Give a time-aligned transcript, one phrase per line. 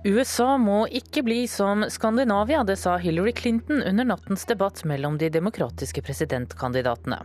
[0.00, 5.28] USA må ikke bli som Skandinavia, det sa Hillary Clinton under nattens debatt mellom de
[5.28, 7.18] demokratiske presidentkandidatene.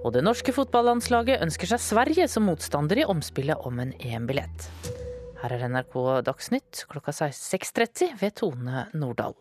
[0.00, 4.70] Og det norske fotballandslaget ønsker seg Sverige som motstander i omspillet om en EM-billett.
[5.42, 9.36] Her er NRK Dagsnytt klokka 6.30 ved Tone Nordahl.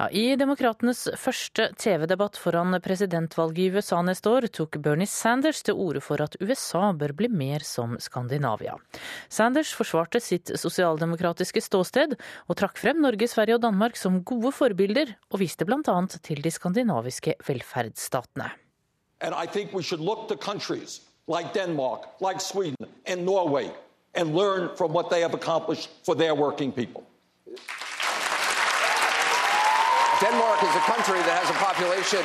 [0.00, 5.76] Ja, I demokratenes første TV-debatt foran presidentvalget i USA neste år tok Bernie Sanders til
[5.76, 8.78] orde for at USA bør bli mer som Skandinavia.
[9.28, 12.16] Sanders forsvarte sitt sosialdemokratiske ståsted,
[12.48, 15.98] og trakk frem Norge, Sverige og Danmark som gode forbilder, og viste bl.a.
[16.16, 18.48] til de skandinaviske velferdsstatene.
[19.20, 23.68] And I think we should look to countries like Denmark, like Sweden and Norway
[24.14, 27.04] and learn from what they have accomplished for their working people.
[30.20, 32.20] Denmark is a country that has a population.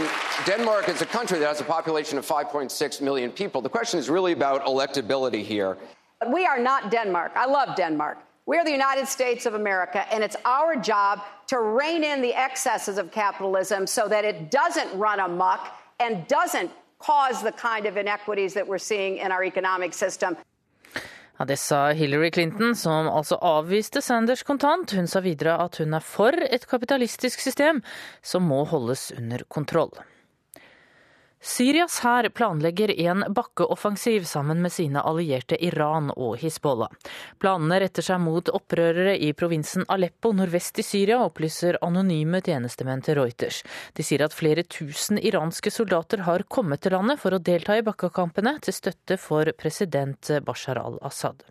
[0.45, 3.61] Denmark is a country that has a population of 5.6 million people.
[3.61, 5.77] The question is really about electability here.
[6.19, 7.31] But we are not Denmark.
[7.35, 8.17] I love Denmark.
[8.47, 12.33] We are the United States of America, and it's our job to rein in the
[12.33, 17.95] excesses of capitalism so that it doesn't run amok and doesn't cause the kind of
[17.95, 20.35] inequities that we're seeing in our economic system.
[21.37, 24.91] Ja, Det sa Hillary Clinton, som altså avviste Sanders kontant.
[24.95, 27.81] Hun sa videre at hun er for et kapitalistisk system
[28.23, 29.91] som må holdes under kontroll.
[31.45, 36.89] Syrias hær planlegger en bakkeoffensiv sammen med sine allierte Iran og Hizbollah.
[37.37, 43.19] Planene retter seg mot opprørere i provinsen Aleppo nordvest i Syria, opplyser anonyme tjenestemenn til
[43.19, 43.61] Reuters.
[43.93, 47.85] De sier at flere tusen iranske soldater har kommet til landet for å delta i
[47.85, 51.45] bakkekampene til støtte for president Bashar al-Assad.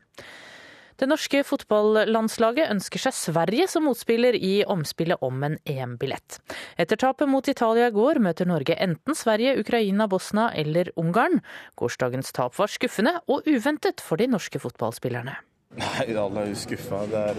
[1.00, 6.38] Det norske fotballandslaget ønsker seg Sverige som motspiller i omspillet om en EM-billett.
[6.78, 11.42] Etter tapet mot Italia i går møter Norge enten Sverige, Ukraina, Bosnia eller Ungarn.
[11.80, 15.34] Gårsdagens tap var skuffende og uventet for de norske fotballspillerne.
[15.74, 17.00] Nei, alle er jo skuffa.
[17.10, 17.38] Det, er,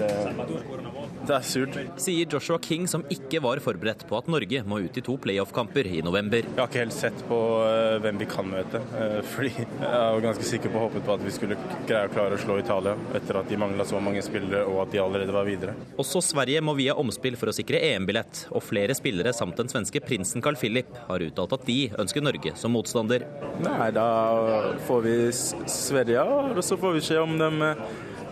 [1.25, 1.77] det er surt.
[2.03, 5.87] Sier Joshua King, som ikke var forberedt på at Norge må ut i to playoff-kamper
[5.87, 6.43] i november.
[6.43, 8.81] Jeg har ikke helt sett på uh, hvem vi kan møte.
[8.91, 12.11] Uh, fordi jeg var ganske sikker på og håpet på at vi skulle greie å
[12.11, 15.35] klare å slå Italia, etter at de mangla så mange spillere og at de allerede
[15.35, 15.77] var videre.
[16.01, 20.03] Også Sverige må via omspill for å sikre EM-billett, og flere spillere samt den svenske
[20.03, 23.23] prinsen Carl Philip har uttalt at de ønsker Norge som motstander.
[23.63, 24.09] Nei, da
[24.89, 25.15] får vi
[25.71, 27.71] Sverige, og så får vi se om de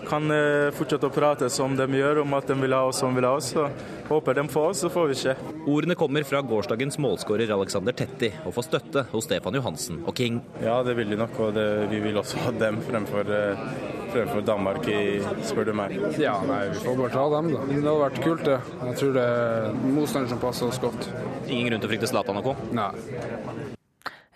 [0.08, 3.16] kan eh, fortsette å prate som de gjør, om at de vil ha oss som
[3.16, 3.52] vil ha oss.
[3.53, 3.68] Så
[4.09, 5.36] håper de får oss, så får vi se.
[5.69, 10.42] Ordene kommer fra gårsdagens målskårer Alexander Tetti, og får støtte hos Stefan Johansen og King.
[10.63, 13.68] Ja, det vil de nok, og det, vi vil også ha dem fremfor, eh,
[14.13, 15.96] fremfor Danmark, i, spør du meg.
[16.22, 17.68] Ja, nei, vi får bare ta dem, da.
[17.69, 18.59] Det hadde vært kult, det.
[18.90, 21.09] Jeg tror det er motstander som passer oss godt.
[21.47, 22.58] Ingen grunn til å frykte Zlatan og co.?
[22.75, 22.92] Nei.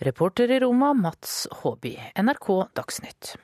[0.06, 1.95] Reporter i Roma, Mats Håby.
[2.22, 3.38] NRK Dagsnytt.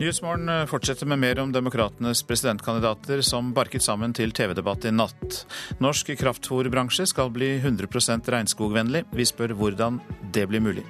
[0.00, 5.42] Nyhetsmorgen fortsetter med mer om demokratenes presidentkandidater som barket sammen til TV-debatt i natt.
[5.76, 9.02] Norsk kraftfòrbransje skal bli 100% regnskogvennlig.
[9.12, 9.98] Vi spør hvordan
[10.32, 10.86] det blir mulig.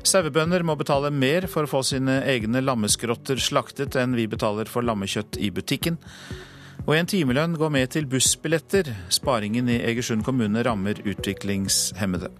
[0.00, 4.88] Sauebønder må betale mer for å få sine egne lammeskrotter slaktet enn vi betaler for
[4.88, 6.00] lammekjøtt i butikken.
[6.86, 8.88] Og en timelønn går med til bussbilletter.
[9.12, 12.30] Sparingen i Egersund kommune rammer utviklingshemmede.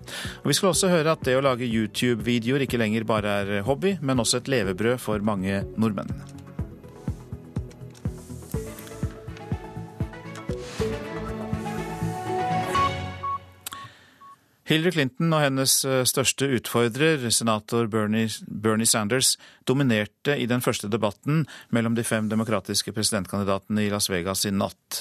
[0.43, 3.97] Og Vi skal også høre at det å lage YouTube-videoer ikke lenger bare er hobby,
[4.01, 6.15] men også et levebrød for mange nordmenn.
[14.71, 15.73] Hillary Clinton og hennes
[16.07, 19.33] største utfordrer, senator Bernie, Bernie, Sanders,
[19.67, 21.41] dominerte i den første debatten
[21.75, 25.01] mellom de fem demokratiske presidentkandidatene i Las Vegas i natt.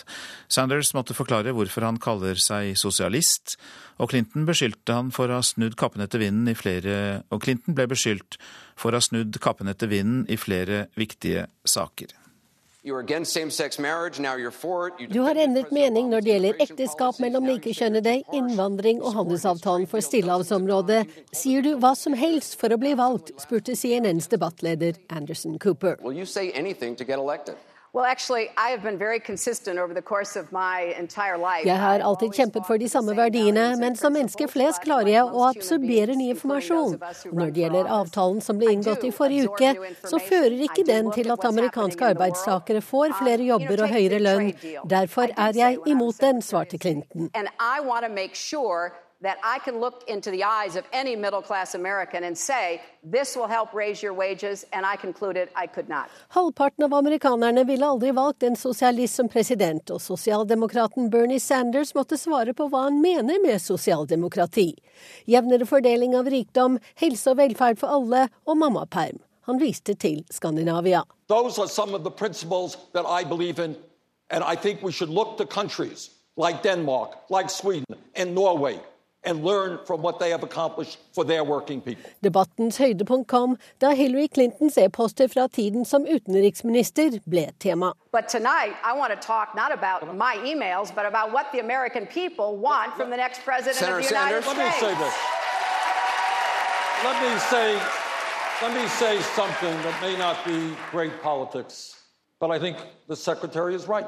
[0.50, 3.60] Sanders måtte forklare hvorfor han kaller seg sosialist,
[4.02, 4.48] og Clinton
[4.98, 8.40] han for å ha snudd etter i flere Og Clinton ble beskyldt
[8.80, 12.18] for å ha snudd kappen etter vinden i flere viktige saker.
[12.80, 12.94] Du
[15.22, 21.02] har endret mening når det gjelder ekteskap mellom likekjønnede, innvandring og handelsavtalen for Stillehavsområdet.
[21.36, 26.00] Sier du hva som helst for å bli valgt, spurte CNNs debattleder Anderson Cooper.
[26.00, 27.60] Will you say anything to get elected?
[27.92, 31.66] Well, actually, I have been very consistent over the course of my entire life.
[31.66, 35.48] Jeg har alltid kjempet for de samme verdiene, men som menneske flest klarer jeg å
[35.48, 37.00] absorbere ny informasjon.
[37.34, 39.74] Når det gjelder avtalen som ble inngått i forrige uke,
[40.06, 44.54] så fører ikke den til at amerikanske arbeidstakere får flere jobber og høyere lønn.
[44.86, 47.32] Derfor er jeg imot den, svarte Clinton.
[49.22, 53.36] That I can look into the eyes of any middle class American and say, this
[53.36, 56.08] will help raise your wages, and I concluded I could not.
[56.30, 62.16] Halvparten av amerikanerne ville aldri valgt en sosialist som president, og sosialdemokraten Bernie Sanders måtte
[62.18, 64.70] svare på hva han mener med sosialdemokrati.
[65.28, 69.20] Jevnere fordeling av rikdom, helse og velferd for alle og mammaperm.
[69.52, 71.04] Han viste til Skandinavia.
[71.28, 73.76] Those are some of the principles that I believe in,
[74.30, 78.80] and I think we should look to countries like Denmark, like Sweden, and Norway
[79.24, 82.10] and learn from what they have accomplished for their working people.
[82.22, 87.94] Debattens høydepunkt kom da Hillary Clintons e-poster fra tiden som utenriksminister ble tema.
[88.12, 92.06] But tonight, I want to talk not about my emails, but about what the American
[92.06, 94.48] people want from the next president Senator of the United Sanders?
[94.48, 94.80] Let me States.
[94.80, 95.16] say this.
[97.04, 97.82] Let me say,
[98.62, 102.04] let me say something that may not be great politics,
[102.40, 102.78] but I think
[103.08, 104.08] the secretary is right.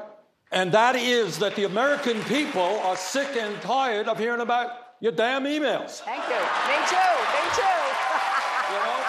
[0.52, 4.70] And that is that the American people are sick and tired of hearing about
[5.02, 6.00] your damn emails.
[6.06, 6.40] Thank you.
[6.70, 7.12] Me too.
[7.34, 7.78] Me too.
[8.72, 9.00] You know?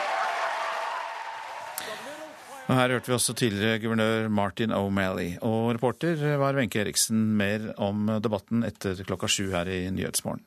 [2.64, 5.36] Og Her hørte vi også tidligere guvernør Martin O'Malley.
[5.44, 7.26] Og reporter var Wenche Eriksen.
[7.38, 10.42] Mer om debatten etter klokka sju her i Nyhetsmorgen.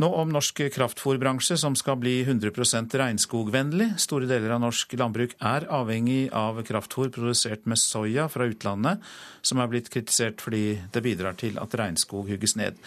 [0.00, 3.90] Nå om norsk kraftfòrbransje som skal bli 100% regnskogvennlig.
[4.00, 9.02] Store deler av norsk landbruk er avhengig av kraftfòr produsert med soya fra utlandet,
[9.44, 12.80] som er blitt kritisert fordi det bidrar til at regnskog hugges ned.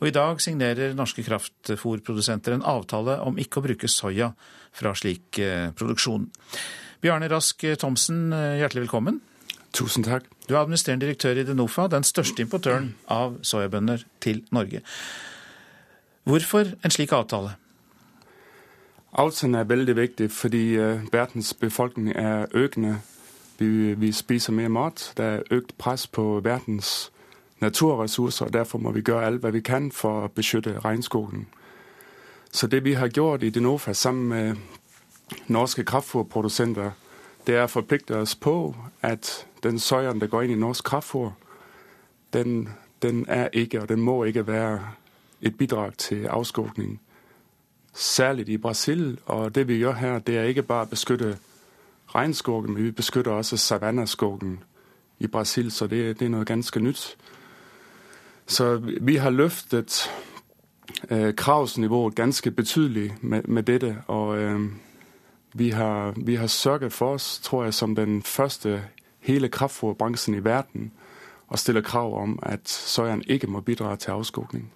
[0.00, 4.32] Og I dag signerer norske kraftfôrprodusenter en avtale om ikke å bruke soya
[4.74, 6.26] fra slik eh, produksjon.
[7.04, 9.20] Bjarne Rask Thomsen, eh, hjertelig velkommen.
[9.74, 10.26] Tusen takk.
[10.48, 14.82] Du er administrerende direktør i Denofa, den største importøren av soyabønner til Norge.
[16.24, 17.56] Hvorfor en slik avtale?
[19.12, 23.00] Avtalen er veldig viktig, fordi uh, verdens befolkning er økende.
[23.58, 25.12] Vi, vi spiser mer mat.
[25.16, 27.12] Det er økt press på verdens
[27.64, 31.46] naturressurser, og derfor må vi gjøre alt hva vi kan for å beskytte regnskogen.
[32.52, 34.56] Så det vi har gjort i Denofa sammen med
[35.48, 36.90] norske kraftfôrprodusenter,
[37.46, 41.32] det er å forplikte oss på at den soyaen der går inn i norsk kraftfôr,
[42.32, 42.68] den,
[43.02, 44.80] den er ikke, og den må ikke være
[45.42, 47.00] et bidrag til avskogning.
[47.92, 51.36] Særlig i Brasil, og det vi gjør her, det er ikke bare å beskytte
[52.14, 54.58] regnskogen, men vi beskytter også savannaskogen
[55.18, 57.16] i Brasil, så det, det er noe ganske nytt.
[58.46, 60.10] Så vi har løftet
[61.10, 64.60] øh, kravsnivået ganske betydelig med, med dette, og øh,
[65.54, 68.82] vi, har, vi har sørget for oss, tror jeg, som den første
[69.20, 70.92] hele kraftfôrbransjen i verden,
[71.48, 74.72] å stille krav om at soyaen ikke må bidra til avskogning.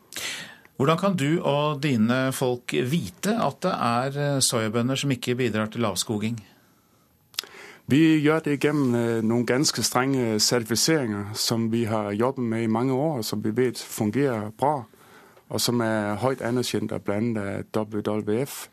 [0.77, 5.85] Hvordan kan du og dine folk vite at det er soyabønder som ikke bidrar til
[5.85, 6.39] avskoging?
[7.91, 12.67] Vi gjør det gjennom øh, noen ganske strenge sertifiseringer som vi har jobbet med i
[12.67, 14.83] mange år, som vi vet fungerer bra,
[15.49, 17.63] og som er høyt anerkjent av bl.a.
[17.73, 18.69] WWF.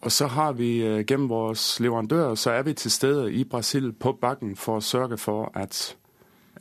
[0.00, 3.92] Og så har vi øh, gjennom våre leverandører så er vi til stede i Brasil
[3.92, 5.96] på bakken for å sørge for at,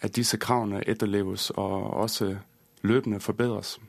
[0.02, 2.36] at disse kravene etterleves og også
[2.82, 3.80] løpende forbedres.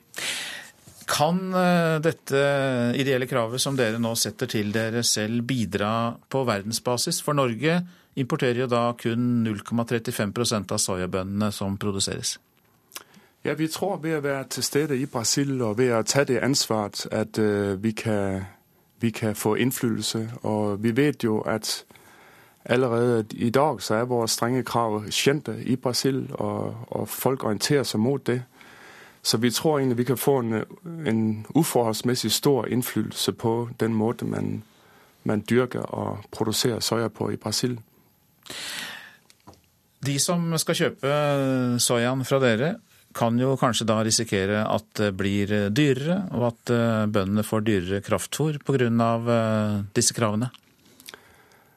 [1.13, 2.43] Kan eh, dette
[2.97, 7.21] ideelle kravet som dere nå setter til dere selv, bidra på verdensbasis?
[7.25, 7.83] For Norge
[8.17, 12.39] importerer jo da kun 0,35% av soyabønnene som produseres.
[13.45, 16.39] Ja, vi tror ved å være til stede i Brasil og ved å ta det
[16.45, 18.45] ansvaret at uh, vi, kan,
[19.03, 20.29] vi kan få innflytelse.
[20.47, 21.85] Og vi vet jo at
[22.65, 27.83] allerede i dag så er våre strenge krav kjente i Brasil, og, og folk orienterer
[27.83, 28.45] seg mot det.
[29.23, 30.65] Så vi tror egentlig vi kan få en,
[31.07, 34.63] en uforholdsmessig stor innflytelse på den måten man,
[35.23, 37.79] man dyrker og produserer soya på i Brasil.
[40.03, 41.13] De som skal kjøpe
[41.79, 42.73] soyaen fra dere,
[43.15, 48.03] kan jo kanskje da risikere at det blir dyrere, og at eh, bøndene får dyrere
[48.03, 49.85] kraftfôr pga.
[49.95, 50.49] disse kravene?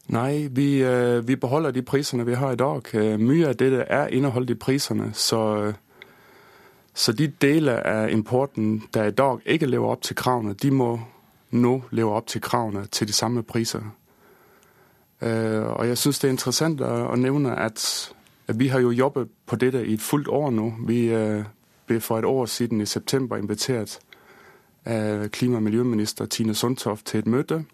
[0.08, 2.82] Nei, vi, øh, vi beholder de prisene vi har i dag.
[2.94, 5.12] Øh, Mye av dette er inneholdt i prisene.
[5.14, 5.74] Så,
[6.96, 11.00] så de deler av importen der i dag ikke lever opp til kravene, de må
[11.52, 13.82] nå leve opp til kravene til de samme priser.
[15.22, 18.14] Øh, Og jeg syns det er interessant å, nevne at,
[18.48, 20.74] at vi har jo jobbet på dette i et fullt år nå.
[20.88, 21.44] Vi øh,
[21.88, 24.00] ble for et år siden i september invitert
[24.86, 27.66] av klima- og miljøminister Tine Sundtoft til et møte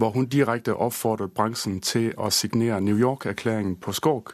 [0.00, 4.32] hvor hun direkte oppfordret bransjen til å signere New York-erklæringen på skog.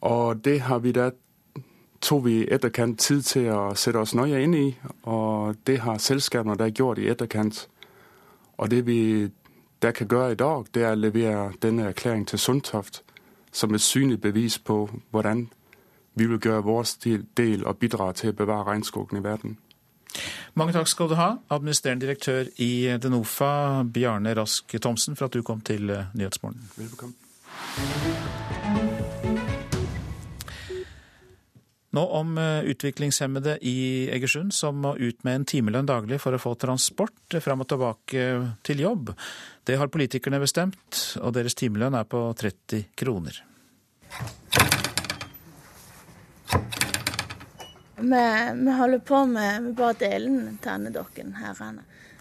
[0.00, 1.10] Og det har vi da
[2.04, 4.66] tog vi i etterkant tid til å sette oss nøye inn i,
[5.08, 7.64] og det har selskapene da gjort i etterkant.
[8.60, 9.30] Og det vi
[9.82, 13.02] da kan gjøre i dag, det er å levere denne erklæringen til Sundtoft
[13.54, 15.46] som et synlig bevis på hvordan
[16.14, 16.84] vi vil gjøre vår
[17.36, 19.58] del og bidra til å bevare regnskogen i verden.
[20.54, 25.42] Mange takk skal du ha, administrerende direktør i Denofa, Bjarne Rask Thomsen, for at du
[25.42, 26.70] kom til eh, Nyhetsmorgen.
[26.76, 27.14] Velbekomme.
[31.94, 36.40] Nå om eh, utviklingshemmede i Egersund som må ut med en timelønn daglig for å
[36.42, 38.24] få transport fram og tilbake
[38.66, 39.12] til jobb.
[39.62, 43.38] Det har politikerne bestemt, og deres timelønn er på 30 kroner.
[47.94, 48.24] Vi,
[48.54, 51.62] vi holder på med Vi bare delen til andedokken her.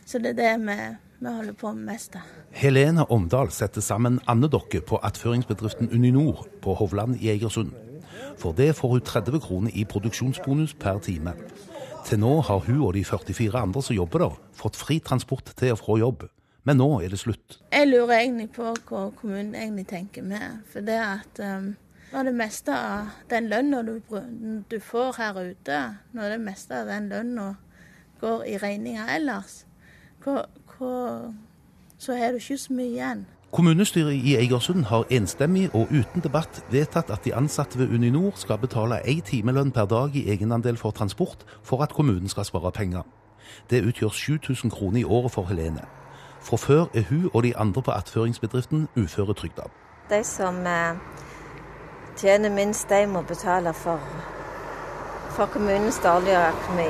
[0.05, 0.77] Så det er det vi,
[1.17, 2.29] vi holder på med mest av.
[2.53, 7.73] Helene Omdal setter sammen andedokke på attføringsbedriften Uninor på Hovland i Egersund.
[8.39, 11.35] For det får hun 30 kroner i produksjonsbonus per time.
[12.05, 15.71] Til nå har hun og de 44 andre som jobber der, fått fri transport til
[15.71, 16.25] og fra jobb.
[16.63, 17.59] Men nå er det slutt.
[17.71, 20.61] Jeg lurer egentlig på hva kommunen egentlig tenker med.
[20.71, 21.73] For det at um,
[22.13, 23.95] når det meste av den lønna du,
[24.71, 25.79] du, får her ute,
[26.13, 27.47] når det meste av den lønna
[28.21, 29.63] går i regninger ellers,
[30.23, 30.93] hva, hva,
[31.97, 33.25] så har du ikke så mye igjen.
[33.53, 38.57] Kommunestyret i Egersund har enstemmig og uten debatt vedtatt at de ansatte ved Uninor skal
[38.57, 43.03] betale én timelønn per dag i egenandel for transport for at kommunen skal spare penger.
[43.69, 45.81] Det utgjør 7000 kroner i året for Helene.
[46.41, 49.61] Fra før er hun og de andre på attføringsbedriften uføretrygda.
[50.09, 50.97] De som eh,
[52.17, 53.99] tjener minst, de må betale for,
[55.29, 56.89] for kommunens dårligere økonomi.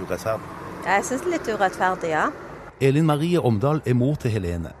[0.00, 0.48] Urettferdig?
[0.86, 2.24] Jeg syns det litt urettferdig, ja.
[2.80, 4.72] Elin Marie Omdal er mor til Helene.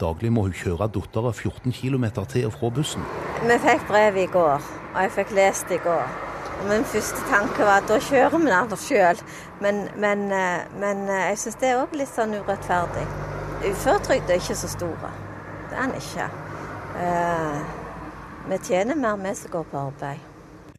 [0.00, 3.04] Daglig må hun kjøre dattera 14 km til og fra bussen.
[3.42, 4.60] Vi fikk brev i går,
[4.94, 6.06] og jeg fikk lest i går.
[6.56, 9.22] Og min første tanke var at da kjører vi den sjøl.
[9.60, 13.06] Men, men, eh, men, eh, jeg syns det er òg litt sånn urettferdig.
[13.64, 15.12] Uføretrygd er ikke så store.
[15.70, 16.28] Det er den ikke.
[16.96, 17.60] Uh,
[18.50, 20.20] vi tjener mer, vi som går på arbeid.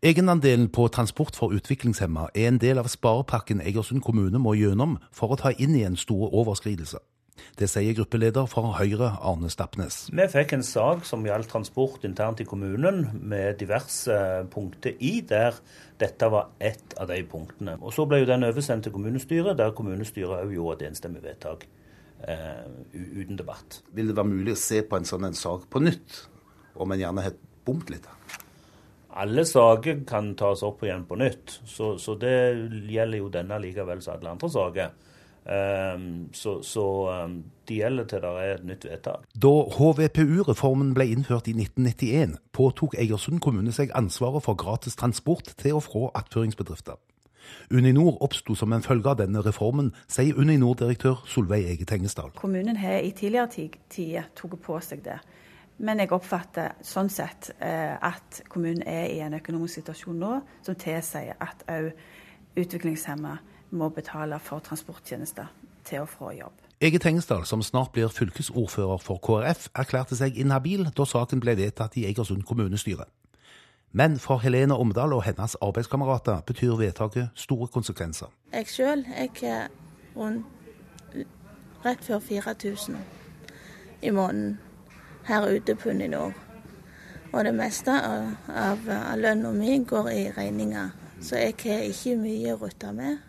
[0.02, 5.34] Egenandelen på transport for utviklingshemma er en del av sparepakken Egersund kommune må gjennom for
[5.34, 7.02] å ta inn igjen store overskridelser.
[7.58, 10.08] Det sier gruppeleder for Høyre, Arne Stapnes.
[10.14, 14.18] Vi fikk en sak som gjaldt transport internt i kommunen, med diverse
[14.54, 15.58] punkter i, der
[15.98, 17.78] dette var ett av de punktene.
[17.82, 21.68] Og Så ble jo den oversendt til kommunestyret, der kommunestyret òg gjorde et enstemmig vedtak
[22.18, 22.66] Uh,
[22.98, 23.84] uten debatt.
[23.94, 26.16] Vil det være mulig å se på en sånn en sak på nytt,
[26.82, 27.36] om en gjerne har
[27.68, 28.08] bomt litt?
[29.22, 32.34] Alle saker kan tas opp igjen på nytt, så, så det
[32.90, 34.96] gjelder jo denne likevel som alle andre saker.
[35.48, 36.84] Um, så, så
[37.24, 39.24] um, det gjelder til det er et nytt vedtak.
[39.32, 45.80] Da HVPU-reformen ble innført i 1991, påtok Egersund kommune seg ansvaret for gratis transport til
[45.80, 47.00] og fra attføringsbedrifter.
[47.72, 52.36] Uninor oppsto som en følge av denne reformen, sier Uninor-direktør Solveig Ege Tengesdal.
[52.36, 55.20] Kommunen har i tidligere tider tatt på seg det.
[55.78, 60.76] Men jeg oppfatter sånn sett eh, at kommunen er i en økonomisk situasjon nå som
[60.76, 61.94] tilsier at òg
[62.58, 63.38] utviklingshemma
[63.70, 65.46] må betale for transporttjenester
[65.86, 66.64] til og fra jobb.
[66.82, 71.98] Ege Tengesdal, som snart blir fylkesordfører for KrF, erklærte seg inhabil da saken ble vedtatt
[71.98, 73.08] i Egersund kommunestyre.
[73.92, 78.28] Men for Helene Omdal og hennes arbeidskamerater betyr vedtaket store konsekvenser.
[78.54, 79.68] Jeg sjøl er
[80.16, 80.46] rundt
[81.86, 82.98] rett før 4000
[84.02, 84.60] i måneden
[85.26, 86.34] her ute på Uninor.
[87.34, 90.90] Og det meste av, av, av lønna mi går i regninger,
[91.22, 93.27] så jeg har ikke mye å rutte med.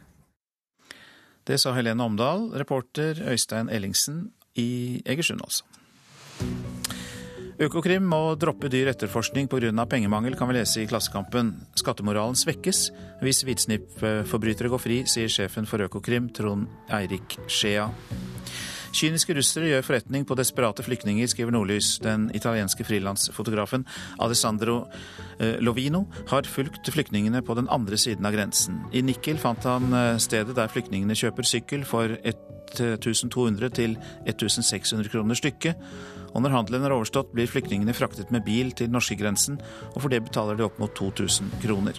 [1.48, 4.26] Det sa Helene Omdal, reporter Øystein Ellingsen
[4.60, 5.64] i Egersund altså.
[7.58, 9.72] Økokrim må droppe dyr etterforskning pga.
[9.88, 11.54] pengemangel, kan vi lese i Klassekampen.
[11.74, 12.90] Skattemoralen svekkes
[13.22, 17.88] hvis hvitsnippforbrytere går fri, sier sjefen for Økokrim, Trond Eirik Skjea.
[18.96, 21.98] Kyniske russere gjør forretning på desperate flyktninger, skriver Nordlys.
[22.02, 23.84] Den italienske frilansfotografen
[24.24, 24.80] Alessandro
[25.38, 28.80] eh, Lovino har fulgt flyktningene på den andre siden av grensen.
[28.92, 35.38] I Nikkel fant han eh, stedet der flyktningene kjøper sykkel for 1200 til 1600 kroner
[35.38, 35.88] stykket.
[36.34, 39.60] Og når handelen er overstått, blir flyktningene fraktet med bil til norskegrensen,
[39.94, 41.96] og for det betaler de opp mot 2000 kroner.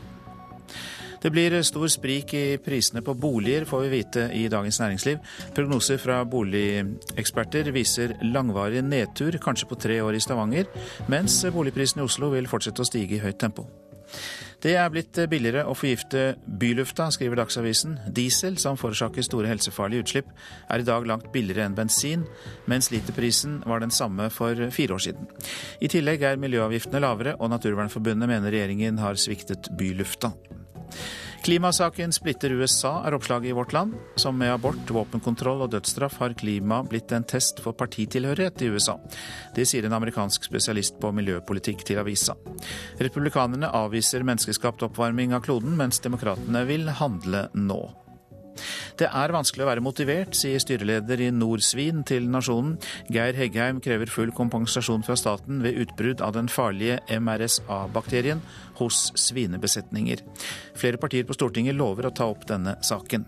[1.21, 5.19] Det blir stor sprik i prisene på boliger, får vi vite i Dagens Næringsliv.
[5.55, 10.71] Prognoser fra boligeksperter viser langvarig nedtur, kanskje på tre år i Stavanger,
[11.11, 13.67] mens boligprisene i Oslo vil fortsette å stige i høyt tempo.
[14.59, 17.95] Det er blitt billigere å forgifte bylufta, skriver Dagsavisen.
[18.15, 20.33] Diesel, som forårsaker store helsefarlige utslipp,
[20.67, 22.25] er i dag langt billigere enn bensin,
[22.67, 25.31] mens literprisen var den samme for fire år siden.
[25.79, 30.33] I tillegg er miljøavgiftene lavere, og Naturvernforbundet mener regjeringen har sviktet bylufta.
[31.45, 33.95] Klimasaken splitter USA, er oppslaget i Vårt Land.
[34.19, 38.97] Som med abort, våpenkontroll og dødsstraff har klima blitt en test for partitilhørighet i USA.
[39.55, 42.35] Det sier en amerikansk spesialist på miljøpolitikk til avisa.
[42.99, 47.81] Republikanerne avviser menneskeskapt oppvarming av kloden, mens demokratene vil handle nå.
[48.99, 52.77] Det er vanskelig å være motivert, sier styreleder i Norsvin til Nasjonen.
[53.13, 58.43] Geir Heggheim krever full kompensasjon fra staten ved utbrudd av den farlige MRSA-bakterien
[58.81, 60.23] hos svinebesetninger.
[60.77, 63.27] Flere partier på Stortinget lover å ta opp denne saken.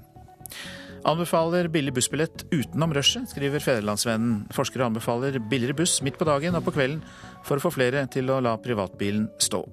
[1.08, 4.44] Anbefaler billig bussbillett utenom rushet, skriver Fedrelandsvennen.
[4.54, 7.02] Forskere anbefaler billigere buss midt på dagen og på kvelden
[7.48, 9.66] for å få flere til å la privatbilen stå.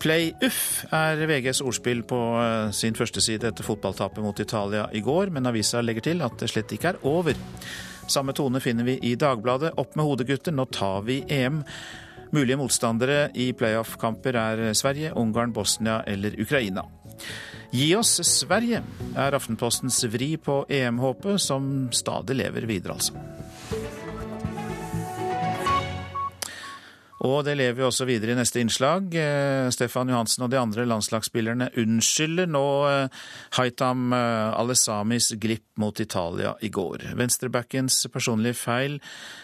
[0.00, 2.18] Play-uff er VGs ordspill på
[2.72, 6.50] sin sin førsteside etter fotballtapet mot Italia i går, men avisa legger til at det
[6.50, 7.38] slett ikke er over.
[8.10, 9.76] Samme tone finner vi i Dagbladet.
[9.78, 11.62] Opp med hodet, gutter, nå tar vi EM.
[12.34, 16.84] Mulige motstandere i playoff-kamper er Sverige, Ungarn, Bosnia eller Ukraina.
[17.70, 18.82] Gi oss Sverige,
[19.14, 23.14] er Aftenpostens vri på EM-håpet, som stadig lever videre, altså.
[27.20, 29.12] Og det lever jo også videre i neste innslag.
[29.12, 33.26] Eh, Stefan Johansen og de andre landslagsspillerne unnskylder nå eh,
[33.58, 37.10] Haitam eh, Alesamis glipp mot Italia i går.
[37.20, 38.98] Venstrebackens personlige feil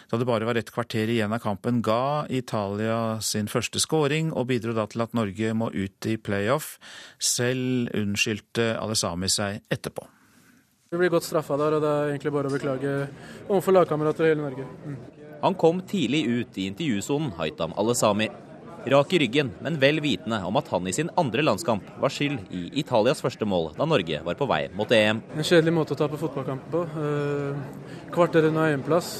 [0.09, 4.49] da det bare var et kvarter igjen av kampen, ga Italia sin første skåring og
[4.49, 6.77] bidro da til at Norge må ut i playoff.
[7.21, 10.07] Selv unnskyldte Alesami seg etterpå.
[10.87, 12.91] Vi blir godt straffa der, og det er egentlig bare å beklage
[13.49, 14.67] overfor lagkamerater i hele Norge.
[14.87, 15.16] Mm.
[15.41, 18.29] Han kom tidlig ut i intervjusonen, Haitam Alesami.
[18.87, 22.53] Rak i ryggen, men vel vitende om at han i sin andre landskamp var skyld
[22.55, 25.19] i Italias første mål da Norge var på vei mot EM.
[25.35, 26.85] En kjedelig måte å tape fotballkamp på.
[27.03, 29.11] Eh, kvarter unna EM-plass.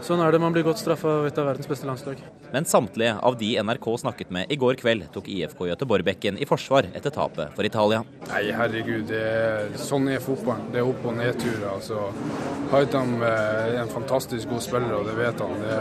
[0.00, 2.22] Sånn er det, man blir godt straffa av et av verdens beste landslag.
[2.52, 6.88] Men samtlige av de NRK snakket med i går kveld, tok IFK Göteborg-bekken i forsvar
[6.94, 8.02] etter tapet for Italia.
[8.26, 10.66] Nei, herregud, er, sånn er fotballen.
[10.72, 11.68] Det er opp- og nedturer.
[11.70, 12.08] Altså,
[12.72, 15.54] Haitam er en fantastisk god spiller, og det vet han.
[15.62, 15.78] Det,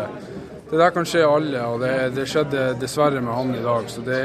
[0.69, 3.89] det der kan skje alle, og det, det, skjedde dessverre med han i dag.
[3.89, 4.21] Så det,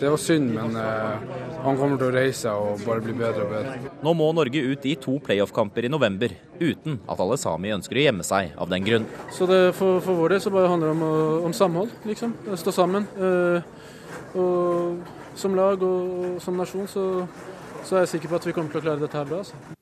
[0.00, 3.52] det var synd, men uh, han kommer til å reise og bare bli bedre og
[3.52, 3.92] bedre.
[4.06, 8.04] Nå må Norge ut i to playoff-kamper i november, uten at alle sami ønsker å
[8.06, 9.06] gjemme seg av den grunn.
[9.34, 12.36] Så det, for, for vår del så bare handler det om, om samhold, liksom.
[12.58, 13.08] Stå sammen.
[13.18, 13.60] Uh,
[14.36, 17.06] og som lag og som nasjon så,
[17.82, 19.42] så, er jeg sikker på at vi kommer til å klare dette her bra.
[19.42, 19.76] Altså.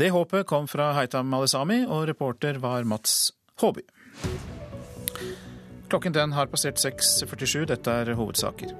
[0.00, 3.84] Det håpet kom fra Haitam Malesami, og reporter var Mats Håby.
[5.92, 7.66] Klokken den har passert 6.47.
[7.68, 8.72] Dette er hovedsaker.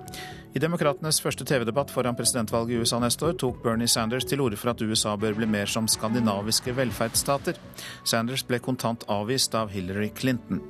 [0.53, 4.59] I demokratenes første TV-debatt foran presidentvalget i USA neste år tok Bernie Sanders til orde
[4.61, 7.57] for at USA bør bli mer som skandinaviske velferdsstater.
[8.05, 10.61] Sanders ble kontant avvist av Hillary Clinton.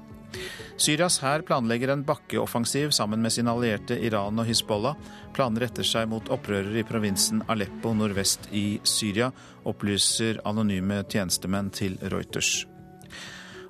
[0.78, 4.94] Syrias hær planlegger en bakkeoffensiv sammen med sine allierte Iran og Hizbollah.
[5.34, 9.32] Planen retter seg mot opprørere i provinsen Aleppo nordvest i Syria,
[9.68, 12.62] opplyser anonyme tjenestemenn til Reuters.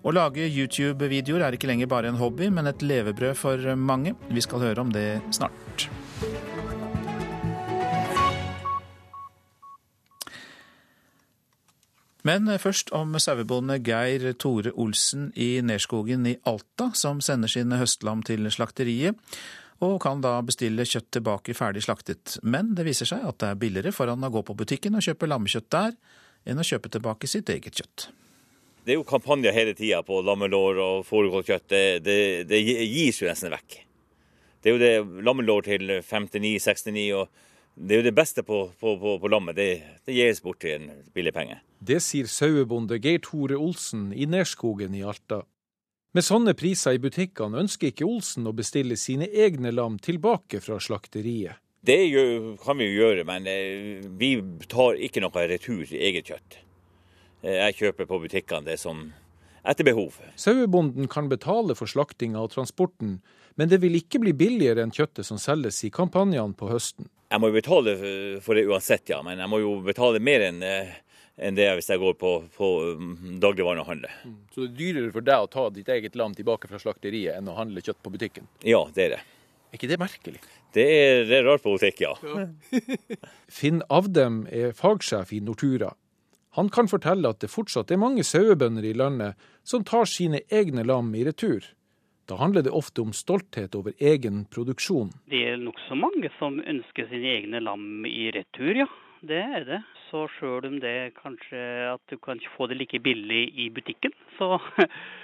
[0.03, 4.17] Å lage YouTube-videoer er ikke lenger bare en hobby, men et levebrød for mange.
[4.35, 5.87] Vi skal høre om det snart.
[12.23, 18.23] Men først om sauebonde Geir Tore Olsen i Nerskogen i Alta, som sender sine høstlam
[18.27, 19.19] til slakteriet,
[19.83, 22.37] og kan da bestille kjøtt tilbake ferdig slaktet.
[22.47, 25.03] Men det viser seg at det er billigere for han å gå på butikken og
[25.03, 25.97] kjøpe lammekjøtt der,
[26.47, 28.13] enn å kjøpe tilbake sitt eget kjøtt.
[28.83, 31.67] Det er jo kampanjer hele tida på lammelår og fårikålkjøtt.
[31.71, 32.19] Det, det,
[32.51, 33.83] det, gis jo nesten vekk.
[34.63, 37.29] Det er jo det lammelår til 59-69, og
[37.75, 39.57] det er jo det beste på, på, på, på lammet.
[39.57, 39.71] Det,
[40.07, 41.59] det, gis bort til en billig penge.
[41.81, 45.43] Det sier sauebonde Geir Tore Olsen i Nerskogen i Alta.
[46.13, 50.77] Med sånne priser i butikkene ønsker ikke Olsen å bestille sine egne lam tilbake fra
[50.77, 51.59] slakteriet.
[51.83, 51.97] Det
[52.63, 54.37] kan vi jo gjøre, men eh, vi
[54.71, 56.61] tar ikke noe retur i eget kjøtt.
[57.43, 59.09] Eh, jeg kjøper på butikkene det som
[59.69, 60.19] etter behov.
[60.37, 63.21] Sauebonden kan betale for slaktinga og transporten,
[63.55, 67.11] men det vil ikke bli billigere enn kjøttet som selges i kampanjene på høsten.
[67.33, 67.97] Jeg må jo betale
[68.45, 69.23] for det uansett, ja.
[69.25, 70.93] Men jeg må jo betale mer enn eh,
[71.41, 74.17] enn det hvis jeg går på, på mm, og handler.
[74.25, 74.41] Mm.
[74.53, 77.49] Så det er dyrere for deg å ta ditt eget lam tilbake fra slakteriet enn
[77.49, 78.49] å handle kjøtt på butikken?
[78.61, 79.23] Ja, det er det.
[79.73, 80.43] Er ikke det merkelig?
[80.77, 82.13] Det er, det er rart politikk, ja.
[82.21, 82.47] ja.
[83.61, 85.95] Finn Avdem er fagsjef i Nortura.
[86.57, 90.85] Han kan fortelle at det fortsatt er mange sauebønder i landet som tar sine egne
[90.85, 91.65] lam i retur.
[92.29, 95.11] Da handler det ofte om stolthet over egen produksjon.
[95.33, 98.89] Det er nokså mange som ønsker sine egne lam i retur, ja.
[99.23, 99.81] Det er det.
[100.11, 101.59] Så sjøl om det kanskje
[101.95, 104.59] at du kan få det like billig i butikken, så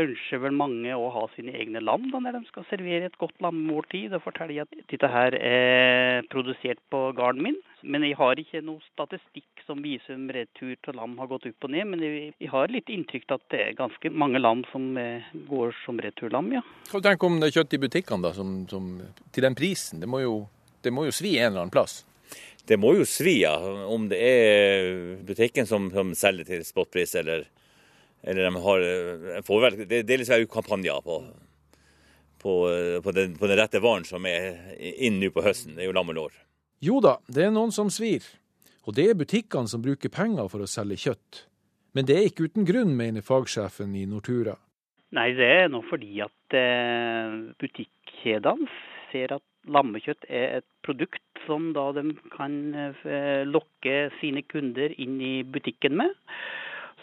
[0.00, 3.36] ønsker vel mange å ha sine egne lam da, når de skal servere et godt
[3.44, 4.14] lammemåltid.
[4.16, 7.58] Og fortelle at dette her er produsert på gården min.
[7.84, 11.68] Men jeg har ikke noe statistikk som viser om retur til lam har gått opp
[11.68, 11.90] og ned.
[11.92, 15.76] Men jeg har litt inntrykk av at det er ganske mange lam som eh, går
[15.84, 16.64] som returlam, ja.
[16.90, 18.90] Hva tenker du om det kjøttet i butikkene, da, som, som,
[19.34, 20.02] til den prisen?
[20.02, 20.42] Det må, jo,
[20.84, 22.02] det må jo svi en eller annen plass?
[22.64, 23.52] det må jo svi ja.
[23.92, 24.86] om det er
[25.26, 27.44] butikken som, som selger til spotpris, eller,
[28.24, 28.86] eller de har
[29.46, 31.18] får vel, Det er jo kampanjer på,
[32.42, 32.54] på,
[33.04, 35.76] på, den, på den rette varen som er inn nå på høsten.
[35.76, 36.32] Det er jo lammelår.
[36.84, 38.24] Jo da, det er noen som svir.
[38.84, 41.44] Og det er butikkene som bruker penger for å selge kjøtt.
[41.96, 44.56] Men det er ikke uten grunn, mener fagsjefen i Nortura.
[45.14, 48.66] Nei, det er nå fordi at eh, butikkjedene
[49.12, 55.20] ser at lammekjøtt er et produkt som da de kan eh, lokke sine kunder inn
[55.22, 56.12] i butikken med.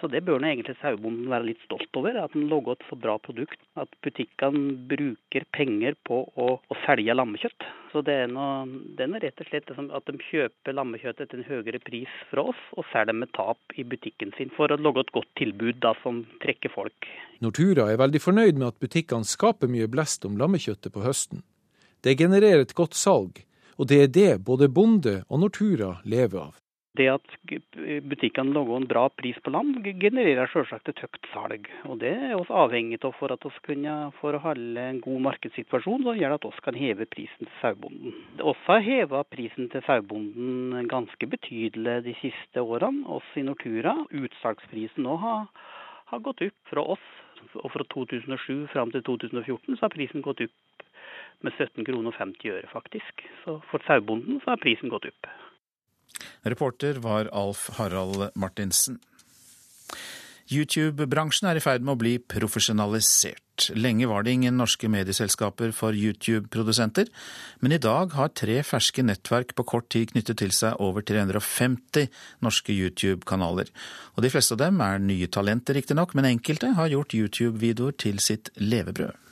[0.02, 3.20] Så det bør egentlig sauebonden være litt stolt over, at den lager et så bra
[3.22, 3.60] produkt.
[3.78, 7.68] At butikkene bruker penger på å, å selge lammekjøtt.
[7.92, 8.66] Så det er, noe,
[8.98, 12.64] det er rett og slett at de kjøper lammekjøttet til en høyere pris fra oss,
[12.74, 16.24] og selger med tap i butikken sin for å lage et godt tilbud da, som
[16.42, 17.12] trekker folk.
[17.46, 21.46] Nortura er veldig fornøyd med at butikkene skaper mye blest om lammekjøttet på høsten.
[22.02, 23.44] Det genererer et godt salg,
[23.78, 26.58] og det er det både bonde og Nortura lever av.
[27.00, 27.36] Det at
[28.12, 31.70] butikkene lager en bra pris på lam, genererer selvsagt et høyt salg.
[31.88, 35.22] Og Det er vi avhengig av for at vi kunne for å holde en god
[35.28, 38.18] markedssituasjon som gjør at vi kan heve prisen til sauebonden.
[38.36, 43.96] Vi har hevet prisen til sauebonden ganske betydelig de siste årene, oss i Nortura.
[44.12, 45.48] Utsalgsprisen nå har,
[46.12, 47.08] har gått opp fra oss.
[47.56, 50.86] Og fra 2007 fram til 2014 så har prisen gått opp
[51.42, 53.24] med 17 kroner og 50 øre, faktisk.
[53.46, 55.32] Så for sauebonden har prisen gått opp.
[56.44, 59.00] Reporter var Alf Harald Martinsen.
[60.52, 63.70] YouTube-bransjen er i ferd med å bli profesjonalisert.
[63.78, 67.08] Lenge var det ingen norske medieselskaper for YouTube-produsenter,
[67.64, 72.10] men i dag har tre ferske nettverk på kort tid knyttet til seg over 350
[72.44, 73.72] norske YouTube-kanaler.
[74.18, 78.20] Og de fleste av dem er nye talenter, riktignok, men enkelte har gjort YouTube-videoer til
[78.20, 79.31] sitt levebrød.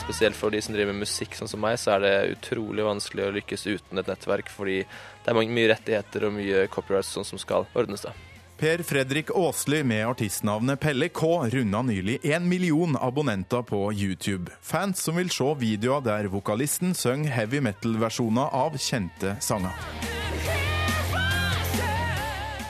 [0.00, 3.28] Spesielt for de som driver med musikk, sånn som meg, så er det utrolig vanskelig
[3.28, 7.40] å lykkes uten et nettverk, fordi det er mye rettigheter og mye copyrights sånn som
[7.40, 8.06] skal ordnes.
[8.06, 8.14] da.
[8.62, 14.54] Per Fredrik Aasli med artistnavnet Pelle K runda nylig én million abonnenter på YouTube.
[14.62, 20.21] Fans som vil se videoer der vokalisten synger heavy metal-versjoner av kjente sanger.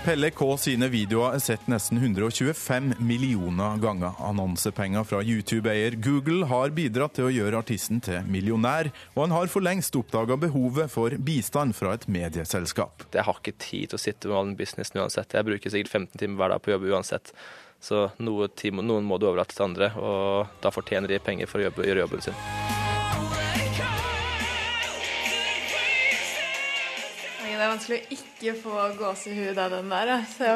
[0.03, 4.17] Pelle K sine videoer er sett nesten 125 millioner ganger.
[4.19, 9.53] Annonsepenger fra YouTube-eier Google har bidratt til å gjøre artisten til millionær, og han har
[9.53, 13.07] for lengst oppdaga behovet for bistand fra et medieselskap.
[13.15, 15.39] Jeg har ikke tid til å sitte med all den businessen uansett.
[15.39, 17.31] Jeg bruker sikkert 15 timer hver dag på jobb uansett.
[17.79, 22.09] Så noen må du overlate til andre, og da fortjener de penger for å gjøre
[22.09, 22.82] jobben sin.
[27.73, 30.13] Vanskelig å ikke få gåsehud av den der.
[30.29, 30.53] Så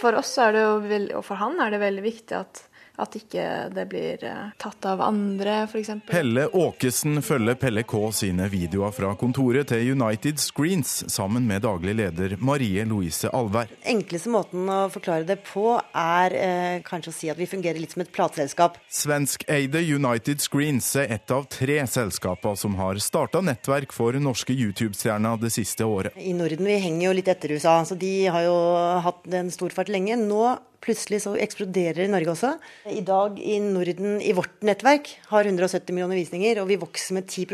[0.00, 0.78] for oss er det jo,
[1.18, 2.62] og for han er det veldig viktig at
[3.02, 5.90] at ikke det blir eh, tatt av andre, f.eks.
[6.08, 11.96] Pelle Åkesen følger Pelle K sine videoer fra kontoret til United Screens sammen med daglig
[11.98, 13.70] leder Marie Louise Alvær.
[13.86, 17.96] Enkleste måten å forklare det på er eh, kanskje å si at vi fungerer litt
[17.96, 18.78] som et plateselskap.
[18.88, 25.40] Svenskeide United Screens er ett av tre selskaper som har starta nettverk for norske YouTube-stjerner
[25.42, 26.16] det siste året.
[26.16, 28.56] I Norden vi henger jo litt etter USA, så de har jo
[29.04, 30.16] hatt en stor fart lenge.
[30.16, 32.52] Nå plutselig så eksploderer i Norge også.
[32.92, 37.28] I dag i Norden, i vårt nettverk, har 170 millioner visninger, og vi vokser med
[37.28, 37.46] 10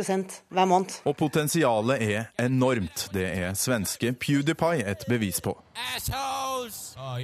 [0.52, 0.98] hver måned.
[1.08, 3.08] Og potensialet er enormt.
[3.14, 5.56] Det er svenske PewDiePie et bevis på.
[5.56, 7.16] Oh,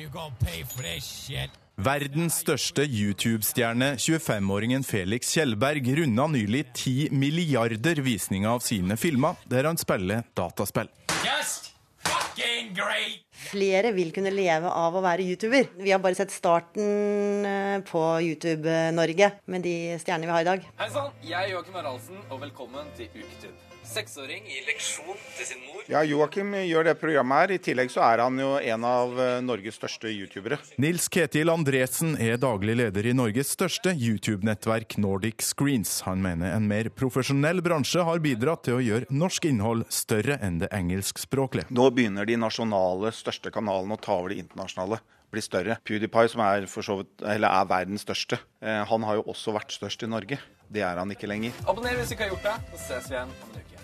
[1.78, 9.70] Verdens største YouTube-stjerne, 25-åringen Felix Kjellberg, runda nylig 10 milliarder visninger av sine filmer, der
[9.70, 10.90] han spiller dataspill.
[11.22, 11.70] Just
[12.02, 13.27] fucking great!
[13.38, 15.70] Flere vil kunne leve av å være YouTuber.
[15.78, 20.68] Vi har bare sett starten eh, på YouTube-Norge med de stjernene vi har i dag.
[20.82, 23.67] Hei sann, jeg er Joakim Haraldsen, og velkommen til Uketube.
[23.88, 25.82] Seksåring i leksjon til sin mor.
[25.88, 27.54] Ja, Joakim gjør det programmet her.
[27.56, 30.58] I tillegg så er han jo en av eh, Norges største youtubere.
[30.76, 36.02] Nils Ketil Andresen er daglig leder i Norges største YouTube-nettverk Nordic Screens.
[36.04, 40.60] Han mener en mer profesjonell bransje har bidratt til å gjøre norsk innhold større enn
[40.60, 41.72] det engelskspråklige.
[41.72, 45.00] Nå begynner de nasjonale største kanalene å ta over de internasjonale
[45.32, 45.78] blir større.
[45.84, 50.10] PewDiePie, som er, vidt, er verdens største, eh, han har jo også vært størst i
[50.10, 50.40] Norge.
[50.68, 51.56] Det er han ikke lenger.
[51.68, 53.77] Abonner hvis du ikke har gjort det, så ses vi igjen om en uke.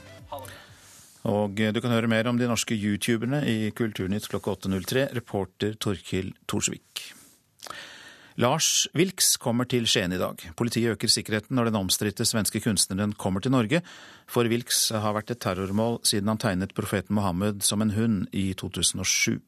[1.25, 5.07] Og du kan høre mer om de norske youtuberne i Kulturnytt klokka 8.03.
[5.17, 7.15] Reporter Torkil Thorsvik.
[8.37, 10.41] Lars Wilks kommer til Skien i dag.
[10.59, 13.81] Politiet øker sikkerheten når den omstridte svenske kunstneren kommer til Norge,
[14.27, 18.49] for Wilks har vært et terrormål siden han tegnet profeten Mohammed som en hund i
[18.59, 19.39] 2007.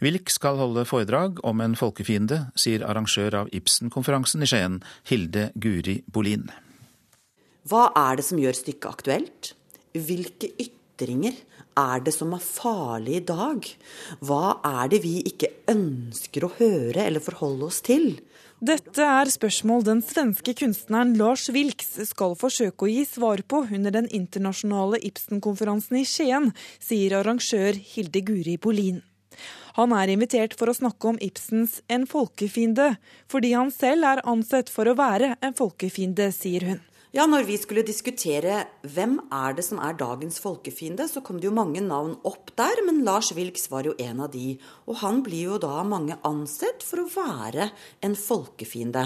[0.00, 6.00] Wilk skal holde foredrag om en folkefiende, sier arrangør av Ibsen-konferansen i Skien, Hilde Guri
[6.08, 6.48] Bolin.
[7.68, 9.52] Hva er det som gjør stykket aktuelt?
[9.94, 11.36] Hvilke ytringer
[11.78, 13.66] er det som er farlig i dag?
[14.26, 18.16] Hva er det vi ikke ønsker å høre eller forholde oss til?
[18.64, 23.94] Dette er spørsmål den svenske kunstneren Lars Wilks skal forsøke å gi svar på under
[23.94, 26.50] den internasjonale Ibsen-konferansen i Skien,
[26.82, 29.02] sier arrangør Hilde Guri Bolin.
[29.78, 32.96] Han er invitert for å snakke om Ibsens En folkefiende,
[33.30, 36.82] fordi han selv er ansett for å være en folkefiende, sier hun.
[37.14, 41.46] Ja, når vi skulle diskutere hvem er det som er dagens folkefiende, så kom det
[41.46, 44.56] jo mange navn opp der, men Lars Wilks var jo en av de.
[44.90, 47.68] Og han blir jo da mange ansett for å være
[48.02, 49.04] en folkefiende.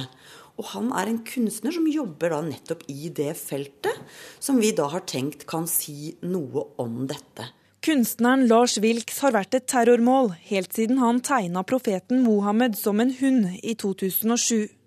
[0.56, 4.00] Og han er en kunstner som jobber da nettopp i det feltet,
[4.40, 7.50] som vi da har tenkt kan si noe om dette.
[7.84, 13.12] Kunstneren Lars Wilks har vært et terrormål helt siden han tegna profeten Mohammed som en
[13.20, 14.77] hund i 2007.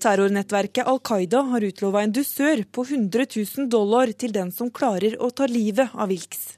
[0.00, 5.18] Terrornettverket Al Qaida har utlova en dusør på 100 000 dollar til den som klarer
[5.20, 6.54] å ta livet av Wilks.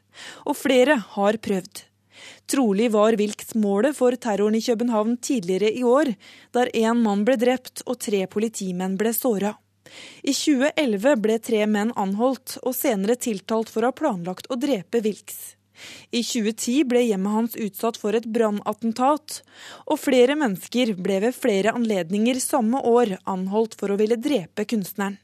[0.47, 1.83] Og flere har prøvd.
[2.53, 6.13] Trolig var Wilks målet for terroren i København tidligere i år,
[6.55, 9.57] der én mann ble drept og tre politimenn ble såra.
[10.23, 15.03] I 2011 ble tre menn anholdt og senere tiltalt for å ha planlagt å drepe
[15.03, 15.57] Wilks.
[16.13, 19.41] I 2010 ble hjemmet hans utsatt for et brannattentat,
[19.89, 25.19] og flere mennesker ble ved flere anledninger samme år anholdt for å ville drepe kunstneren.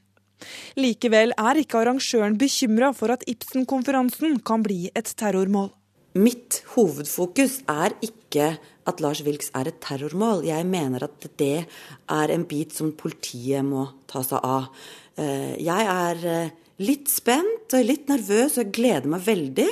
[0.79, 5.73] Likevel er ikke arrangøren bekymra for at Ibsen-konferansen kan bli et terrormål.
[6.17, 8.55] Mitt hovedfokus er ikke
[8.89, 10.41] at Lars Wilks er et terrormål.
[10.47, 11.67] Jeg mener at det
[12.09, 14.71] er en bit som politiet må ta seg av.
[15.19, 19.67] Eh, jeg er eh, litt spent og litt nervøs og jeg gleder meg veldig.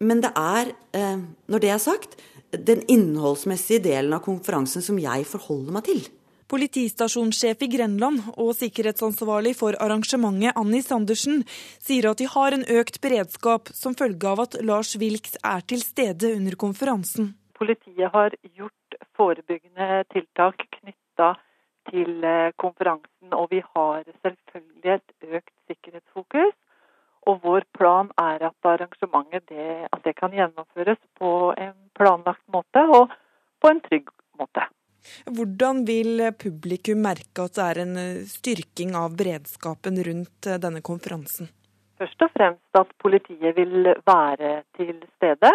[0.00, 2.16] Men det er, eh, når det er sagt,
[2.50, 6.00] den innholdsmessige delen av konferansen som jeg forholder meg til.
[6.50, 11.44] Politistasjonssjef i Grenland og sikkerhetsansvarlig for arrangementet, Annie Sandersen,
[11.78, 15.84] sier at de har en økt beredskap som følge av at Lars Wilks er til
[15.84, 17.36] stede under konferansen.
[17.60, 21.36] Politiet har gjort forebyggende tiltak knytta
[21.92, 26.56] til eh, konferansen, og vi har selvfølgelig et økt sikkerhetsfokus.
[27.28, 32.84] Og vår plan er at arrangementet det, at det kan gjennomføres på en planlagt måte
[32.88, 33.12] og
[33.60, 34.08] på en trygg
[34.40, 34.64] måte.
[35.28, 40.82] Hvordan vil publikum merke at det er en eh, styrking av beredskapen rundt eh, denne
[40.84, 41.48] konferansen?
[42.00, 45.52] Først og fremst at politiet vil være til stede,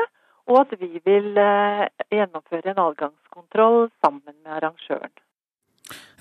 [0.50, 5.14] og at vi vil eh, gjennomføre en adgangskontroll sammen med arrangøren.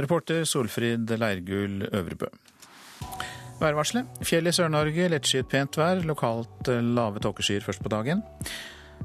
[0.01, 2.29] Reporter Solfrid Leirgull Øvrebø.
[3.61, 4.23] Værvarselet.
[4.27, 6.03] Fjell i Sør-Norge, lettskyet pent vær.
[6.07, 8.23] Lokalt eh, lave tåkeskyer først på dagen.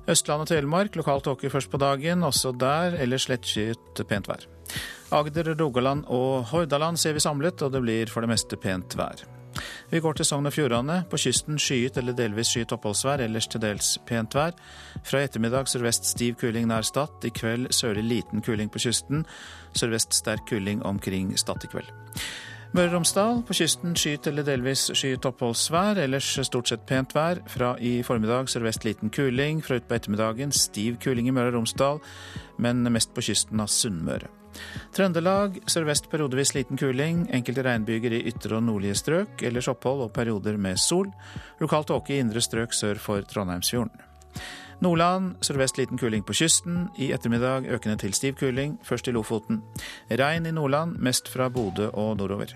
[0.09, 2.23] Østland og Telemark, lokalt tåke først på dagen.
[2.23, 4.47] Også der ellers lettskyet pent vær.
[5.11, 9.25] Agder, Rogaland og Hordaland ser vi samlet, og det blir for det meste pent vær.
[9.89, 11.03] Vi går til Sogn og Fjordane.
[11.09, 14.53] På kysten skyet eller delvis skyet oppholdsvær, ellers til dels pent vær.
[15.03, 17.25] Fra ettermiddag sørvest stiv kuling nær Stad.
[17.25, 19.25] I kveld sørlig liten kuling på kysten.
[19.73, 21.89] Sørvest sterk kuling omkring Stad i kveld.
[22.69, 23.39] Møre og Romsdal.
[23.47, 27.41] På kysten skyet eller delvis skyet oppholdsvær, ellers stort sett pent vær.
[27.49, 31.97] Fra i formiddag sørvest liten kuling, fra utpå ettermiddagen stiv kuling i Møre og Romsdal,
[32.61, 34.29] men mest på kysten av Sunnmøre.
[34.93, 40.13] Trøndelag sørvest periodevis liten kuling, enkelte regnbyger i ytre og nordlige strøk, ellers opphold og
[40.13, 41.09] perioder med sol.
[41.63, 44.05] Lokalt tåke i indre strøk sør for Trondheimsfjorden.
[44.79, 46.85] Nordland sørvest liten kuling på kysten.
[46.95, 49.59] I ettermiddag økende til stiv kuling, først i Lofoten.
[50.07, 52.53] Regn i Nordland, mest fra Bodø og nordover.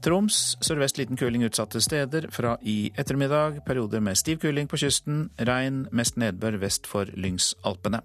[0.00, 2.28] Troms sørvest liten kuling utsatte steder.
[2.30, 5.26] Fra i ettermiddag perioder med stiv kuling på kysten.
[5.40, 8.00] Regn, mest nedbør vest for Lyngsalpene.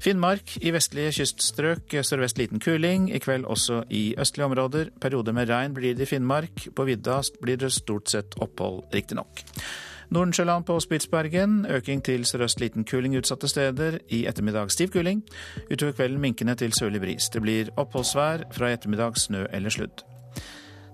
[0.00, 3.10] Finnmark i vestlige kyststrøk sørvest liten kuling.
[3.12, 4.94] I kveld også i østlige områder.
[5.00, 6.70] Perioder med regn blir det i Finnmark.
[6.72, 9.44] På vidda blir det stort sett opphold, riktignok.
[10.10, 11.66] Nordensjøland på Spitsbergen.
[11.70, 13.98] Øking til sørøst liten kuling utsatte steder.
[14.08, 15.22] I ettermiddag stiv kuling.
[15.70, 17.28] Utover kvelden minkende til sørlig bris.
[17.28, 18.48] Det blir oppholdsvær.
[18.52, 20.02] Fra i ettermiddag snø eller sludd.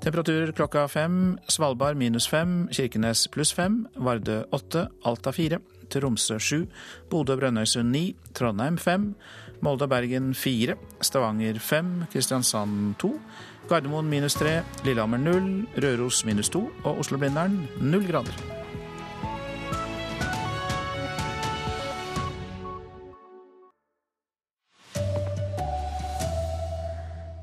[0.05, 1.39] Temperaturer klokka fem.
[1.49, 2.69] Svalbard minus fem.
[2.69, 3.87] Kirkenes pluss fem.
[3.97, 4.89] Vardø åtte.
[5.05, 5.59] Alta fire.
[5.91, 6.67] Tromsø sju.
[7.11, 8.17] Bodø og Brønnøysund ni.
[8.35, 9.15] Trondheim fem.
[9.65, 10.77] Molde og Bergen fire.
[11.01, 12.05] Stavanger fem.
[12.13, 13.15] Kristiansand to.
[13.69, 14.61] Gardermoen minus tre.
[14.85, 15.67] Lillehammer null.
[15.83, 16.69] Røros minus to.
[16.85, 18.66] Og Oslo-Blindern null grader.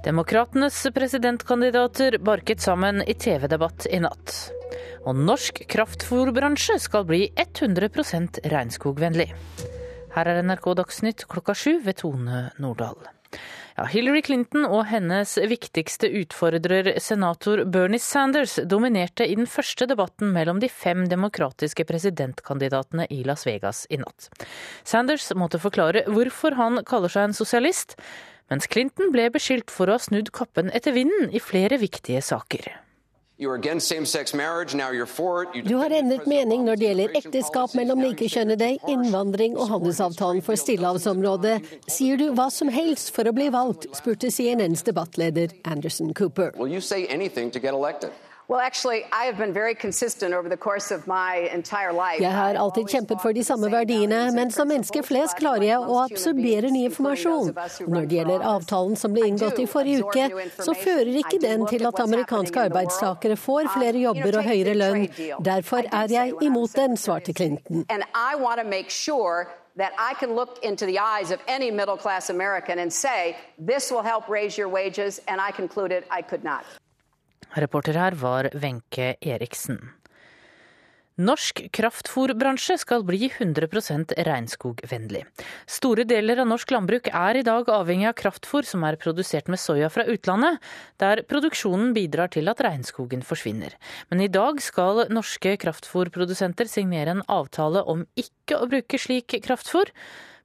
[0.04, 4.34] Demokratenes presidentkandidater barket sammen i TV-debatt i natt.
[5.08, 9.30] Og norsk kraftfòrbransje skal bli 100% regnskogvennlig.
[10.12, 13.00] Her er NRK Dagsnytt klokka sju ved Tone Nordahl.
[13.78, 20.36] Ja, Hillary Clinton og hennes viktigste utfordrer, senator Bernie Sanders, dominerte i den første debatten
[20.36, 24.30] mellom de fem demokratiske presidentkandidatene i Las Vegas i natt.
[24.84, 27.96] Sanders måtte forklare hvorfor han kaller seg en sosialist,
[28.52, 32.62] mens Clinton ble beskyldt for å ha snudd kappen etter vinden i flere viktige saker.
[33.40, 33.58] Du har
[35.98, 41.56] endret mening når det gjelder ekteskap mellom likekjønnede, innvandring og handelsavtalen for Stillehavsområdet.
[41.90, 46.54] Sier du hva som helst for å bli valgt, spurte CNNs debattleder Anderson Cooper.
[52.20, 56.02] Jeg har alltid kjempet for de samme verdiene, men som menneske flest klarer jeg å
[56.04, 57.54] absorbere ny informasjon.
[57.88, 60.26] Når det gjelder avtalen som ble inngått i forrige uke,
[60.60, 65.08] så fører ikke den til at amerikanske arbeidstakere får flere jobber og høyere lønn.
[65.40, 67.86] Derfor er jeg imot den, svarte Clinton.
[69.76, 73.90] that I can look into the eyes of any middle class American and say, this
[73.90, 76.64] will help raise your wages, and I concluded I could not.
[77.56, 79.78] Reporter her var Wenche Eriksen.
[81.22, 85.22] Norsk kraftfôrbransje skal bli 100% regnskogvennlig.
[85.70, 89.62] Store deler av norsk landbruk er i dag avhengig av kraftfôr som er produsert med
[89.62, 90.58] soya fra utlandet,
[90.98, 93.78] der produksjonen bidrar til at regnskogen forsvinner.
[94.10, 99.94] Men i dag skal norske kraftfôrprodusenter signere en avtale om ikke å bruke slik kraftfôr.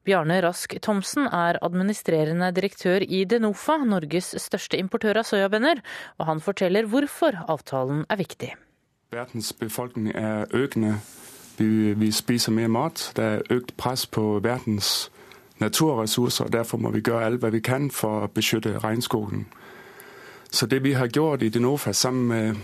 [0.06, 5.82] Bjarne Rask Thomsen er administrerende direktør i Denofa, Norges største importør av soyabønner,
[6.18, 8.54] og han forteller hvorfor avtalen er viktig.
[9.12, 10.98] Verdens befolkning er økende.
[11.58, 13.12] Vi, vi spiser mer mat.
[13.16, 15.10] Det er økt press på verdens
[15.58, 16.44] naturressurser.
[16.44, 19.46] og Derfor må vi gjøre alt hva vi kan for å beskytte regnskogen.
[20.50, 22.56] Så det vi har gjort i Denofa sammen med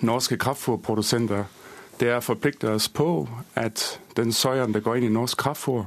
[0.00, 1.44] norske kraftfôrprodusenter,
[2.00, 5.84] det er å forplikte oss på at den soyaen som går inn i norsk kraftfôr,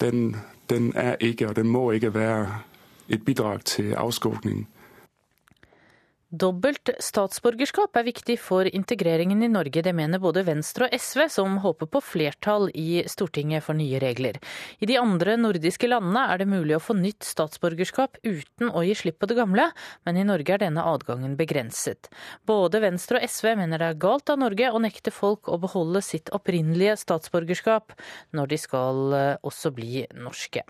[0.00, 0.36] den,
[0.70, 2.58] den er ikke, og den må ikke være
[3.08, 4.68] et bidrag til avskogning.
[6.36, 9.80] Dobbelt statsborgerskap er viktig for integreringen i Norge.
[9.84, 14.36] Det mener både Venstre og SV, som håper på flertall i Stortinget for nye regler.
[14.82, 18.96] I de andre nordiske landene er det mulig å få nytt statsborgerskap uten å gi
[18.98, 19.70] slipp på det gamle,
[20.04, 22.10] men i Norge er denne adgangen begrenset.
[22.44, 26.04] Både Venstre og SV mener det er galt av Norge å nekte folk å beholde
[26.04, 27.96] sitt opprinnelige statsborgerskap
[28.36, 30.66] når de skal eh, også bli norske.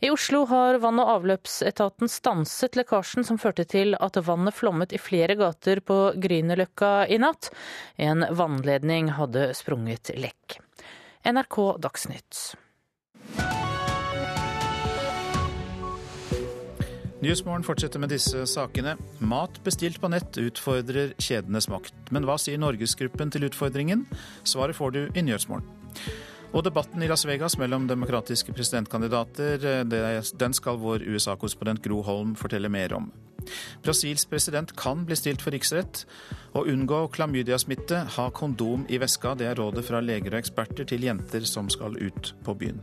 [0.00, 5.00] I Oslo har vann- og avløpsetaten stanset lekkasjen som førte til at vannet flommet i
[5.02, 7.50] flere gater på Grünerløkka i natt.
[7.96, 10.60] En vannledning hadde sprunget lekk.
[11.26, 12.54] NRK Dagsnytt.
[17.18, 18.94] Nyhetsmorgen fortsetter med disse sakene.
[19.18, 21.96] Mat bestilt på nett utfordrer kjedenes makt.
[22.14, 24.06] Men hva sier Norgesgruppen til utfordringen?
[24.46, 25.66] Svaret får du i Nyhetsmorgen.
[26.48, 32.70] Og debatten i Las Vegas mellom demokratiske presidentkandidater, den skal vår USA-korrespondent Gro Holm fortelle
[32.72, 33.10] mer om.
[33.84, 36.06] Brasils president kan bli stilt for riksrett.
[36.56, 41.04] Å unngå klamydiasmitte, ha kondom i veska, det er rådet fra leger og eksperter til
[41.04, 42.80] jenter som skal ut på byen.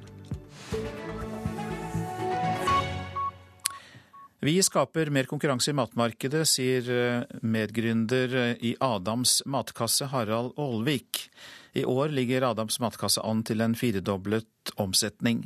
[4.45, 11.25] Vi skaper mer konkurranse i matmarkedet, sier medgründer i Adams matkasse Harald Aalvik.
[11.75, 15.41] I år ligger Adams matkasse an til en firedoblet omsetning.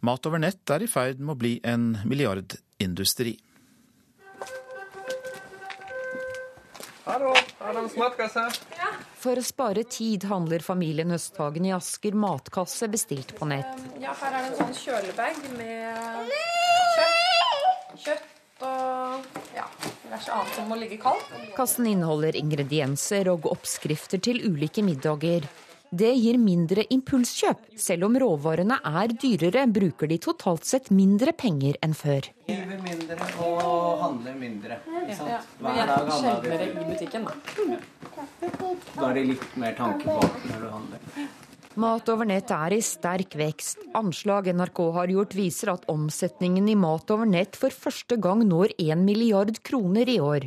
[0.00, 3.34] Mat over nett er i ferd med å bli en milliardindustri.
[7.04, 8.46] Hallo, Adams matkasse.
[8.78, 8.88] Ja.
[9.20, 13.84] For å spare tid handler familien Høsthagen i Asker matkasse bestilt på nett.
[14.00, 16.32] Ja, her er det en sånn kjølebag med
[16.96, 18.00] kjøtt.
[18.06, 18.32] kjøtt
[18.64, 19.66] og ja,
[20.04, 21.28] diverse annet som må ligge kaldt.
[21.56, 25.44] Kassen inneholder ingredienser og oppskrifter til ulike middager.
[25.96, 27.60] Det gir mindre impulskjøp.
[27.78, 32.26] Selv om råvarene er dyrere, bruker de totalt sett mindre penger enn før.
[32.48, 34.80] Hiver mindre og handler mindre.
[35.06, 37.78] Ja, Hver dag Sjeldnere i butikken, da.
[38.96, 41.26] Da er det litt mer tanke bak når du handler.
[41.76, 43.82] Mat over nett er i sterk vekst.
[43.98, 48.72] Anslag NRK har gjort viser at omsetningen i mat over nett for første gang når
[48.80, 50.46] 1 milliard kroner i år.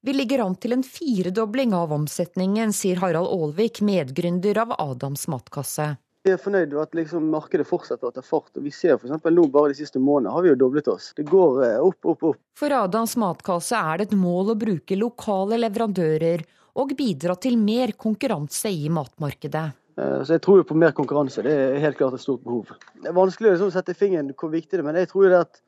[0.00, 5.90] Vi ligger an til en firedobling av omsetningen, sier Harald Aalvik, medgründer av Adams matkasse.
[6.24, 8.48] Vi er fornøyd med at liksom markedet fortsetter å ta fart.
[8.56, 9.12] og Vi ser f.eks.
[9.20, 11.12] nå bare de siste månedene har vi jo doblet oss.
[11.12, 12.42] Det går eh, opp, opp, opp.
[12.56, 16.48] For Adams matkasse er det et mål å bruke lokale leverandører
[16.80, 19.68] og bidra til mer konkurranse i matmarkedet.
[19.96, 21.44] Eh, så jeg tror jo på mer konkurranse.
[21.46, 22.72] Det er helt klart et stort behov.
[23.00, 25.32] Det er vanskelig å liksom sette fingeren hvor viktig det er, men jeg tror jo
[25.34, 25.60] det at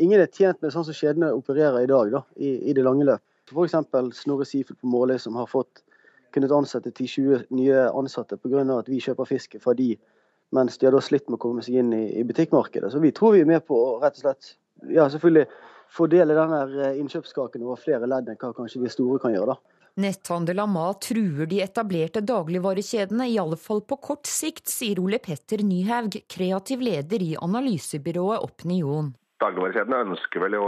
[0.00, 3.08] ingen er tjent med sånn som skjedene opererer i dag, da, i, i det lange
[3.08, 3.24] løp.
[3.50, 3.74] F.eks.
[4.20, 5.82] Snorre Sifel på Måløy, som har fått
[6.34, 8.62] kunnet ansette 10-20 nye ansatte pga.
[8.76, 9.96] at vi kjøper fisk fra de
[10.54, 12.90] mens de har da slitt med å komme seg inn i, i butikkmarkedet.
[12.92, 14.54] Så vi tror vi er med på å rett og slett
[14.90, 15.46] ja, selvfølgelig
[15.90, 19.54] fordele denne innkjøpskaken over flere ledd enn hva kanskje de store kan gjøre.
[19.54, 19.79] da.
[19.98, 25.18] Netthandel av mat truer de etablerte dagligvarekjedene, i alle fall på kort sikt, sier Ole
[25.18, 29.10] Petter Nyhaug, kreativ leder i analysebyrået Opinion.
[29.42, 30.66] Dagligvarekjedene ønsker vel jo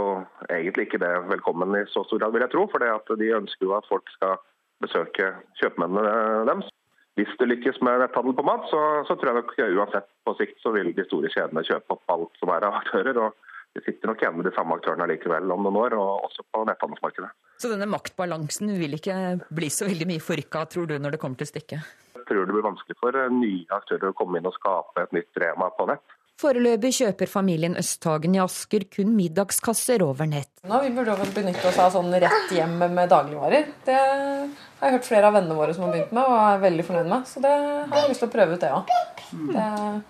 [0.49, 2.65] egentlig ikke det velkommen i så stor grad, vil jeg tro.
[2.73, 4.39] For de ønsker jo at folk skal
[4.83, 5.29] besøke
[5.61, 6.71] kjøpmennene deres.
[7.13, 10.63] Hvis det lykkes med netthandel på mat, så, så tror jeg nok uansett på sikt
[10.63, 13.19] så vil de store kjedene kjøpe opp alt som er av aktører.
[13.21, 16.45] og det sitter nok igjen med de samme aktørene likevel om noen år, og også
[16.53, 17.29] på netthandelsmarkedet.
[17.61, 19.15] Så denne maktbalansen vil ikke
[19.49, 21.93] bli så veldig mye forrykka, tror du, når det kommer til stykket?
[22.13, 25.41] Jeg tror det blir vanskelig for nye aktører å komme inn og skape et nytt
[25.41, 26.19] Rema på nett.
[26.41, 30.49] Foreløpig kjøper familien Østhagen i Asker kun middagskasser over nett.
[30.65, 33.69] Nå, vi burde benytte oss av sånn rett hjem med dagligvarer.
[33.85, 36.87] Det har jeg hørt flere av vennene våre som har begynt med og er veldig
[36.89, 37.29] fornøyd med.
[37.29, 40.01] Så det har jeg lyst til å prøve ut, det òg.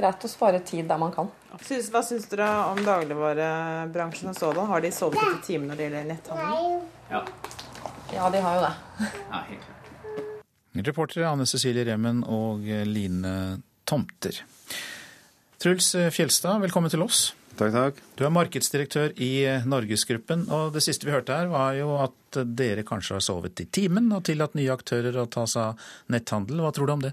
[0.00, 1.28] Greit å spare tid der man kan.
[1.52, 4.70] Hva syns dere om dagligvarebransjen og sådan?
[4.70, 6.70] Har de sovet etter timen når det gjelder netthandel?
[7.10, 7.20] Ja.
[8.14, 9.10] ja, de har jo det.
[9.10, 9.76] Ja, helt klart.
[10.86, 13.34] Reportere Anne Cecilie Remmen og Line
[13.84, 14.40] Tomter.
[15.60, 17.34] Truls Fjelstad, velkommen til oss.
[17.58, 17.98] Takk, takk.
[18.16, 20.46] Du er markedsdirektør i Norgesgruppen.
[20.48, 24.08] og Det siste vi hørte her, var jo at dere kanskje har sovet i timen
[24.16, 26.62] og tillatt nye aktører å ta seg av netthandel.
[26.64, 27.12] Hva tror du om det?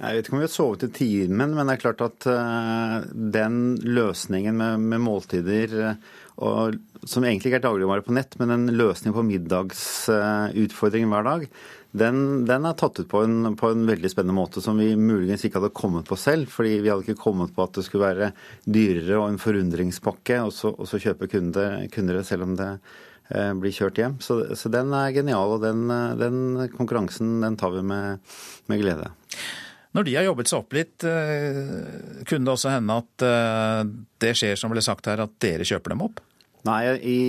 [0.00, 3.02] Jeg vet ikke om vi har sovet i timen, men det er klart at uh,
[3.12, 8.54] den løsningen med, med måltider uh, og, som egentlig ikke er dagligvare på nett, men
[8.54, 11.44] en løsning på middagsutfordringen hver dag,
[11.90, 15.44] den, den, er tatt ut på en, på en, veldig spennende måte som vi muligens
[15.44, 16.48] ikke hadde kommet på selv.
[16.48, 18.32] fordi vi hadde ikke kommet på at det skulle være
[18.64, 22.70] dyrere og en forundringspakke, og så, og så kjøpe kunder, kunder selv om det
[23.34, 24.20] eh, blir kjørt hjem.
[24.22, 25.90] Så, så, den er genial, og den,
[26.20, 28.22] den konkurransen den tar vi med,
[28.70, 29.10] med, glede.
[29.96, 33.80] Når de har jobbet seg opp litt, eh, kunne det også hende at eh,
[34.22, 36.22] det skjer som ble sagt her, at dere kjøper dem opp?
[36.68, 37.20] Nei, i,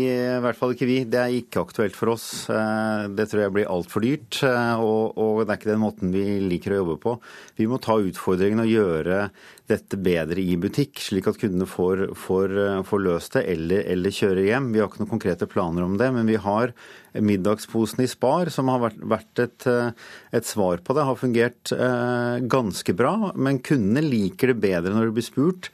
[0.44, 0.98] hvert fall ikke vi.
[1.08, 2.26] Det er ikke aktuelt for oss.
[2.52, 6.12] Eh, det tror jeg blir altfor dyrt, eh, og, og, det er ikke den måten
[6.12, 7.14] vi liker å jobbe på.
[7.56, 9.22] Vi må ta utfordringen og gjøre
[9.72, 14.18] dette bedre i butikk, slik at kundene får, får, eh, får løst det eller, eller
[14.18, 14.68] kjører hjem.
[14.74, 16.76] Vi har ikke noen konkrete planer om det, men vi har
[17.16, 19.70] middagsposen i Spar, som har vært, vært et,
[20.36, 21.08] et, svar på det.
[21.08, 21.72] Har fungert
[22.52, 25.72] ganske bra, men kundene liker det bedre når de blir spurt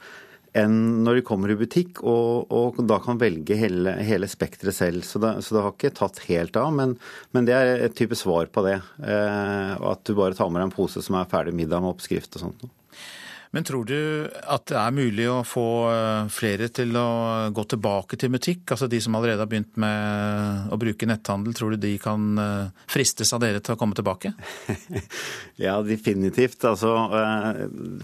[0.58, 5.06] enn når de kommer i butikk og, og da kan velge hele, hele spekteret selv.
[5.06, 6.96] Så det, så det, har ikke tatt helt av, men,
[7.36, 8.78] men, det er et type svar på det.
[9.02, 12.38] Eh, at du bare tar med deg en pose som er ferdig middag med oppskrift
[12.38, 12.68] og sånt.
[13.50, 17.08] Men tror du at det er mulig å få eh, flere til å
[17.54, 18.66] gå tilbake til butikk?
[18.74, 22.84] Altså de som allerede har begynt med å bruke netthandel, tror du de kan eh,
[22.92, 24.34] fristes av dere til å komme tilbake?
[25.64, 26.60] ja, definitivt.
[26.68, 27.62] Altså eh,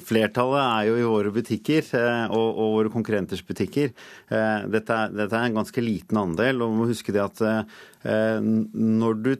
[0.09, 3.93] flertallet er jo i våre butikker og, og våre konkurrenters butikker.
[4.29, 7.43] Dette dette er, en ganske liten andel, og vi må huske det at
[8.05, 9.31] når du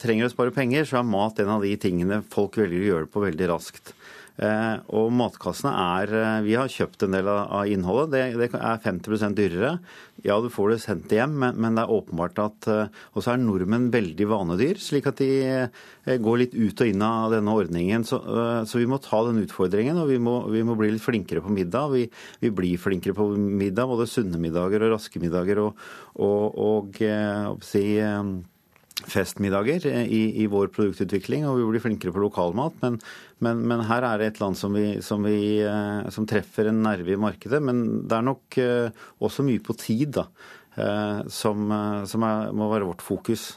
[0.00, 3.10] trenger å spare penger, så er mat en av de tingene folk velger å gjøre
[3.12, 3.92] på veldig raskt.
[4.34, 8.10] Eh, og matkassene er eh, Vi har kjøpt en del av innholdet.
[8.10, 9.76] Det, det er 50% dyrere.
[10.26, 13.34] Ja, du får det sendt hjem, men, men det er åpenbart at eh, Og så
[13.34, 15.68] er nordmenn veldig vanedyr, slik at de
[16.20, 18.02] går litt ut og inn av denne ordningen.
[18.06, 18.18] Så,
[18.68, 21.52] så vi må ta den utfordringen, og vi må, vi må bli litt flinkere på
[21.54, 21.94] middag.
[21.94, 22.02] Vi,
[22.42, 25.86] vi, blir flinkere på middag, både sunne middager og raske middager og,
[26.18, 27.86] og, og, og si,
[29.02, 32.76] festmiddager i, i, vår produktutvikling, og vi blir flinkere på lokalmat.
[32.84, 32.98] Men,
[33.42, 36.82] men, men her er det et land som, vi, som, vi, eh, som, treffer en
[36.84, 37.62] nerve i markedet.
[37.62, 40.28] Men det er nok eh, også mye på tid, da.
[40.78, 41.74] Eh, som,
[42.10, 43.48] som er, må være vårt fokus.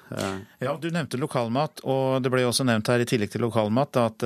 [0.61, 4.25] Ja, Du nevnte lokalmat, og det ble også nevnt her i tillegg til lokalmat at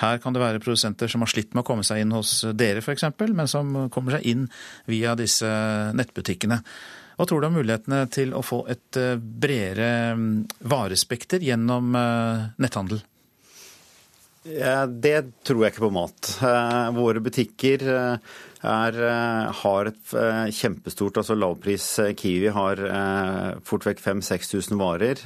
[0.00, 2.84] her kan det være produsenter som har slitt med å komme seg inn hos dere
[2.84, 4.44] f.eks., men som kommer seg inn
[4.92, 5.48] via disse
[5.96, 6.60] nettbutikkene.
[7.14, 10.30] Hva tror du om mulighetene til å få et eh, bredere mm,
[10.70, 13.04] varespekter gjennom eh, netthandel?
[14.44, 16.32] Det tror jeg ikke på mat.
[16.44, 18.98] Eh, våre butikker er,
[19.60, 20.12] har et
[20.56, 21.86] kjempestort altså Lavpris
[22.20, 22.82] Kiwi har
[23.64, 25.24] fort vekk 5000-6000 varer.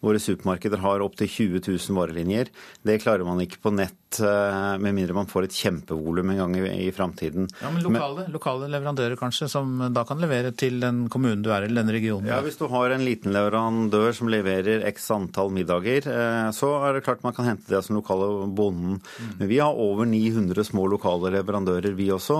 [0.00, 2.52] Våre supermarkeder har opptil 20 000 varelinjer.
[2.84, 6.56] Det klarer man ikke på nett eh, med mindre man får et kjempevolum en gang
[6.58, 7.46] i, i framtiden.
[7.62, 11.52] Ja, men lokale, men lokale, leverandører kanskje, som da kan levere til den kommunen du
[11.54, 12.30] er eller den regionen?
[12.30, 16.98] Ja, Hvis du har en liten leverandør som leverer x antall middager, eh, så er
[16.98, 18.98] det klart man kan hente det som lokale bonden.
[18.98, 19.30] Mm.
[19.38, 22.38] Men vi har over 900 små lokale leverandører, vi også.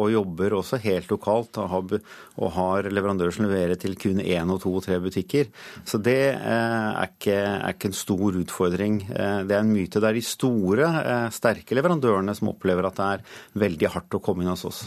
[0.00, 4.72] og jobber også helt lokalt og har leverandører som leverer til kun én og to
[4.78, 5.50] og tre butikker.
[5.84, 9.00] Så det er ikke, er ikke en stor utfordring.
[9.08, 10.00] Det er en myte.
[10.00, 10.88] Det er de store,
[11.34, 13.24] sterke leverandørene som opplever at det er
[13.64, 14.82] veldig hardt å komme inn hos oss.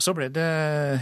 [0.00, 0.50] Så ble det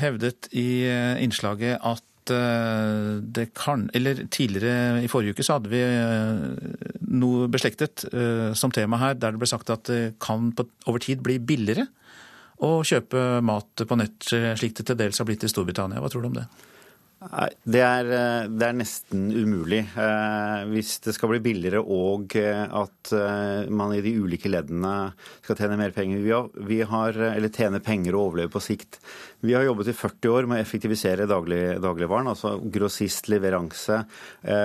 [0.00, 0.82] hevdet i
[1.22, 7.48] innslaget at Eh, det kan Eller tidligere i forrige uke så hadde vi eh, noe
[7.52, 10.52] beslektet eh, som tema her, der det ble sagt at det kan
[10.86, 11.86] over tid bli billigere
[12.64, 14.18] å kjøpe mat på nett,
[14.58, 16.00] slik det til dels har blitt i Storbritannia.
[16.02, 16.48] Hva tror du om det?
[17.18, 19.80] Det er, eh, det er, nesten umulig.
[19.98, 23.12] Eh, hvis det skal bli billigere og eh, at
[23.74, 25.10] man i de ulike leddene
[25.42, 26.22] skal tjene mer penger,
[26.68, 29.00] vi har, eller tjene penger og overleve på sikt.
[29.40, 34.00] Vi har jobbet i 40 år med å effektivisere daglig, dagligvaren, altså grossist, leveranse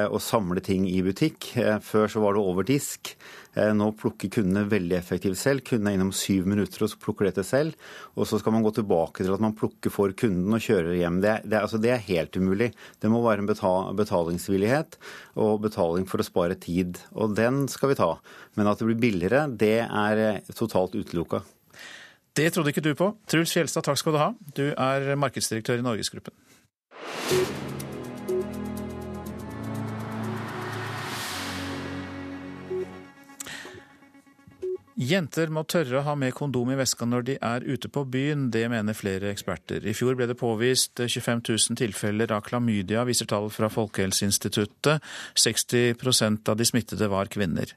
[0.10, 1.52] og samle ting i butikk.
[1.86, 3.14] Før så var det over disk.
[3.54, 5.64] Eh, nå plukker kundene veldig effektivt selv.
[5.68, 7.78] Kundene er innom syv minutter og så plukker dette selv.
[8.18, 11.22] Og så skal man gå tilbake til at man plukker for kunden og kjører hjem.
[11.24, 12.72] Det, det, altså det er helt umulig.
[13.02, 14.98] Det må være en betalingsvillighet
[15.44, 17.02] og betaling for å spare tid.
[17.14, 18.16] Og den skal vi ta.
[18.58, 21.44] Men at det blir billigere, det er eh, totalt utelukka.
[22.38, 23.12] Det trodde ikke du på.
[23.30, 24.32] Truls Fjelstad, takk skal du ha.
[24.58, 26.34] Du er markedsdirektør i Norgesgruppen.
[34.94, 38.50] Jenter må tørre å ha med kondom i veska når de er ute på byen,
[38.54, 39.82] det mener flere eksperter.
[39.90, 45.02] I fjor ble det påvist 25 000 tilfeller av klamydia, viser tall fra Folkehelseinstituttet.
[45.34, 47.74] 60% av de smittede var kvinner.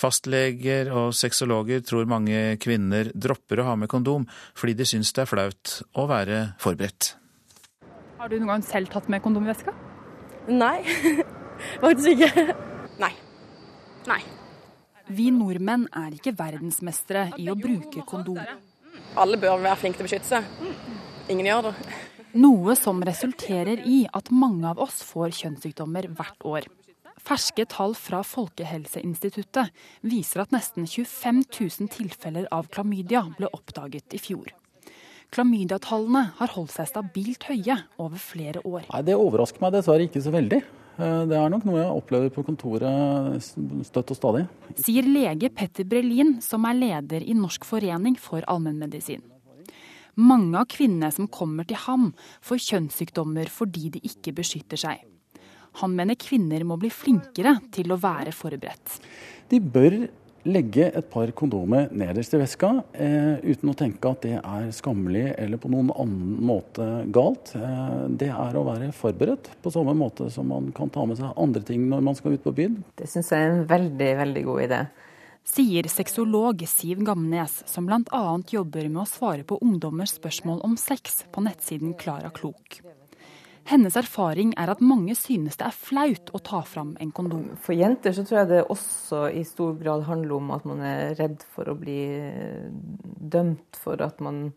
[0.00, 4.24] Fastleger og sexologer tror mange kvinner dropper å ha med kondom
[4.56, 7.12] fordi de syns det er flaut å være forberedt.
[8.16, 9.76] Har du noen gang selv tatt med kondom i veska?
[10.48, 10.78] Nei,
[11.84, 12.48] faktisk ikke.
[13.04, 13.12] Nei.
[14.08, 14.22] Nei.
[15.12, 18.40] Vi nordmenn er ikke verdensmestere i å bruke kondom.
[19.20, 20.72] Alle bør være flinke til å beskytte seg.
[21.32, 21.74] Ingen gjør det.
[22.34, 26.66] Noe som resulterer i at mange av oss får kjønnssykdommer hvert år.
[27.24, 29.70] Ferske tall fra Folkehelseinstituttet
[30.04, 34.50] viser at nesten 25 000 tilfeller av klamydia ble oppdaget i fjor.
[35.34, 38.84] Klamydiatallene har holdt seg stabilt høye over flere år.
[38.90, 40.60] Nei, Det overrasker meg dessverre ikke så veldig.
[40.94, 43.42] Eh, det er nok noe jeg opplever på kontoret
[43.88, 44.44] støtt og stadig.
[44.78, 49.24] Sier lege Petter Brelin, som er leder i Norsk forening for allmennmedisin.
[50.14, 52.12] Mange av kvinnene som kommer til ham,
[52.44, 55.02] får kjønnssykdommer fordi de ikke beskytter seg.
[55.82, 59.00] Han mener kvinner må bli flinkere til å være forberedt.
[59.50, 60.04] De bør
[60.44, 65.34] legge et par kondomer nederst i veska, eh, uten å tenke at det er skammelig
[65.38, 67.54] eller på noen annen måte galt.
[67.56, 71.32] Eh, det er å være forberedt, på samme måte som man kan ta med seg
[71.36, 72.82] andre ting når man skal ut på byen.
[72.96, 74.82] Det syns jeg er en veldig, veldig god idé.
[75.44, 78.24] Sier sexolog Siv Gamnes, som bl.a.
[78.48, 82.80] jobber med å svare på ungdommers spørsmål om sex på nettsiden Klara Klok.
[83.64, 87.46] Hennes erfaring er at mange synes det er flaut å ta fram en kondom.
[87.64, 91.14] For jenter så tror jeg det også i stor grad handler om at man er
[91.16, 92.68] redd for å bli eh,
[93.34, 94.50] dømt for at man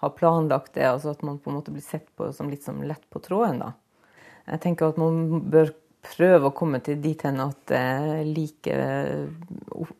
[0.00, 0.86] har planlagt det.
[0.88, 3.60] Altså at man på en måte blir sett på som litt som lett på tråden.
[3.60, 3.74] da.
[4.48, 8.78] Jeg tenker at man bør prøve å komme til dit hen at det er like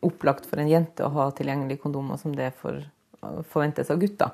[0.05, 2.81] opplagt for en jente å ha tilgjengelige kondomer som det for,
[3.49, 4.33] forventes av gutter.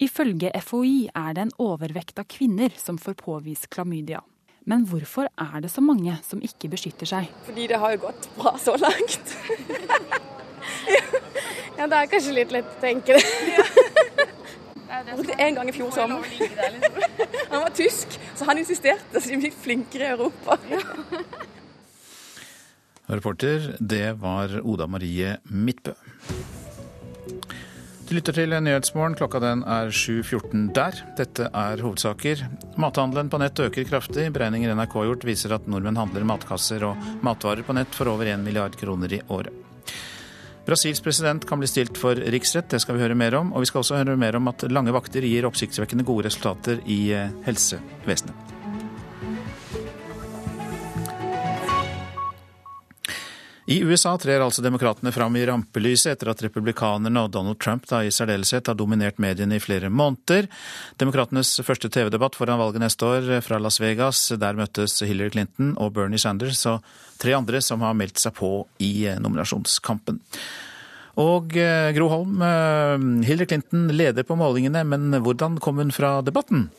[0.00, 4.22] Ifølge FHI er det en overvekt av kvinner som får påvist klamydia.
[4.64, 7.28] Men hvorfor er det så mange som ikke beskytter seg?
[7.44, 9.34] Fordi det har jo gått bra så langt.
[11.78, 13.26] ja, det er kanskje litt lett å tenke det.
[14.90, 16.24] Jeg brukte én gang i fjor sommer.
[17.52, 20.56] Han var tysk, så han insisterte, så de blir flinkere i Europa.
[23.10, 25.96] Reporter, det var Oda Marie Midtbø.
[28.10, 29.12] Du lytter til Nyhetsmorgen.
[29.14, 30.96] Klokka den er 7.14 der.
[31.14, 32.42] Dette er hovedsaker.
[32.82, 34.24] Mathandelen på nett øker kraftig.
[34.34, 38.26] Beregninger NRK har gjort viser at nordmenn handler matkasser og matvarer på nett for over
[38.34, 39.54] 1 milliard kroner i året.
[40.66, 43.54] Brasils president kan bli stilt for riksrett, det skal vi høre mer om.
[43.54, 47.04] Og vi skal også høre mer om at lange vakter gir oppsiktsvekkende gode resultater i
[47.14, 48.49] eh, helsevesenet.
[53.70, 58.00] I USA trer altså demokratene fram i rampelyset etter at republikanerne og Donald Trump da
[58.02, 60.48] i særdeleshet har dominert mediene i flere måneder.
[60.98, 64.24] Demokratenes første TV-debatt foran valget neste år fra Las Vegas.
[64.42, 66.82] Der møttes Hillary Clinton og Bernie Sanders og
[67.22, 68.50] tre andre som har meldt seg på
[68.82, 70.18] i nominasjonskampen.
[71.22, 76.16] Og eh, Gro Holm, eh, Hillary Clinton leder på målingene, men hvordan kom hun fra
[76.26, 76.72] debatten?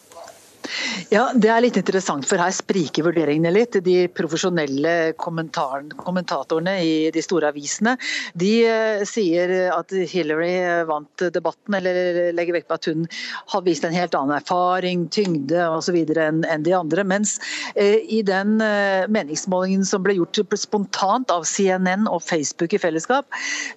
[1.12, 3.76] Ja, Det er litt interessant, for her spriker vurderingene litt.
[3.84, 7.98] De profesjonelle kommentatorene i de store avisene
[8.38, 13.08] de uh, sier at Hillary vant debatten, eller legger vekt på at hun
[13.54, 15.98] har vist en helt annen erfaring, tyngde osv.
[16.22, 17.06] enn de andre.
[17.08, 17.38] Mens
[17.76, 23.28] uh, i den uh, meningsmålingen som ble gjort spontant av CNN og Facebook i fellesskap,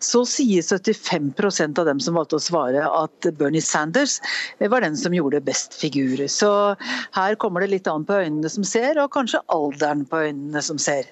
[0.05, 4.20] så sier 75% av dem som valgte å svare at Bernie Sanders
[4.61, 6.20] var den som gjorde best figur.
[6.30, 6.74] Så
[7.16, 10.81] her kommer det litt an på øynene som ser, og kanskje alderen på øynene som
[10.83, 11.11] ser.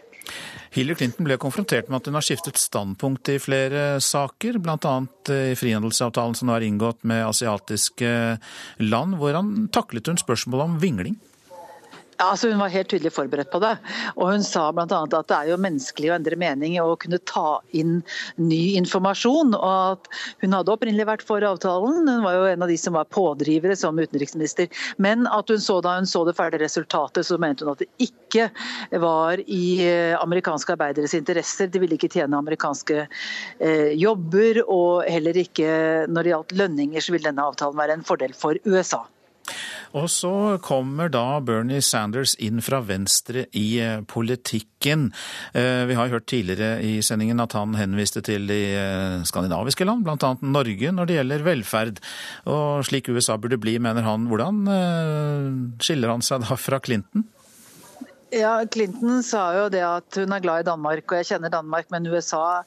[0.72, 4.94] Hillary Clinton ble konfrontert med at hun har skiftet standpunkt i flere saker, bl.a.
[5.52, 8.12] i frihandelsavtalen som nå er inngått med asiatiske
[8.80, 9.18] land.
[9.20, 11.18] Hvordan taklet hun spørsmålet om vingling?
[12.22, 13.72] Ja, altså Hun var helt tydelig forberedt på det.
[14.14, 14.84] Og Hun sa bl.a.
[14.86, 17.96] at det er jo menneskelig å endre mening og kunne ta inn
[18.38, 19.56] ny informasjon.
[19.58, 20.06] og at
[20.44, 23.74] Hun hadde opprinnelig vært for avtalen, hun var jo en av de som var pådrivere
[23.74, 24.70] som utenriksminister.
[25.02, 27.90] Men at hun så da hun så det ferdige resultatet, så mente hun at det
[28.06, 28.46] ikke
[29.02, 31.72] var i eh, amerikanske arbeideres interesser.
[31.74, 37.16] De ville ikke tjene amerikanske eh, jobber, og heller ikke når det gjaldt lønninger, så
[37.16, 39.02] ville denne avtalen være en fordel for USA.
[39.98, 40.32] Og så
[40.64, 45.10] kommer da Bernie Sanders inn fra venstre i eh, politikken.
[45.52, 50.06] Eh, vi har hørt tidligere i sendingen at han henviste til de eh, skandinaviske land,
[50.06, 50.32] bl.a.
[50.40, 52.02] Norge, når det gjelder velferd.
[52.48, 54.26] Og slik USA burde bli, mener han.
[54.30, 54.64] Hvordan
[55.82, 57.26] skiller han seg da fra Clinton?
[58.32, 61.90] Ja, Clinton sa jo det at hun er glad i Danmark, og jeg kjenner Danmark,
[61.92, 62.62] men USA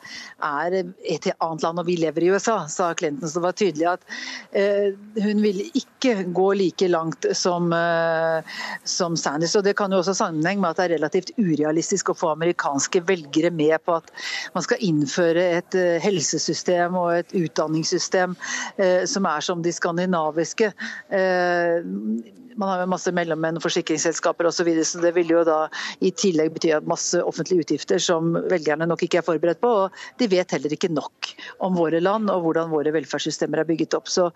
[0.46, 3.26] er et annet land, og vi lever i USA, sa Clinton.
[3.26, 4.06] Så det var tydelig at
[4.54, 4.94] eh,
[5.26, 8.54] hun ville ikke gå like langt som, eh,
[8.86, 9.58] som Sanders.
[9.58, 13.02] Og det kan jo også sammenheng med at det er relativt urealistisk å få amerikanske
[13.10, 14.14] velgere med på at
[14.54, 18.38] man skal innføre et eh, helsesystem og et utdanningssystem
[18.78, 20.76] eh, som er som de skandinaviske.
[21.10, 24.56] Eh, man har jo masse mellommenn, forsikringsselskaper osv.
[24.56, 25.58] Så, videre, så det vil jo da
[26.06, 29.72] i tillegg bety at masse offentlige utgifter som velgerne nok ikke er forberedt på.
[29.86, 31.32] og De vet heller ikke nok
[31.66, 34.12] om våre land og hvordan våre velferdssystemer er bygget opp.
[34.12, 34.30] Så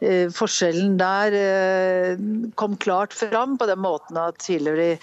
[0.00, 2.26] eh, forskjellen der eh,
[2.58, 4.94] kom klart fram på den måten at Hillary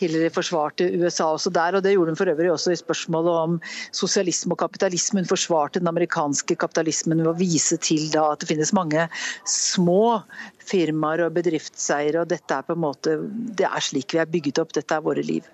[0.00, 3.58] Hillary forsvarte USA også der, og det gjorde hun for øvrig også i spørsmålet om
[3.96, 5.20] sosialisme og kapitalisme.
[5.20, 9.06] Hun forsvarte den amerikanske kapitalismen ved å vise til da at det finnes mange
[9.48, 10.22] små
[10.70, 13.16] firmaer og bedriftseiere, og dette er på en måte,
[13.58, 15.48] det er slik vi er bygget opp, dette er våre liv.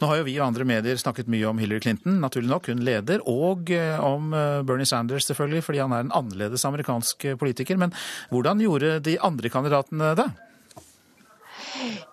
[0.00, 2.84] Nå har jo vi og andre medier snakket mye om Hillary Clinton, naturlig nok, hun
[2.84, 7.80] leder, og eh, om eh, Bernie Sanders selvfølgelig, fordi han er en annerledes amerikansk politiker.
[7.80, 7.92] Men
[8.32, 10.30] hvordan gjorde de andre kandidatene det?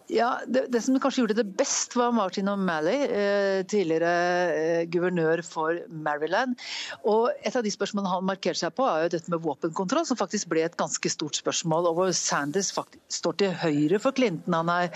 [0.08, 4.12] Ja, det, det, som kanskje gjorde det best, var Martin O'Malley, eh, tidligere
[4.56, 6.56] eh, guvernør for Maryland.
[7.04, 10.20] Og Et av de spørsmålene han markerte seg på, er jo dette med våpenkontroll, som
[10.20, 11.90] faktisk ble et ganske stort spørsmål.
[11.92, 14.56] og hvor Sanders faktisk står til høyre for Clinton.
[14.56, 14.88] Han har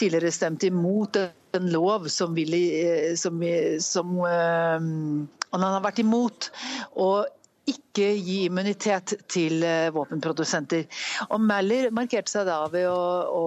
[0.00, 3.42] tidligere stemt imot en lov som, ville, eh, som,
[3.84, 6.48] som um, han har vært imot.
[6.96, 7.26] Og
[7.70, 10.86] ikke gi immunitet til eh, våpenprodusenter.
[11.30, 13.44] Og Maller markerte seg da ved å, å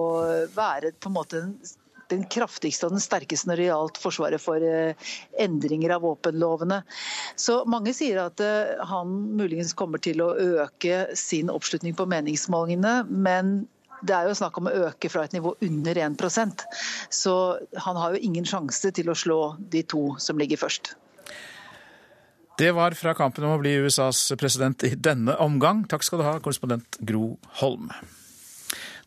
[0.56, 1.44] være på en måte
[2.10, 5.10] den kraftigste og den sterkeste når det gjaldt Forsvaret for eh,
[5.40, 6.82] endringer av våpenlovene.
[7.38, 10.32] Så mange sier at eh, han muligens kommer til å
[10.64, 13.60] øke sin oppslutning på meningsmålingene, men
[14.06, 16.62] det er jo snakk om å øke fra et nivå under 1%
[17.12, 17.34] Så
[17.84, 19.40] han har jo ingen sjanse til å slå
[19.72, 20.94] de to som ligger først.
[22.60, 25.78] Det var fra kampen om å bli USAs president i denne omgang.
[25.88, 27.86] Takk skal du ha, korrespondent Gro Holm.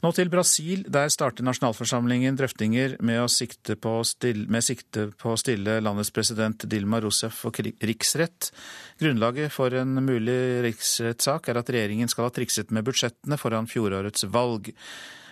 [0.01, 0.81] Nå til Brasil.
[0.89, 3.77] Der starter nasjonalforsamlingen drøftinger med, sikte
[4.09, 8.49] stille, med sikte på å stille landets president Dilma Rousef for riksrett.
[8.97, 14.25] Grunnlaget for en mulig riksrettssak er at regjeringen skal ha trikset med budsjettene foran fjorårets
[14.33, 14.73] valg.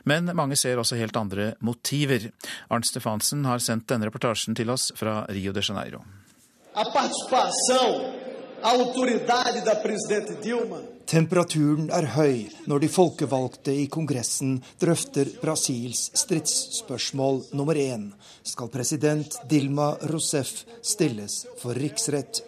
[0.06, 2.30] Men mange ser også helt andre motiver.
[2.70, 6.06] Arnt Stefansen har sendt denne reportasjen til oss fra Rio de Janeiro.
[6.74, 8.14] A participação,
[8.62, 16.06] a autoridade da presidente Dilma Temperaturen er høy når de folkevalgte i Kongressen drøfter Brasils
[16.16, 18.06] stridsspørsmål nummer én.
[18.48, 22.40] Skal president Dilma Rousef stilles for riksrett?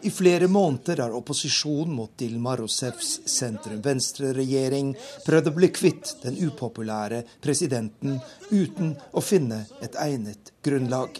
[0.00, 4.92] I flere måneder har opposisjonen mot Dilma Rousefs sentrum-venstre-regjering
[5.26, 8.20] prøvd å bli kvitt den upopulære presidenten
[8.52, 11.18] uten å finne et egnet grunnlag.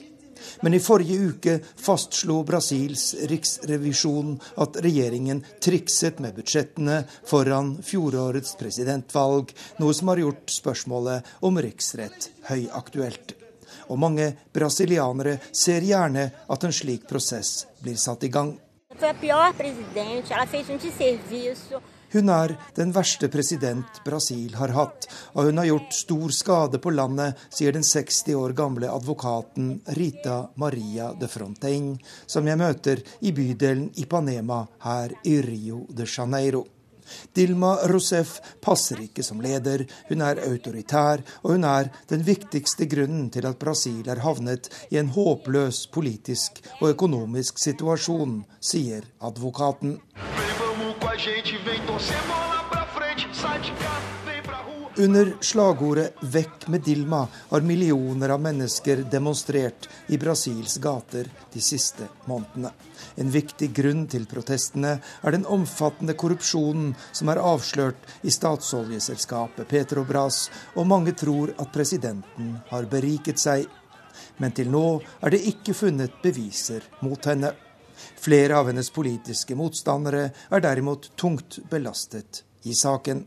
[0.63, 9.53] Men i forrige uke fastslo Brasils riksrevisjon at regjeringen trikset med budsjettene foran fjorårets presidentvalg,
[9.81, 13.37] noe som har gjort spørsmålet om riksrett høyaktuelt.
[13.91, 18.55] Og mange brasilianere ser gjerne at en slik prosess blir satt i gang.
[22.13, 26.91] Hun er den verste president Brasil har hatt, og hun har gjort stor skade på
[26.91, 31.95] landet, sier den 60 år gamle advokaten Rita Maria de Frontein,
[32.27, 36.67] som jeg møter i bydelen Ipanema her i Rio de Janeiro.
[37.35, 43.31] Dilma Rousef passer ikke som leder, hun er autoritær, og hun er den viktigste grunnen
[43.35, 49.99] til at Brasil er havnet i en håpløs politisk og økonomisk situasjon, sier advokaten.
[54.97, 62.09] Under slagordet 'Vekk med Dilma' har millioner av mennesker demonstrert i Brasils gater de siste
[62.25, 62.73] månedene.
[63.17, 70.51] En viktig grunn til protestene er den omfattende korrupsjonen som er avslørt i statsoljeselskapet Petrobras,
[70.77, 73.65] og mange tror at presidenten har beriket seg.
[74.37, 77.55] Men til nå er det ikke funnet beviser mot henne.
[78.21, 83.23] Flere av hennes politiske motstandere er derimot tungt belastet i saken.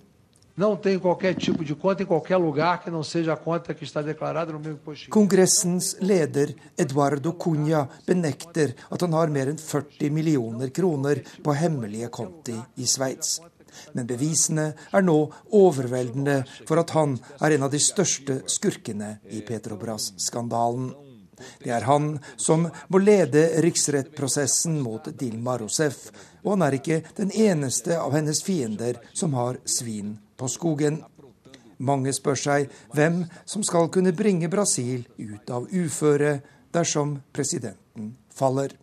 [5.09, 12.11] Kongressens leder Eduardo Cunha benekter at han har mer enn 40 millioner kroner på hemmelige
[12.13, 13.39] konti i Sveits.
[13.97, 15.17] Men bevisene er nå
[15.57, 20.93] overveldende for at han er en av de største skurkene i Petrobras-skandalen.
[21.63, 26.09] Det er han som må lede riksrettprosessen mot Dilma Rousef,
[26.43, 31.01] og han er ikke den eneste av hennes fiender som har svin på skogen.
[31.83, 36.37] Mange spør seg hvem som skal kunne bringe Brasil ut av uføre
[36.73, 38.73] dersom presidenten faller.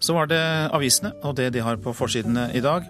[0.00, 0.40] Så var det
[0.72, 2.86] avisene og det de har på forsidene i dag.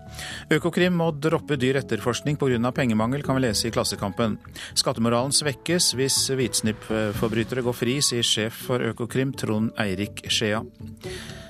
[0.55, 2.73] Økokrim må droppe dyr etterforskning pga.
[2.73, 4.39] pengemangel, kan vi lese i Klassekampen.
[4.75, 10.63] Skattemoralen svekkes hvis hvitsnippforbrytere går fri, sier sjef for Økokrim Trond Eirik Skjea.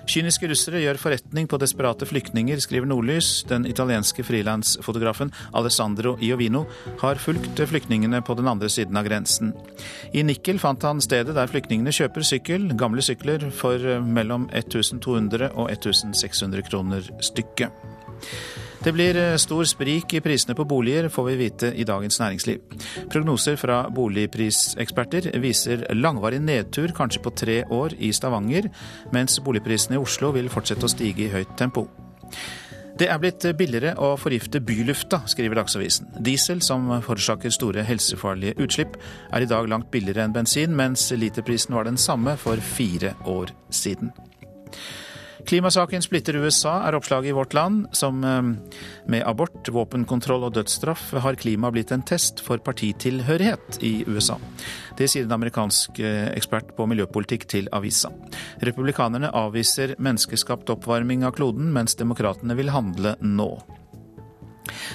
[0.09, 3.45] Kyniske russere gjør forretning på desperate flyktninger, skriver Nordlys.
[3.51, 6.65] Den italienske frilansfotografen Alessandro Iovino
[7.03, 9.53] har fulgt flyktningene på den andre siden av grensen.
[10.13, 15.71] I Nikkel fant han stedet der flyktningene kjøper sykkel, gamle sykler, for mellom 1200 og
[15.71, 17.75] 1600 kroner stykket.
[18.81, 22.63] Det blir eh, stor sprik i prisene på boliger, får vi vite i Dagens Næringsliv.
[23.13, 28.71] Prognoser fra boligpriseksperter viser langvarig nedtur, kanskje på tre år, i Stavanger,
[29.13, 31.85] mens boligprisene i Oslo vil fortsette å stige i høyt tempo.
[33.01, 36.09] Det er blitt billigere å forgifte bylufta, skriver Dagsavisen.
[36.25, 38.97] Diesel, som forårsaker store helsefarlige utslipp,
[39.33, 43.53] er i dag langt billigere enn bensin, mens literprisen var den samme for fire år
[43.73, 44.13] siden.
[45.51, 47.89] Klimasaken splitter USA, er oppslaget i Vårt Land.
[47.99, 48.53] Som eh,
[49.11, 54.37] med abort, våpenkontroll og dødsstraff har klima blitt en test for partitilhørighet i USA.
[54.95, 58.13] Det sier en amerikansk eh, ekspert på miljøpolitikk til avisa.
[58.63, 63.51] Republikanerne avviser menneskeskapt oppvarming av kloden, mens demokratene vil handle nå.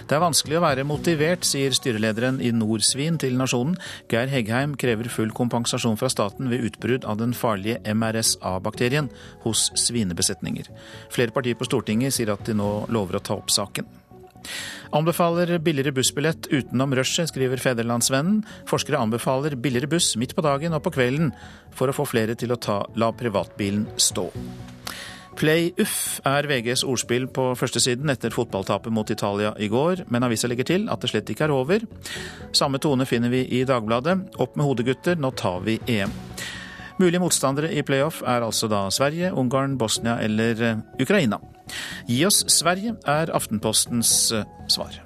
[0.08, 3.78] Det er vanskelig å være motivert, sier styrelederen i Norsvin til Nasjonen.
[4.12, 9.12] Geir Heggheim krever full kompensasjon fra staten ved utbrudd av den farlige MRSA-bakterien
[9.46, 10.72] hos svinebesetninger.
[11.14, 13.88] Flere partier på Stortinget sier at de nå lover å ta opp saken.
[14.96, 18.44] Anbefaler billigere bussbillett utenom rushet, skriver Federlandsvennen.
[18.70, 21.34] Forskere anbefaler billigere buss midt på dagen og på kvelden
[21.76, 24.30] for å få flere til å ta, la privatbilen stå.
[25.36, 30.68] Play-uff er VGs ordspill på førstesiden etter fotballtapet mot Italia i går, men avisa legger
[30.70, 31.84] til at det slett ikke er over.
[32.56, 34.16] Samme tone finner vi i Dagbladet.
[34.40, 36.14] Opp med hodet, gutter, nå tar vi EM.
[36.96, 41.42] Mulige motstandere i playoff er altså da Sverige, Ungarn, Bosnia eller eh, Ukraina.
[42.08, 45.05] Gi oss Sverige, er Aftenpostens eh, svar.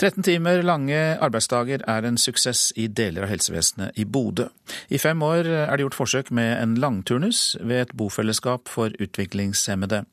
[0.00, 4.46] 13 timer lange arbeidsdager er en suksess i deler av helsevesenet i Bodø.
[4.88, 10.06] I fem år er det gjort forsøk med en langturnus ved et bofellesskap for utviklingshemmede.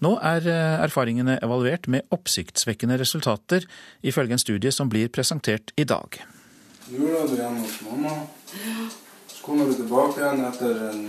[0.00, 3.68] Nå er eh, erfaringene evaluert med oppsiktsvekkende resultater,
[4.00, 6.22] ifølge en studie som blir presentert i dag.
[6.88, 8.16] Er du hjemme hos mamma.
[9.28, 11.04] Så kommer du tilbake igjen etter en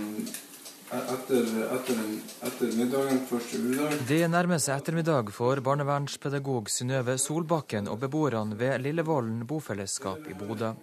[0.90, 2.00] etter, etter,
[2.46, 4.02] etter middagen, første juledag.
[4.06, 10.74] Det nærmer seg ettermiddag for barnevernspedagog Synnøve Solbakken og beboerne ved Lillevollen bofellesskap i Bodø.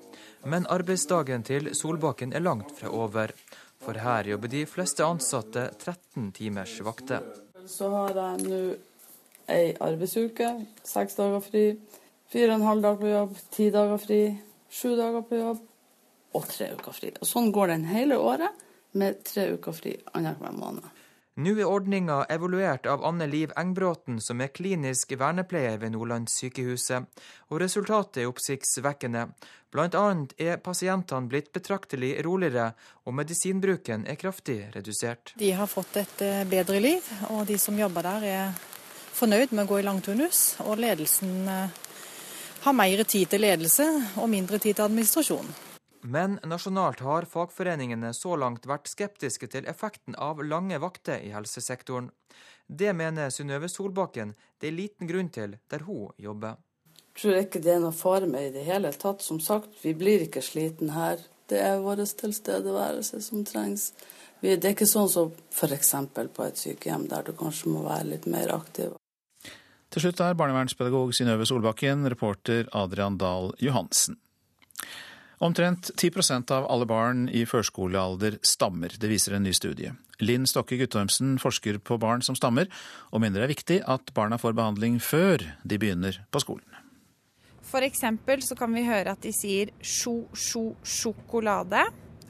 [0.49, 3.31] Men arbeidsdagen til Solbakken er langt fra over.
[3.83, 7.23] For her jobber de fleste ansatte 13 timers vakter.
[7.67, 8.61] Så har jeg nå
[9.51, 10.49] ei arbeidsuke,
[10.87, 11.63] seks dager fri,
[12.31, 14.19] fire og en halv dag på jobb, ti dager fri,
[14.71, 15.63] sju dager på jobb
[16.33, 17.11] og tre uker fri.
[17.19, 18.63] Og sånn går den hele året
[18.97, 20.91] med tre uker fri annenhver måned.
[21.33, 27.07] Nå er ordninga evaluert av Anne Liv Engbråten, som er klinisk vernepleier ved Nordlandssykehuset,
[27.49, 29.23] og resultatet er oppsiktsvekkende.
[29.73, 32.75] Blant annet er pasientene blitt betraktelig roligere,
[33.09, 35.33] og medisinbruken er kraftig redusert.
[35.41, 38.53] De har fått et eh, bedre liv, og de som jobber der er
[39.17, 40.45] fornøyd med å gå i langturnus.
[40.67, 41.83] Og ledelsen eh,
[42.67, 43.89] har mer tid til ledelse
[44.21, 45.49] og mindre tid til administrasjon.
[46.03, 52.09] Men nasjonalt har fagforeningene så langt vært skeptiske til effekten av lange vakter i helsesektoren.
[52.67, 56.57] Det mener Synnøve Solbakken det er liten grunn til der hun jobber.
[57.13, 59.21] Jeg tror ikke det er noe fare med i det hele tatt.
[59.21, 61.21] Som sagt, vi blir ikke sliten her.
[61.47, 63.91] Det er vår tilstedeværelse som trengs.
[64.41, 65.93] Det er ikke sånn som f.eks.
[66.11, 68.97] på et sykehjem, der du kanskje må være litt mer aktiv.
[69.93, 74.17] Til slutt er barnevernspedagog Synnøve Solbakken, reporter Adrian Dahl Johansen.
[75.43, 78.93] Omtrent 10% av alle barn i førskolealder stammer.
[78.95, 79.91] Det viser en ny studie.
[80.23, 82.69] Linn Stokke Guttormsen forsker på barn som stammer,
[83.11, 86.63] og mener det er viktig at barna får behandling før de begynner på skolen.
[87.67, 91.83] For eksempel så kan vi høre at de sier sjo-sjo-sjokolade.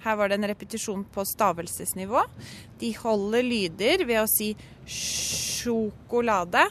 [0.03, 2.23] Her var det en repetisjon på stavelsesnivå.
[2.81, 4.55] De holder lyder ved å si
[4.89, 6.65] sjokolade.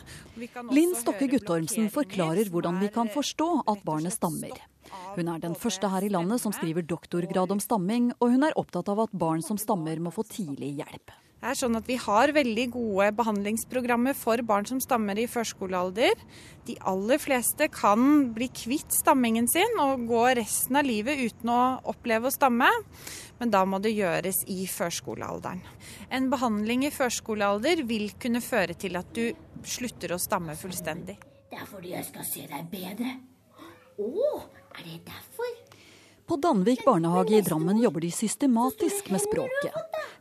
[0.74, 4.71] Linn Stokke Guttormsen forklarer hvordan vi kan forstå at barnet stammer.
[5.16, 8.56] Hun er den første her i landet som skriver doktorgrad om stamming, og hun er
[8.60, 11.12] opptatt av at barn som stammer må få tidlig hjelp.
[11.42, 16.20] Det er sånn at Vi har veldig gode behandlingsprogrammer for barn som stammer i førskolealder.
[16.68, 21.58] De aller fleste kan bli kvitt stammingen sin og gå resten av livet uten å
[21.90, 22.70] oppleve å stamme.
[23.40, 25.64] Men da må det gjøres i førskolealderen.
[26.14, 29.32] En behandling i førskolealder vil kunne føre til at du
[29.66, 31.18] slutter å stamme fullstendig.
[31.50, 33.16] Det er fordi jeg skal se deg bedre.
[33.98, 34.28] Å,
[34.78, 35.50] er det derfor?
[36.26, 39.74] På Danvik barnehage i Drammen jobber de systematisk med språket.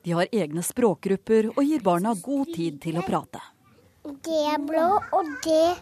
[0.03, 3.41] De har egne språkgrupper og gir barna god tid til å prate.
[4.01, 5.75] Det er blå, og det,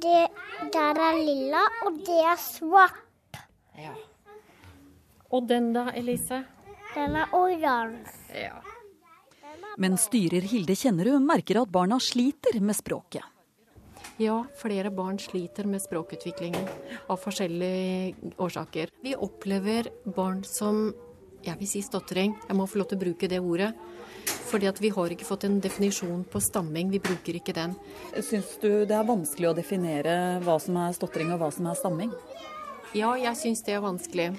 [0.00, 0.22] det
[0.72, 3.38] der er lilla, og det er svart.
[3.78, 3.92] Ja.
[5.30, 6.44] Og den da, Elise?
[6.94, 8.46] Den er oransje.
[8.46, 8.62] Ja.
[9.76, 13.33] Men styrer Hilde Kjennerud merker at barna sliter med språket.
[14.16, 16.68] Ja, flere barn sliter med språkutviklingen
[17.10, 18.92] av forskjellige årsaker.
[19.02, 20.92] Vi opplever barn som
[21.42, 22.36] jeg vil si stotring.
[22.46, 23.72] Jeg må få lov til å bruke det ordet.
[24.48, 26.94] Fordi at vi har ikke fått en definisjon på stamming.
[26.94, 27.74] Vi bruker ikke den.
[28.14, 31.78] Syns du det er vanskelig å definere hva som er stotring og hva som er
[31.82, 32.14] stamming?
[32.94, 34.30] Ja, jeg syns det er vanskelig.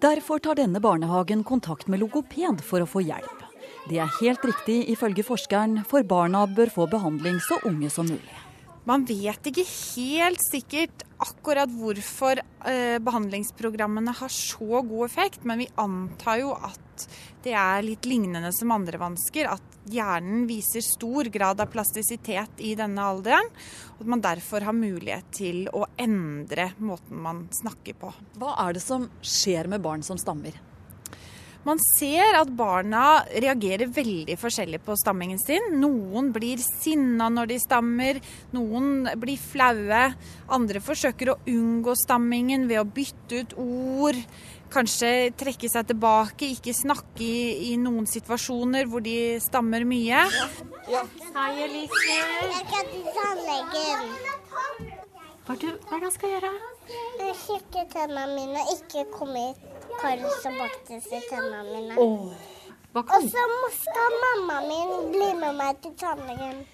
[0.00, 3.44] Derfor tar denne barnehagen kontakt med logoped for å få hjelp.
[3.90, 8.49] Det er helt riktig ifølge forskeren, for barna bør få behandling så unge som mulig.
[8.88, 15.68] Man vet ikke helt sikkert akkurat hvorfor eh, behandlingsprogrammene har så god effekt, men vi
[15.80, 17.04] antar jo at
[17.44, 19.50] det er litt lignende som andre vansker.
[19.52, 23.52] At hjernen viser stor grad av plastisitet i denne alderen.
[23.98, 28.12] Og at man derfor har mulighet til å endre måten man snakker på.
[28.40, 30.56] Hva er det som skjer med barn som stammer?
[31.66, 35.74] Man ser at barna reagerer veldig forskjellig på stammingen sin.
[35.80, 38.20] Noen blir sinna når de stammer,
[38.56, 40.06] noen blir flaue.
[40.56, 44.22] Andre forsøker å unngå stammingen ved å bytte ut ord.
[44.70, 50.22] Kanskje trekke seg tilbake, ikke snakke i, i noen situasjoner hvor de stammer mye.
[50.88, 51.02] Ja.
[51.34, 52.06] Hei, Elise.
[52.06, 54.08] Jeg skal til tannlegen.
[55.44, 56.54] Hva er det du skal gjøre?
[57.42, 61.98] Sjekke tennene mine, ikke komme hit Karius og baktus i tennene mine.
[61.98, 62.32] Oh.
[62.90, 66.64] Og så skal mamma min bli med meg til tannlegen.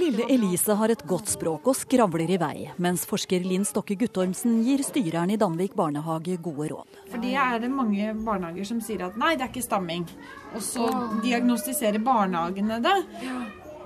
[0.00, 4.62] Lille Elise har et godt språk og skravler i vei, mens forsker Linn Stokke Guttormsen
[4.64, 6.96] gir styreren i Danvik barnehage gode råd.
[7.12, 10.08] Fordi er det mange barnehager som sier at nei, det er ikke stamming.
[10.56, 10.88] Og så
[11.20, 12.98] diagnostiserer barnehagene det.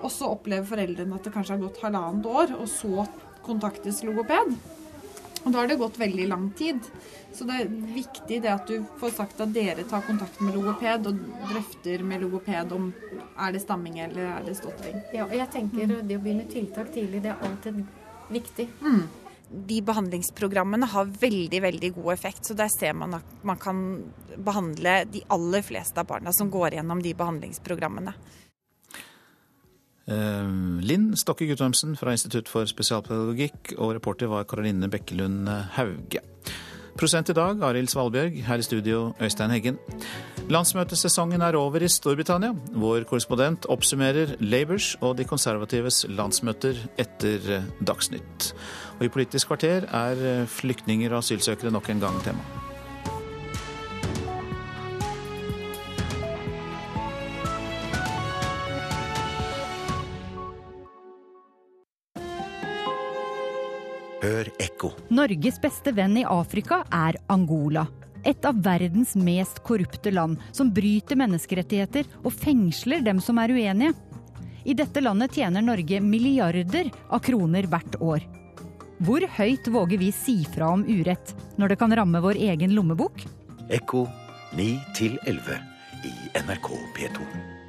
[0.01, 3.09] Og så opplever foreldrene at det kanskje har gått halvannet år, og så
[3.43, 4.55] kontaktes logoped.
[5.41, 6.86] Og da har det gått veldig lang tid.
[7.33, 11.07] Så det er viktig det at du får sagt at dere tar kontakt med logoped
[11.11, 11.20] og
[11.51, 12.91] drøfter med logoped om
[13.39, 14.99] er det stamming eller er det stotring.
[15.14, 15.97] Ja, og jeg tenker mm.
[16.09, 17.85] det å begynne tiltak tidlig, det er alltid
[18.35, 18.66] viktig.
[18.83, 19.05] Mm.
[19.70, 23.81] De behandlingsprogrammene har veldig veldig god effekt, så der ser man at man kan
[24.37, 28.14] behandle de aller fleste av barna som går gjennom de behandlingsprogrammene.
[30.11, 30.53] Eh,
[30.87, 36.22] Linn Stokke Guttormsen fra Institutt for spesialpedagogikk, og reporter var Karoline Bekkelund Hauge.
[37.01, 38.34] Prosent i dag, Arild Svalbjørg.
[38.44, 39.78] Her i studio, Øystein Heggen.
[40.53, 42.53] Landsmøtesesongen er over i Storbritannia.
[42.76, 48.53] Vår korrespondent oppsummerer Labours og de konservatives landsmøter etter Dagsnytt.
[48.98, 52.70] Og i Politisk kvarter er flyktninger og asylsøkere nok en gang tema.
[65.21, 67.83] Norges beste venn i Afrika er Angola.
[68.25, 73.93] Et av verdens mest korrupte land, som bryter menneskerettigheter og fengsler dem som er uenige.
[74.64, 78.25] I dette landet tjener Norge milliarder av kroner hvert år.
[79.05, 83.25] Hvor høyt våger vi si fra om urett, når det kan ramme vår egen lommebok?
[83.68, 84.07] Ekko
[84.57, 84.73] 9
[85.29, 85.64] 11
[86.09, 87.60] i NRK P2.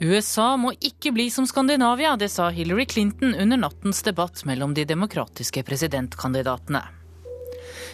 [0.00, 4.84] USA må ikke bli som Skandinavia, det sa Hillary Clinton under nattens debatt mellom de
[4.84, 6.82] demokratiske presidentkandidatene.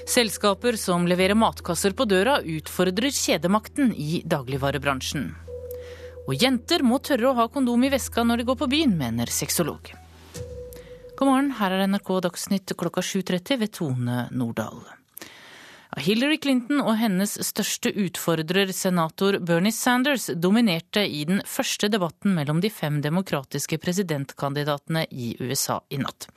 [0.08, 5.28] Selskaper som leverer matkasser på døra, utfordrer kjedemakten i dagligvarebransjen.
[6.26, 9.32] Og jenter må tørre å ha kondom i veska når de går på byen, mener
[9.32, 9.92] sexolog.
[11.18, 14.99] God morgen, her er NRK Dagsnytt klokka 7.30 ved Tone Nordahl.
[15.98, 22.62] Hillary Clinton og hennes største utfordrer, senator Bernie Sanders, dominerte i den første debatten mellom
[22.62, 26.28] de fem demokratiske presidentkandidatene i USA i natt.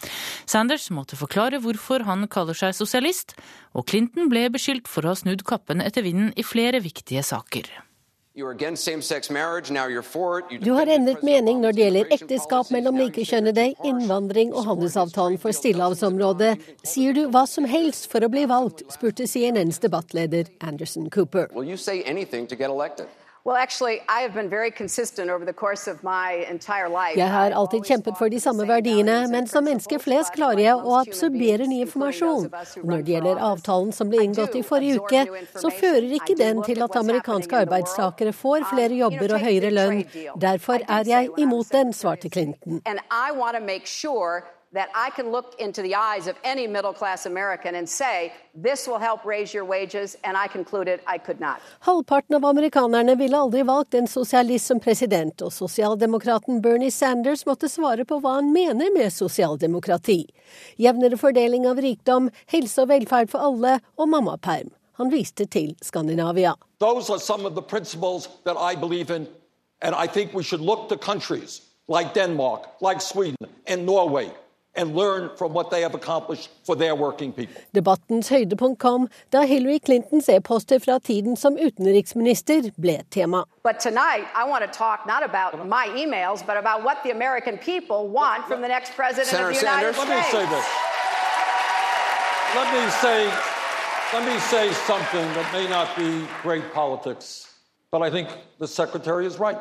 [0.50, 3.38] Sanders måtte forklare hvorfor han kaller seg sosialist,
[3.78, 7.70] og Clinton ble beskyldt for å ha snudd kappen etter vinden i flere viktige saker.
[8.34, 8.42] Du
[10.74, 16.58] har endret mening når det gjelder ekteskap mellom likekjønnede, innvandring og handelsavtalen for stillehavsområdet.
[16.82, 21.46] Sier du hva som helst for å bli valgt, spurte CNNs debattleder Anderson Cooper.
[27.20, 30.96] Jeg har alltid kjempet for de samme verdiene, men som menneske flest klarer jeg å
[31.02, 32.48] absorbere ny informasjon.
[32.48, 35.26] Og når det gjelder avtalen som ble inngått i forrige uke,
[35.60, 40.04] så fører ikke den til at amerikanske arbeidstakere får flere jobber og høyere lønn.
[40.40, 42.80] Derfor er jeg imot den, svarte Clinton
[44.74, 48.88] that I can look into the eyes of any middle class American and say this
[48.88, 51.62] will help raise your wages, and I concluded I could not.
[51.80, 57.70] Halvparten av amerikanerne ville aldri valgt en sosialist som president, og sosialdemokraten Bernie Sanders måtte
[57.70, 60.26] svare på hva han mener med sosialdemokrati.
[60.78, 64.74] Jevnere fordeling av rikdom, helse og velferd for alle og mammaperm.
[64.98, 66.56] Han viste til Skandinavia.
[66.80, 69.28] Those are some of the principles that I believe in,
[69.82, 74.30] and I think we should look to countries like Denmark, like Sweden and Norway
[77.72, 83.44] Debattens høydepunkt kom da Hillary Clintons e-poster fra tiden som utenriksminister ble tema.
[83.64, 87.58] But tonight, I want to talk not about my emails, but about what the American
[87.58, 90.26] people want from the next president Senator of the United Sanders.
[90.26, 90.34] States.
[90.34, 90.68] Let me say this.
[92.56, 93.30] Let me say,
[94.14, 97.54] let me say something that may not be great politics,
[97.92, 99.58] but I think the secretary is right.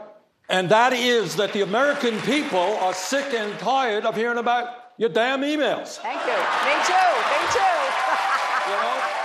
[0.49, 5.11] And that is that the American people are sick and tired of hearing about your
[5.11, 5.99] damn emails.
[6.03, 6.39] Thank you.
[6.67, 7.09] Me too.
[7.31, 7.75] Me too.
[8.71, 8.99] you know?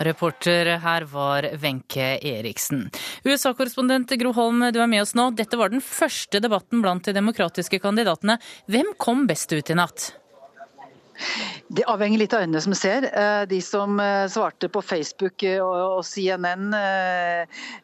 [0.00, 2.90] Reporter her var Wenche Eriksen.
[3.24, 5.30] USA-korrespondent Gro Holm, du er med oss nå.
[5.34, 8.38] Dette var den første debatten blant de demokratiske kandidatene.
[8.70, 10.12] Hvem kom best ut i natt?
[11.68, 13.06] Det avhenger litt av øynene som ser.
[13.10, 16.70] Eh, de som eh, svarte på Facebook eh, og CNN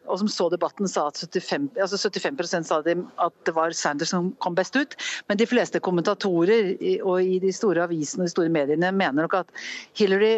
[0.05, 4.31] og som så debatten, sa at 75, altså 75 sa at det var Sanders som
[4.43, 4.95] kom best ut.
[5.29, 6.73] Men de fleste kommentatorer
[7.03, 9.53] og i de store avisene og de store mediene mener nok at
[9.97, 10.33] Hillary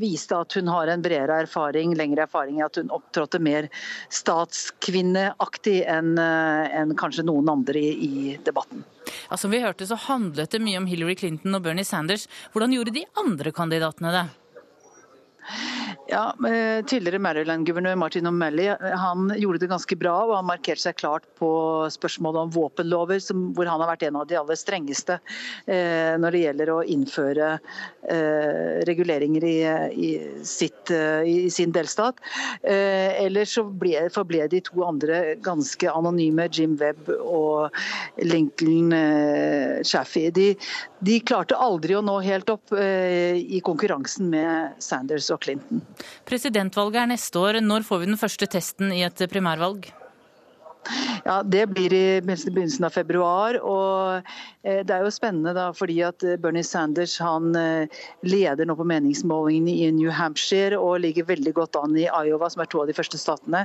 [0.00, 3.70] viste at hun har en bredere erfaring, lengre erfaring, at hun opptrådte mer
[4.12, 8.84] statskvinneaktig enn kanskje noen andre i debatten.
[9.30, 12.28] Ja, som vi hørte så handlet det mye om Hillary Clinton og Bernie Sanders.
[12.54, 14.26] Hvordan gjorde de andre kandidatene det?
[16.08, 20.14] Ja, eh, Tidligere Maryland-guvernør Martin O'Malley eh, han gjorde det ganske bra.
[20.26, 21.50] og Han markerte seg klart på
[21.92, 25.18] spørsmålet om våpenlover, som, hvor han har vært en av de aller strengeste
[25.66, 29.56] eh, når det gjelder å innføre eh, reguleringer i,
[29.92, 30.10] i,
[30.48, 32.20] sitt, eh, i, sin delstat.
[32.62, 37.72] Eh, ellers så ble, forble de to andre ganske anonyme, Jim Webb og
[38.22, 38.92] Lincoln
[39.86, 40.32] Chaffee.
[40.34, 40.52] De,
[41.00, 45.81] de, klarte aldri å nå helt opp i konkurransen med Sanders og Clinton.
[46.28, 47.60] Presidentvalget er neste år.
[47.64, 49.92] Når får vi den første testen i et primærvalg?
[51.24, 53.58] Ja, Det blir i begynnelsen av februar.
[53.62, 54.22] og
[54.66, 58.74] eh, Det er jo spennende da, fordi at eh, Bernie Sanders han eh, leder nå
[58.78, 62.82] på meningsmålingene i New Hampshire og ligger veldig godt an i Iowa, som er to
[62.82, 63.64] av de første statene.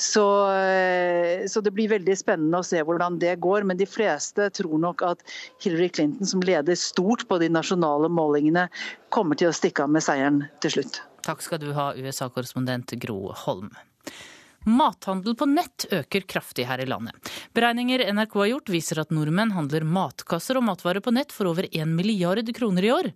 [0.00, 0.24] Så,
[1.50, 3.66] så det blir veldig spennende å se hvordan det går.
[3.68, 5.24] Men de fleste tror nok at
[5.62, 8.68] Hillary Clinton, som leder stort på de nasjonale målingene,
[9.12, 11.02] kommer til å stikke av med seieren til slutt.
[11.26, 13.72] Takk skal du ha, USA-korrespondent Gro Holm.
[14.66, 17.14] Mathandel på nett øker kraftig her i landet.
[17.54, 21.66] Beregninger NRK har gjort viser at nordmenn handler matkasser og matvarer på nett for over
[21.70, 23.10] 1 milliard kroner i år.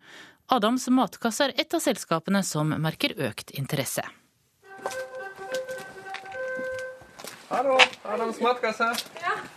[0.51, 4.03] Adams matkasse er et av selskapene som merker økt interesse.
[7.51, 8.87] Hallo, Adams matkasse.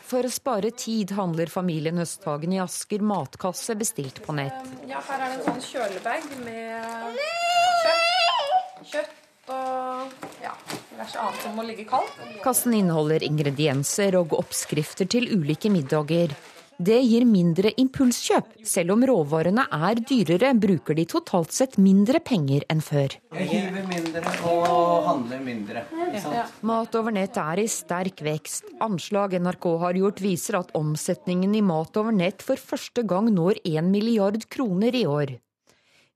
[0.10, 4.74] For å spare tid handler familien Høsthagen i Asker matkasse bestilt på nett.
[4.90, 8.03] Ja, her er det en sånn kjølebag med kjøtt,
[8.88, 9.20] kjøtt
[9.52, 10.54] og ja,
[10.94, 12.16] diverse annet som må ligge kaldt.
[12.46, 16.36] Kassen inneholder ingredienser og oppskrifter til ulike middager.
[16.84, 18.48] Det gir mindre impulskjøp.
[18.66, 23.14] Selv om råvarene er dyrere, bruker de totalt sett mindre penger enn før.
[23.38, 25.86] Jeg hiver mindre og handler mindre.
[26.16, 26.48] Ja.
[26.66, 28.74] Mat over nett er i sterk vekst.
[28.84, 33.62] Anslag NRK har gjort viser at omsetningen i mat over nett for første gang når
[33.64, 35.38] 1 milliard kroner i år.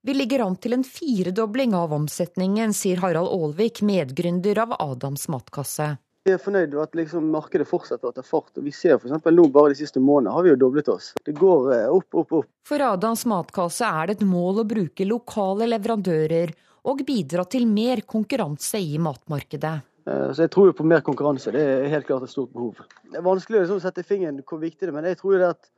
[0.02, 5.96] Vi ligger an til en firedobling av omsetningen, sier Harald Aalvik, medgründer av Adams matkasse.
[6.22, 8.52] Vi er fornøyd med at liksom markedet fortsetter å ta fart.
[8.54, 9.16] og Vi ser f.eks.
[9.26, 11.10] nå bare de siste månedene har vi jo doblet oss.
[11.26, 12.48] Det går eh, opp, opp, opp.
[12.68, 16.52] For Adams matkasse er det et mål å bruke lokale leverandører
[16.88, 19.74] og bidra til mer konkurranse i matmarkedet.
[20.06, 22.78] Eh, så Jeg tror jo på mer konkurranse, det er helt klart et stort behov.
[23.02, 25.42] Det er vanskelig å liksom sette fingeren hvor viktig det er, men jeg tror jo
[25.42, 25.72] det at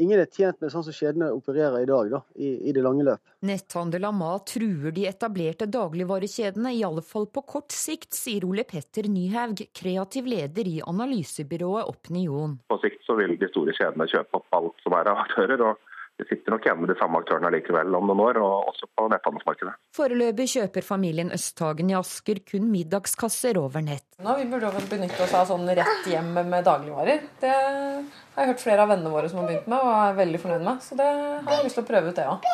[0.00, 3.06] ingen er tjent med sånn som kjedene opererer i dag, da, i, i, det lange
[3.06, 3.22] løp.
[3.46, 8.66] Netthandel av mat truer de etablerte dagligvarekjedene, i alle fall på kort sikt, sier Ole
[8.68, 12.58] Petter Nyhaug, kreativ leder i analysebyrået Opinion.
[12.70, 15.68] På sikt så vil de store kjedene kjøpe opp alt som er av aktører.
[15.72, 18.86] og det sitter nok igjen med de samme aktørene likevel om noen år, og også
[18.86, 19.72] på netthandelsmarkedet.
[19.96, 24.06] Foreløpig kjøper familien Østhagen i Asker kun middagskasser over nett.
[24.22, 27.24] Nå, vi burde benytte oss av sånn rett hjem med dagligvarer.
[27.42, 30.42] Det har jeg hørt flere av vennene våre som har begynt med, og er veldig
[30.44, 30.84] fornøyd med.
[30.86, 32.48] Så det har jeg lyst til å prøve ut, det òg.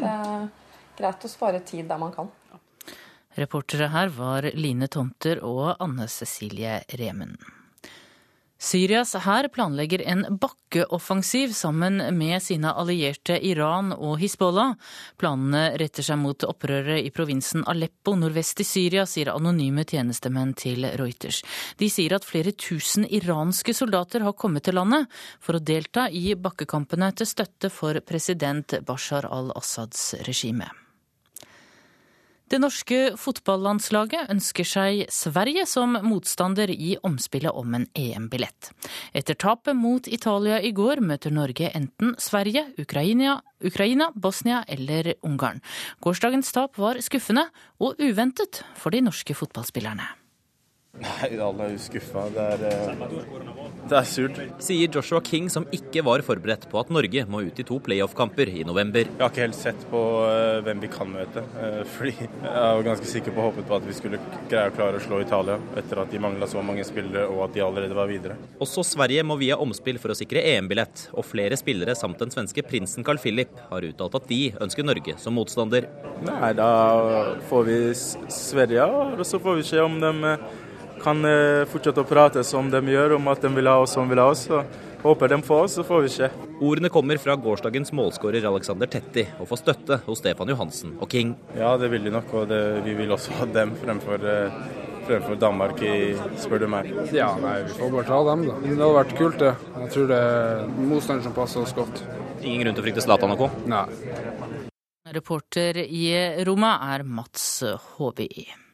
[0.00, 0.48] Det er
[0.98, 2.32] greit å spare tid der man kan.
[3.36, 7.36] Reportere her var Line Tomter og Anne Cecilie Remen.
[8.56, 14.72] Syrias hær planlegger en bakkeoffensiv sammen med sine allierte Iran og Hizbollah.
[15.20, 20.88] Planene retter seg mot opprøret i provinsen Aleppo nordvest i Syria, sier anonyme tjenestemenn til
[20.96, 21.42] Reuters.
[21.76, 26.32] De sier at flere tusen iranske soldater har kommet til landet for å delta i
[26.32, 30.72] bakkekampene til støtte for president Bashar al-Assads regime.
[32.46, 38.70] Det norske fotballandslaget ønsker seg Sverige som motstander i omspillet om en EM-billett.
[39.10, 45.58] Etter tapet mot Italia i går møter Norge enten Sverige, Ukraina, Ukraina, Bosnia eller Ungarn.
[45.98, 47.48] Gårsdagens tap var skuffende
[47.82, 50.06] og uventet for de norske fotballspillerne.
[50.96, 52.24] Nei, alle er jo skuffa.
[52.32, 53.00] Det, eh,
[53.86, 54.38] det, er surt.
[54.64, 58.50] Sier Joshua King, som ikke var forberedt på at Norge må ut i to playoff-kamper
[58.50, 59.04] i november.
[59.04, 61.44] Jeg har ikke helt sett på uh, hvem vi kan møte.
[61.58, 64.76] Uh, fordi jeg var ganske sikker på og håpet på at vi skulle greie å
[64.76, 67.96] klare å slå Italia, etter at de mangla så mange spillere og at de allerede
[67.96, 68.38] var videre.
[68.64, 72.64] Også Sverige må via omspill for å sikre EM-billett, og flere spillere samt den svenske
[72.66, 75.90] prinsen Carl Philip har uttalt at de ønsker Norge som motstander.
[76.24, 76.70] Nei, da
[77.50, 77.80] får vi
[78.32, 80.14] Sverige, og så får vi se om de
[81.06, 84.08] kan eh, fortsette å prate som de gjør, om at de vil ha oss som
[84.10, 84.46] vil ha oss.
[84.48, 84.62] Så
[85.04, 86.30] håper de får oss, så får vi se.
[86.56, 91.36] Ordene kommer fra gårsdagens målskårer Alexander Tetti, og får støtte hos Stefan Johansen og King.
[91.58, 94.60] Ja, det vil de nok, og det, vi vil også ha dem fremfor eh,
[95.06, 96.90] fremfor Danmark, i, spør du meg.
[97.14, 98.58] Ja, nei, vi får bare ta dem, da.
[98.64, 99.52] Det hadde vært kult, det.
[99.84, 102.02] Jeg tror det er motstanderen som passer oss godt.
[102.42, 103.50] Ingen grunn til å frykte Zlatan og co.?
[103.70, 103.86] Nei.
[105.14, 106.06] Reporter i
[106.42, 107.60] Roma er Mats
[107.94, 108.65] Håvi.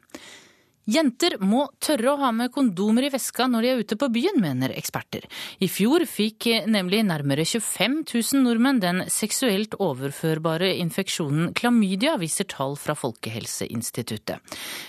[0.91, 4.41] Jenter må tørre å ha med kondomer i veska når de er ute på byen,
[4.43, 5.29] mener eksperter.
[5.63, 12.75] I fjor fikk nemlig nærmere 25 000 nordmenn den seksuelt overførbare infeksjonen klamydia, viser tall
[12.81, 14.43] fra Folkehelseinstituttet.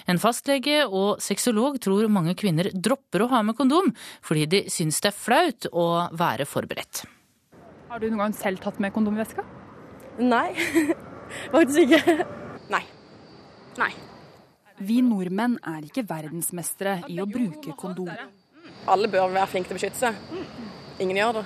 [0.09, 3.91] En fastlege og sexolog tror mange kvinner dropper å ha med kondom
[4.25, 5.85] fordi de syns det er flaut å
[6.17, 7.03] være forberedt.
[7.91, 9.45] Har du noen gang selv tatt med kondom i veska?
[10.17, 10.47] Nei,
[11.53, 12.17] faktisk ikke.
[12.73, 12.81] Nei.
[13.77, 13.91] Nei.
[14.81, 18.09] Vi nordmenn er ikke verdensmestere i å bruke kondom.
[18.89, 20.49] Alle bør være flinke til å beskytte seg.
[21.03, 21.45] Ingen gjør det.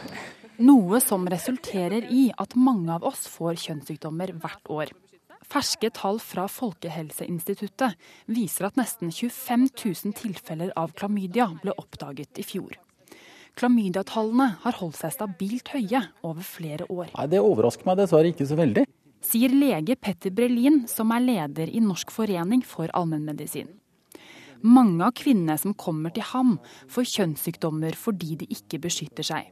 [0.57, 4.93] Noe som resulterer i at mange av oss får kjønnssykdommer hvert år.
[5.47, 12.47] Ferske tall fra Folkehelseinstituttet viser at nesten 25 000 tilfeller av klamydia ble oppdaget i
[12.47, 12.75] fjor.
[13.57, 17.13] Klamydiatallene har holdt seg stabilt høye over flere år.
[17.15, 18.83] Nei, Det overrasker meg dessverre ikke så veldig
[19.27, 23.69] sier lege Petter Brelin, som er leder i Norsk forening for allmennmedisin.
[24.65, 26.55] Mange av kvinnene som kommer til ham,
[26.89, 29.51] får kjønnssykdommer fordi de ikke beskytter seg.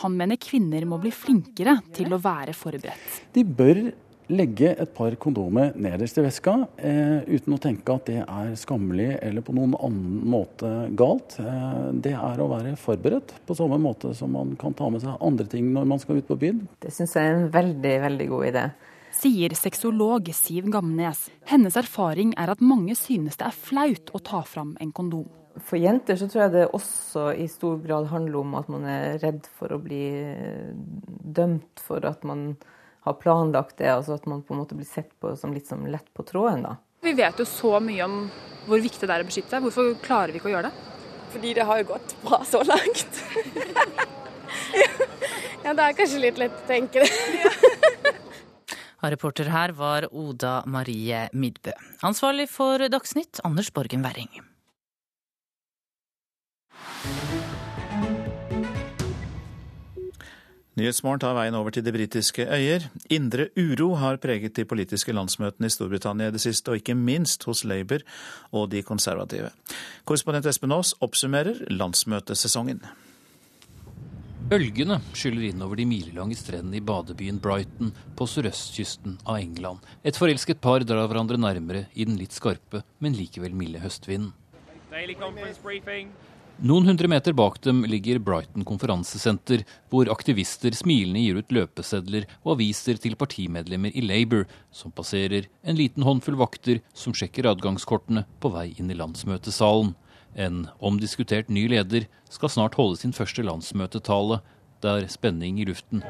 [0.00, 3.18] Han mener kvinner må bli flinkere til å være forberedt.
[3.34, 3.90] De bør
[4.32, 9.18] legge et par kondomer nederst i veska, eh, uten å tenke at det er skammelig
[9.20, 11.36] eller på noen annen måte galt.
[11.42, 15.20] Eh, det er å være forberedt, på samme måte som man kan ta med seg
[15.20, 16.64] andre ting når man skal ut på byen.
[16.80, 18.64] Det syns jeg er en veldig, veldig god idé.
[19.12, 21.26] Sier sexolog Siv Gamnes.
[21.44, 25.28] Hennes erfaring er at mange synes det er flaut å ta fram en kondom.
[25.60, 29.18] For jenter så tror jeg det også i stor grad handler om at man er
[29.20, 30.06] redd for å bli
[30.72, 32.54] dømt for at man
[33.04, 33.90] har planlagt det.
[33.92, 36.64] Altså at man på en måte blir sett på som litt som lett på tråden.
[36.64, 36.78] da.
[37.04, 38.16] Vi vet jo så mye om
[38.68, 39.60] hvor viktig det er å beskytte.
[39.60, 40.88] Hvorfor klarer vi ikke å gjøre det?
[41.34, 43.22] Fordi det har jo gått bra så langt.
[45.64, 48.18] ja, det er kanskje litt lett å tenke det.
[49.10, 51.74] Reporter her var Oda Marie Midbø.
[52.02, 54.30] Ansvarlig for Dagsnytt, Anders Borgen Werring.
[60.72, 62.86] Nyhetsmorgen tar veien over til de britiske øyer.
[63.12, 67.44] Indre uro har preget de politiske landsmøtene i Storbritannia i det siste, og ikke minst
[67.44, 68.00] hos Labour
[68.56, 69.50] og de konservative.
[70.08, 72.80] Korrespondent Espen Aas oppsummerer landsmøtesesongen.
[74.52, 77.88] Bølgene skyller innover de milelange strendene i badebyen Brighton
[78.18, 79.80] på sørøstkysten av England.
[80.04, 84.34] Et forelsket par drar hverandre nærmere i den litt skarpe, men likevel milde høstvinden.
[86.68, 92.58] Noen hundre meter bak dem ligger Brighton konferansesenter, hvor aktivister smilende gir ut løpesedler og
[92.58, 98.52] aviser til partimedlemmer i Labour, som passerer en liten håndfull vakter som sjekker adgangskortene på
[98.52, 99.96] vei inn i landsmøtesalen.
[100.34, 104.40] En omdiskutert ny leder skal snart holde sin første landsmøtetale.
[104.82, 106.02] Det er spenning i luften.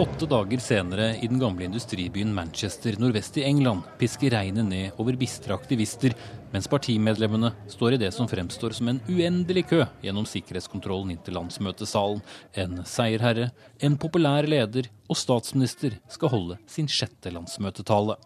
[0.00, 5.18] Åtte dager senere, i den gamle industribyen Manchester nordvest i England, pisker regnet ned over
[5.20, 6.14] bistre aktivister,
[6.54, 11.36] mens partimedlemmene står i det som fremstår som en uendelig kø gjennom sikkerhetskontrollen inn til
[11.36, 12.24] landsmøtesalen.
[12.56, 18.16] En seierherre, en populær leder og statsminister skal holde sin sjette landsmøtetale.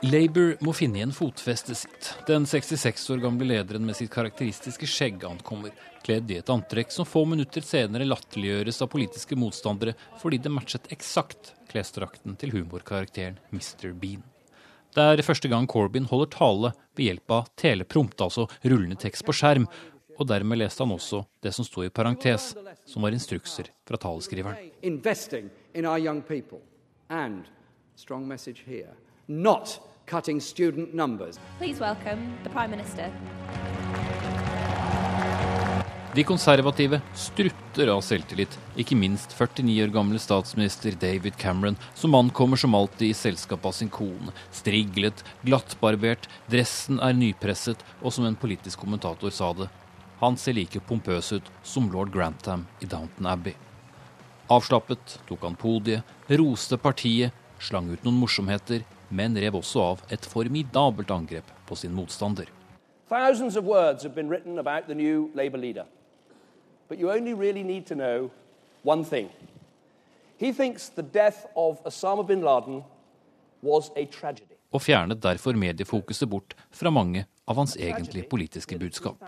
[0.00, 2.06] Labour må finne igjen fotfestet sitt.
[2.24, 5.74] Den 66 år gamle lederen med sitt karakteristiske skjegg ankommer,
[6.06, 10.88] kledd i et antrekk som få minutter senere latterliggjøres av politiske motstandere fordi det matchet
[10.96, 13.92] eksakt klesdrakten til humorkarakteren Mr.
[13.92, 14.24] Bean.
[14.96, 19.36] Det er første gang Corbyn holder tale ved hjelp av teleprompt, altså rullende tekst på
[19.36, 19.68] skjerm,
[20.16, 22.54] og dermed leste han også det som sto i parentes,
[22.88, 24.72] som var instrukser fra taleskriveren.
[24.80, 26.64] Investing in our young people.
[27.10, 27.44] And,
[27.96, 28.96] strong message here,
[29.28, 29.78] not
[30.10, 31.38] cutting student numbers.
[31.58, 33.10] Please welcome the Prime Minister.
[36.14, 42.58] De konservative strutter av selvtillit, ikke minst 49 år gamle statsminister David Cameron, som ankommer
[42.58, 44.34] som alltid i selskap av sin kone.
[44.50, 49.70] Striglet, glattbarbert, dressen er nypresset, og som en politisk kommentator sa det,
[50.18, 53.54] han ser like pompøs ut som lord Grantham i Downton Abbey.
[54.50, 57.30] Avslappet tok han podiet, roste partiet,
[57.62, 62.48] slang ut noen morsomheter, men rev også av et formidabelt angrep på sin motstander.
[63.10, 65.84] Thousands of words have been written about the new Labour leader.
[66.88, 68.30] But you only really need to know
[68.84, 69.28] one thing.
[70.36, 72.82] He thinks the death of Osama bin Laden
[73.62, 74.54] was a tragedy.
[74.72, 79.18] Og fjernet derfor mediefokuset bort fra mange av hans egentlige politiske budskap.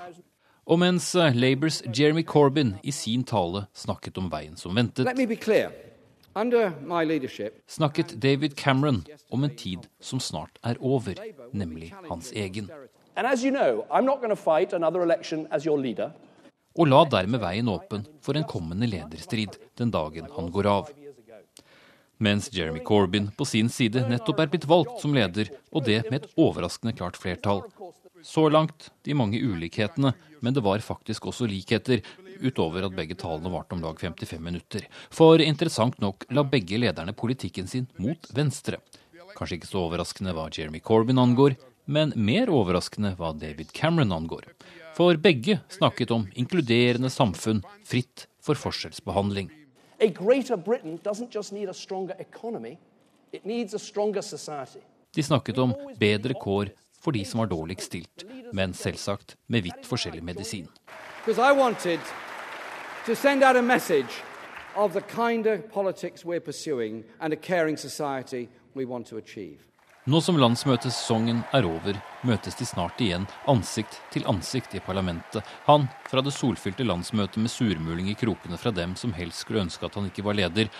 [0.67, 5.09] Og mens eh, Labours Jeremy Corbyn i sin tale snakket om veien som ventet,
[7.69, 11.15] snakket David Cameron om en tid som snart er over,
[11.53, 12.71] nemlig hans egen.
[16.73, 20.89] Og la dermed veien åpen for en kommende lederstrid den dagen han går av.
[22.23, 26.23] Mens Jeremy Corbyn på sin side nettopp er blitt valgt som leder, og det med
[26.23, 27.65] et overraskende klart flertall.
[28.23, 32.03] Så langt de mange ulikhetene, men det var faktisk også likheter,
[32.43, 34.87] utover at begge talene varte om lag 55 minutter.
[35.15, 38.83] For interessant nok la begge lederne politikken sin mot venstre.
[39.37, 41.57] Kanskje ikke så overraskende hva Jeremy Corbyn angår,
[41.87, 44.51] men mer overraskende hva David Cameron angår.
[44.97, 49.49] For begge snakket om inkluderende samfunn, fritt for forskjellsbehandling.
[55.13, 56.73] De snakket om bedre kår
[57.03, 60.69] for de som var dårligst stilt, men selvsagt med vidt forskjellig medisin
[63.07, 64.23] to send out a message
[64.77, 69.59] of the kind of politics we're pursuing and a caring society we want to achieve.
[70.05, 75.47] Nå som landsmøtesesongen er over, møtes de snart igjen ansikt til ansikt i parlamentet.
[75.69, 79.87] Han fra det solfylte landsmøtet med surmuling i krokene fra dem som helst skulle ønske
[79.87, 80.71] at han ikke var leder,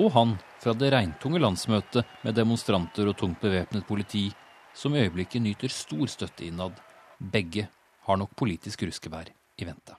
[0.00, 4.30] og han fra det regntunge landsmøtet med demonstranter og tungt bevæpnet politi,
[4.74, 6.78] som i øyeblikket nyter stor støtte innad.
[7.20, 7.68] Begge
[8.06, 9.96] har nok politisk ruskevær i vente.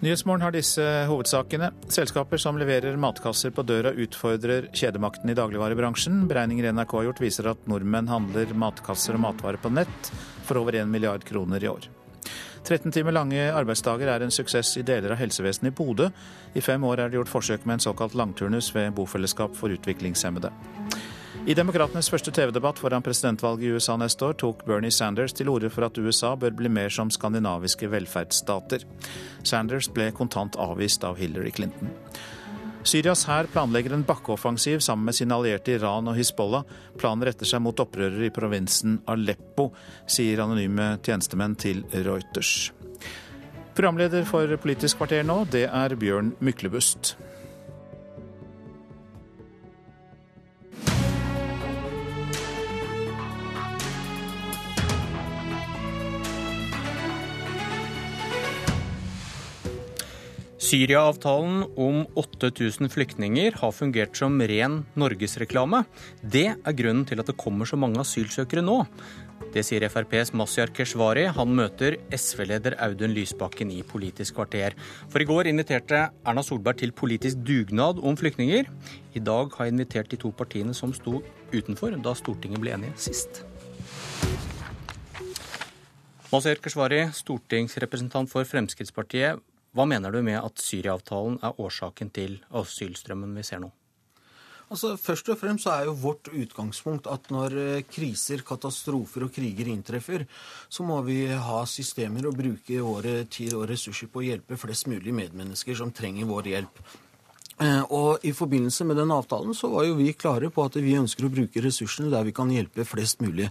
[0.00, 1.74] Nyhetsmorgen har disse hovedsakene.
[1.92, 6.22] Selskaper som leverer matkasser på døra utfordrer kjedemakten i dagligvarebransjen.
[6.30, 10.12] Beregninger NRK har gjort viser at nordmenn handler matkasser og matvarer på nett
[10.48, 11.90] for over 1 milliard kroner i år.
[12.64, 16.10] 13 timer lange arbeidsdager er en suksess i deler av helsevesenet i Bodø.
[16.54, 20.52] I fem år er det gjort forsøk med en såkalt langturnus ved bofellesskap for utviklingshemmede.
[21.48, 25.70] I demokratenes første TV-debatt foran presidentvalget i USA neste år tok Bernie Sanders til orde
[25.72, 28.84] for at USA bør bli mer som skandinaviske velferdsstater.
[29.42, 31.94] Sanders ble kontant avvist av Hillary Clinton.
[32.80, 36.64] Syrias hær planlegger en bakkeoffensiv sammen med sine allierte Iran og Hizbollah.
[37.00, 39.68] Planen retter seg mot opprørere i provinsen Aleppo,
[40.08, 42.70] sier anonyme tjenestemenn til Reuters.
[43.76, 47.14] Programleder for Politisk kvarter nå, det er Bjørn Myklebust.
[60.70, 65.80] Syria-avtalen om 8000 flyktninger har fungert som ren norgesreklame.
[66.22, 68.76] Det er grunnen til at det kommer så mange asylsøkere nå.
[69.50, 71.24] Det sier FrPs Mazyar Keshvari.
[71.34, 74.78] Han møter SV-leder Audun Lysbakken i Politisk kvarter.
[75.10, 78.70] For i går inviterte Erna Solberg til politisk dugnad om flyktninger.
[79.18, 81.18] I dag har jeg invitert de to partiene som sto
[81.50, 83.42] utenfor da Stortinget ble enige sist.
[86.30, 89.42] Mazyar Keshvari, stortingsrepresentant for Fremskrittspartiet.
[89.70, 93.70] Hva mener du med at Syria-avtalen er årsaken til asylstrømmen vi ser nå?
[94.70, 99.70] Altså, Først og fremst er jo vårt utgangspunkt at når eh, kriser, katastrofer og kriger
[99.72, 100.26] inntreffer,
[100.70, 104.86] så må vi ha systemer og bruke våre tid og ressurser på å hjelpe flest
[104.90, 106.82] mulig medmennesker som trenger vår hjelp.
[107.60, 110.96] Eh, og I forbindelse med den avtalen så var jo vi klare på at vi
[110.96, 113.50] ønsker å bruke ressursene der vi kan hjelpe flest mulig.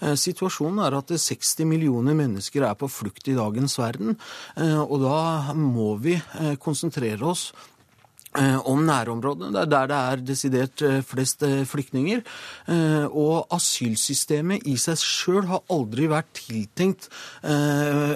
[0.00, 4.16] Eh, situasjonen er at 60 millioner mennesker er på flukt i dagens verden.
[4.84, 6.14] Og da må vi
[6.62, 7.73] konsentrere oss Eh,
[8.34, 9.52] om nærområdene.
[9.54, 12.22] Det er der det er desidert eh, flest eh, flyktninger.
[13.14, 17.08] Og asylsystemet i seg sjøl har aldri vært tiltenkt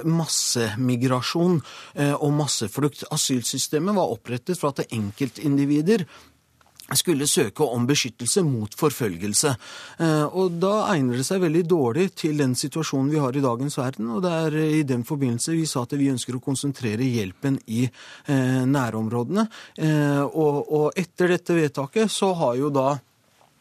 [0.09, 1.61] massemigrasjon
[2.09, 3.05] og masseflukt.
[3.15, 6.07] Asylsystemet var opprettet for at enkeltindivider
[6.97, 9.55] skulle søke om beskyttelse mot forfølgelse.
[10.01, 13.77] Eh, og Da egner det seg veldig dårlig til den situasjonen vi har i dagens
[13.77, 14.11] verden.
[14.11, 17.85] og Det er i den forbindelse vi sa at vi ønsker å konsentrere hjelpen i
[17.85, 19.49] eh, nærområdene.
[19.77, 22.99] Eh, og, etter dette vedtaket så har jo da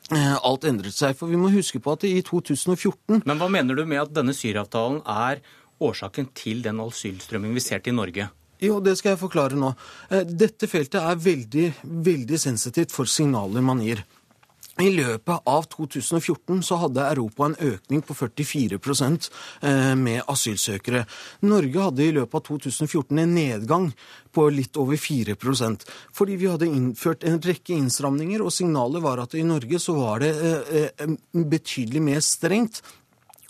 [0.10, 1.18] alt endret seg.
[1.18, 4.32] For vi må huske på at i 2014 Men hva mener du med at denne
[4.32, 5.42] Syria-avtalen er
[5.84, 8.30] årsaken til den asylstrømmingen vi ser til Norge?
[8.64, 9.74] Jo, det skal jeg forklare nå.
[10.10, 14.04] Eh, dette feltet er veldig, veldig sensitivt for signaler man gir.
[14.78, 21.02] I løpet av 2014 så hadde Europa en økning på 44 eh, med asylsøkere.
[21.50, 23.88] Norge hadde i løpet av 2014 en nedgang
[24.30, 29.34] på litt over 4% fordi vi hadde innført en rekke innstramninger, og signalet var at
[29.34, 32.84] i Norge så var det eh, betydelig mer strengt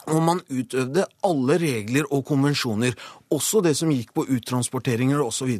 [0.08, 2.96] og man utøvde alle regler og konvensjoner,
[3.34, 5.52] også det som gikk på uttransporteringer osv.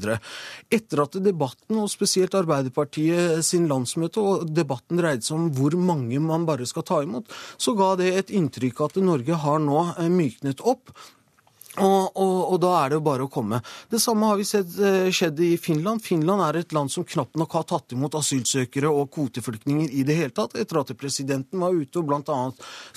[0.72, 6.22] Etter at debatten, og spesielt Arbeiderpartiet sin landsmøte, og debatten dreide seg om hvor mange
[6.24, 7.28] man bare skal ta imot,
[7.60, 10.96] så ga det et inntrykk at Norge har nå eh, myknet opp.
[11.78, 13.60] Og, og, og, da er det jo bare å komme.
[13.92, 16.02] Det samme har vi sett eh, skjedd i Finland.
[16.02, 20.18] Finland er et land som knapt nok har tatt imot asylsøkere og kvoteflyktninger i det
[20.18, 22.40] hele tatt, etter at presidenten var ute og bl.a.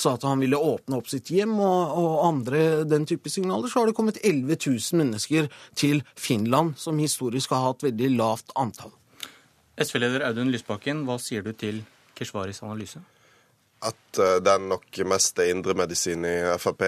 [0.01, 3.83] sa at han ville åpne opp sitt hjem og, og, andre den type signaler, så
[3.83, 8.95] har det kommet 11 000 mennesker til Finland, som historisk har hatt veldig lavt antall.
[9.81, 11.85] SV-leder Audun Lysbakken, hva sier du til
[12.17, 13.01] Keshvaris analyse?
[13.81, 16.83] At den det er nok mest er indremedisin i Frp,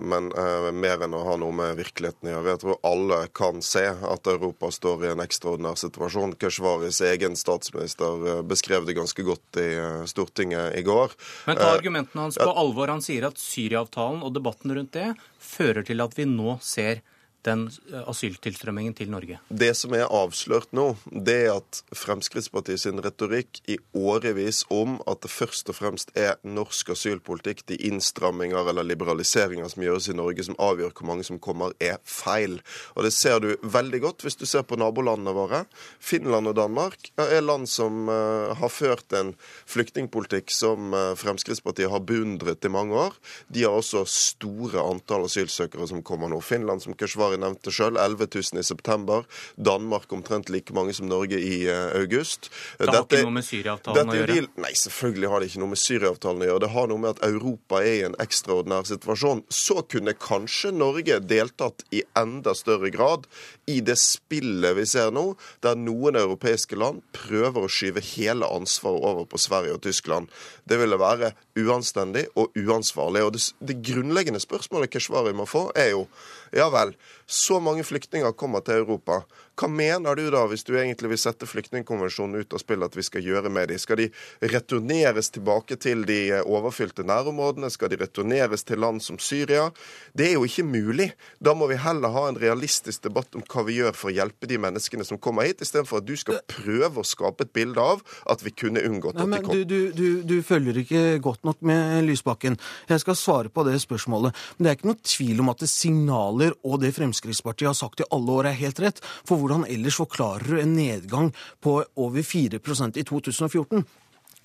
[0.00, 2.54] men uh, mer enn å ha noe med virkeligheten å gjøre.
[2.54, 6.36] Jeg tror alle kan se at Europa står i en ekstraordinær situasjon.
[6.40, 9.68] Keshvaris egen statsminister eh, beskrev det ganske godt i
[10.08, 11.12] Stortinget i går.
[11.50, 12.90] Men ta argumentene hans på alvor.
[12.94, 17.04] Han sier at Syria-avtalen og debatten rundt det fører til at vi nå ser
[17.46, 19.38] den eh, asyltilstrømmingen til Norge?
[19.48, 25.22] Det som er avslørt nå, det er at Fremskrittspartiet sin retorikk i årevis om at
[25.24, 30.46] det først og fremst er norsk asylpolitikk, de innstramminger eller liberaliseringer som gjøres i Norge,
[30.46, 32.58] som avgjør hvor mange som kommer, er feil.
[32.94, 35.64] Og det ser du veldig godt hvis du ser på nabolandene våre.
[36.02, 39.34] Finland og Danmark er land som uh, har ført en
[39.68, 43.16] flyktningpolitikk som uh, Fremskrittspartiet har beundret i mange år.
[43.52, 46.40] De har også store antall asylsøkere som kommer nå.
[46.44, 47.96] Finland, som Keshvari Safari nevnte sjøl.
[47.96, 49.24] 11 000 i september.
[49.56, 52.50] Danmark omtrent like mange som Norge i uh, august.
[52.78, 54.48] Det har ikke noe med Syria-avtalen å gjøre?
[54.56, 56.62] nei, selvfølgelig har det ikke noe med Syria-avtalen å gjøre.
[56.64, 59.44] Det har noe med at Europa er i en ekstraordinær situasjon.
[59.48, 63.26] Så kunne kanskje Norge deltatt i enda større grad
[63.66, 65.34] i det spillet vi ser nå,
[65.64, 70.30] der noen europeiske land prøver å skyve hele ansvaret over på Sverige og Tyskland.
[70.68, 73.24] Det ville være uanstendig og uansvarlig.
[73.26, 76.06] Og det, det grunnleggende spørsmålet Keshvari må få, er jo
[76.54, 76.94] ja vel,
[77.26, 79.22] så mange flyktninger kommer til Europa.
[79.56, 83.04] Hva mener du da, hvis du egentlig vil sette flyktningkonvensjonen ut av spill, at vi
[83.06, 83.80] skal gjøre med dem?
[83.80, 84.08] Skal de
[84.52, 87.70] returneres tilbake til de eh, overfylte nærområdene?
[87.72, 89.70] Skal de returneres til land som Syria?
[90.12, 91.08] Det er jo ikke mulig.
[91.40, 94.50] Da må vi heller ha en realistisk debatt om hva vi gjør for å hjelpe
[94.50, 98.04] de menneskene som kommer hit, istedenfor at du skal prøve å skape et bilde av
[98.28, 99.56] at vi kunne unngått Nei, at de kom.
[99.56, 102.58] du, du, du, du følger ikke godt nok med Lysbakken.
[102.92, 104.36] Jeg skal svare på det spørsmålet.
[104.56, 108.04] Men det er ikke noe tvil om at det signaler og det Fremskrittspartiet har sagt
[108.04, 109.02] i alle år, er helt rett.
[109.24, 111.30] For hvordan ellers forklarer du en nedgang
[111.62, 113.86] på over 4% i 2014?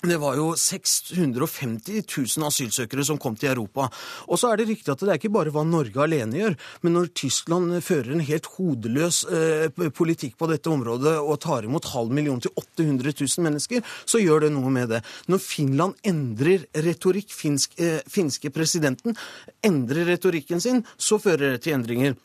[0.02, 3.84] Det var jo 650 000 asylsøkere som kom til Europa.
[4.26, 6.96] Og så er det riktig at det er ikke bare hva Norge alene gjør, men
[6.96, 12.10] når Tyskland fører en helt hodeløs eh, politikk på dette området og tar imot halv
[12.18, 15.04] million til 800 000 mennesker, så gjør det noe med det.
[15.30, 19.14] Når Finland endrer retorikk, finsk, eh, finske presidenten
[19.62, 22.18] endrer retorikken sin, så fører det til endringer.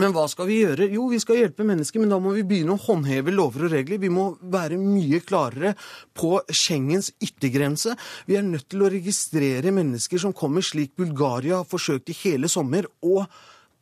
[0.00, 0.86] Men hva skal vi gjøre?
[0.88, 4.00] Jo, vi skal hjelpe mennesker, men da må vi begynne å håndheve lover og regler.
[4.00, 5.74] Vi må være mye klarere
[6.16, 7.92] på Schengens yttergrense.
[8.24, 12.48] Vi er nødt til å registrere mennesker som kommer slik Bulgaria har forsøkt i hele
[12.48, 13.26] sommer, og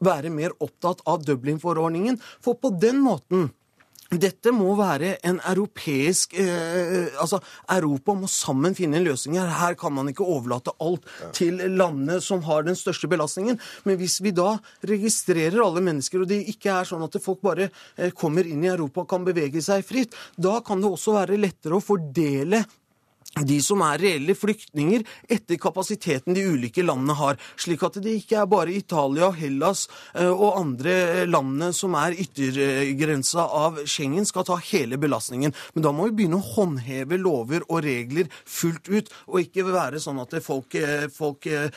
[0.03, 2.19] være mer opptatt av Dublin-forordningen.
[2.43, 3.53] For på den måten
[4.19, 7.39] dette må være en europeisk eh, Altså,
[7.71, 9.53] Europa må sammen finne en løsning her.
[9.61, 11.07] Her kan man ikke overlate alt
[11.37, 13.61] til landene som har den største belastningen.
[13.87, 14.57] Men hvis vi da
[14.89, 18.73] registrerer alle mennesker, og det ikke er sånn at folk bare eh, kommer inn i
[18.73, 22.65] Europa og kan bevege seg fritt, da kan det også være lettere å fordele
[23.47, 27.39] de som er reelle flyktninger, etter kapasiteten de ulike landene har.
[27.61, 29.87] Slik at det ikke er bare Italia, Hellas
[30.19, 35.55] eh, og andre landene som er yttergrensa av Schengen, skal ta hele belastningen.
[35.77, 40.03] Men da må vi begynne å håndheve lover og regler fullt ut, og ikke være
[40.03, 41.71] sånn at folk, eh, folk eh,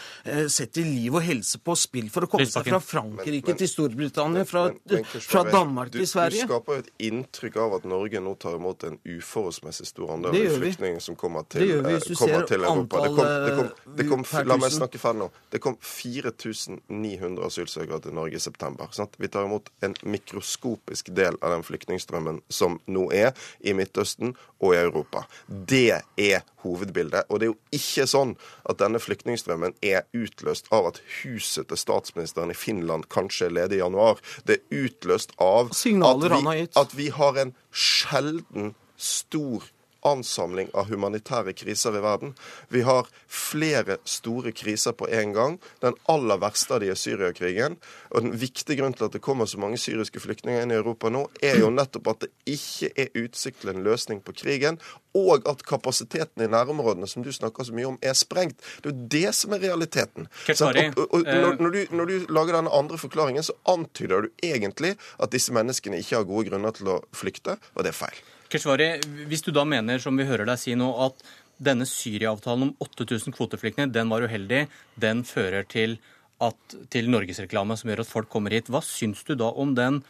[0.51, 4.65] setter liv og helse på spill for å komme seg fra Frankrike til Storbritannia, fra,
[4.89, 6.47] Men fra Danmark du, til Sverige.
[6.47, 10.39] Du skaper jo et inntrykk av at Norge nå tar imot en uforholdsmessig stor andel
[10.41, 13.01] av flyktninger som kommer Det til, gjør vi eh, kommer til Europa.
[13.03, 15.29] Det kom, det kom, det kom, antall, eh, la meg snakke ferdig nå.
[15.53, 18.91] Det kom 4900 asylsøkere til Norge i september.
[18.95, 19.17] Sant?
[19.17, 24.75] Vi tar imot en mikroskopisk del av den flyktningstrømmen som nå er i Midtøsten og
[24.75, 25.25] i Europa.
[25.47, 27.27] Det er hovedbildet.
[27.29, 28.35] Og det er jo ikke sånn
[28.69, 33.79] at denne flyktningstrømmen er utløst av at huset til statsministeren i Finland kanskje er ledig
[33.79, 34.21] i januar.
[34.47, 39.65] Det er utløst av at vi, at vi har en sjelden stor
[40.07, 42.33] ansamling av humanitære kriser i verden.
[42.73, 45.59] Vi har flere store kriser på en gang.
[45.83, 47.77] Den aller verste av de er Syriakrigen.
[48.11, 51.11] Og den viktige grunnen til at det kommer så mange syriske flyktninger inn i Europa
[51.13, 54.79] nå, er jo nettopp at det ikke er utsikt til en løsning på krigen,
[55.13, 58.61] og at kapasiteten i nærområdene, som du snakker så mye om, er sprengt.
[58.81, 60.29] Det er jo det som er realiteten.
[60.49, 60.79] Sant?
[60.97, 64.31] og, og, og, eh, når, du, når du lager denne andre forklaringen, så antyder du
[64.43, 68.23] egentlig at disse menneskene ikke har gode grunner til å flykte, og det er feil.
[68.53, 68.89] Keshvari,
[69.29, 71.23] hvis du da mener, som vi hører deg si nå, at
[71.63, 74.67] denne Syria-avtalen om 8000 kvoteflyktninger, den var uheldig,
[74.99, 75.97] den fører til,
[76.43, 78.69] at, til norgesreklame som gjør at folk kommer hit.
[78.69, 80.03] Hva syns du da om den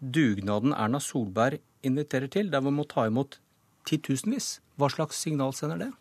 [0.00, 3.40] dugnaden Erna Solberg inviterer til, der vi må ta imot
[3.88, 4.56] titusenvis?
[4.80, 5.92] Hva slags signal sender det?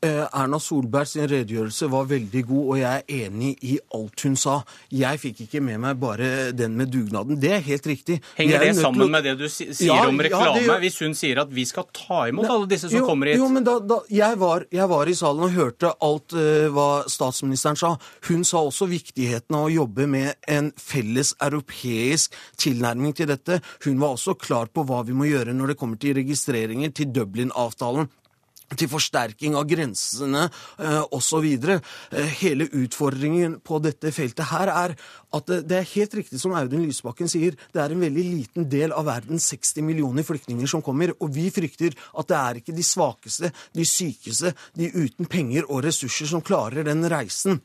[0.00, 4.36] Eh, Erna Solberg sin redegjørelse var veldig god, og jeg er enig i alt hun
[4.40, 4.54] sa.
[4.96, 7.36] Jeg fikk ikke med meg bare den med dugnaden.
[7.36, 8.16] Det er helt riktig.
[8.38, 10.98] Henger er det sammen å- med det du sier Ja, om ja, reklame, gjør- hvis
[11.04, 13.36] hun sier at vi skal ta imot alle disse som jo, kommer hit?
[13.36, 17.04] Jo, men da, da, jeg, var, jeg var i salen og hørte alt uh, hva
[17.06, 17.98] statsministeren sa.
[18.30, 23.60] Hun sa også viktigheten av å jobbe med en felles europeisk tilnærming til dette.
[23.84, 27.12] Hun var også klar på hva vi må gjøre når det kommer til registreringer, til
[27.12, 28.08] Dublin-avtalen
[28.78, 30.46] til forsterking av grensene
[30.78, 31.46] eh, osv.
[31.46, 34.94] Eh, hele utfordringen på dette feltet her er
[35.36, 38.94] at det, er helt riktig som Audun Lysbakken sier, det er en veldig liten del
[38.94, 42.86] av verdens 60 millioner flyktninger som kommer, og vi frykter at det er ikke de
[42.86, 47.60] svakeste, de sykeste, de uten penger og ressurser som klarer den reisen.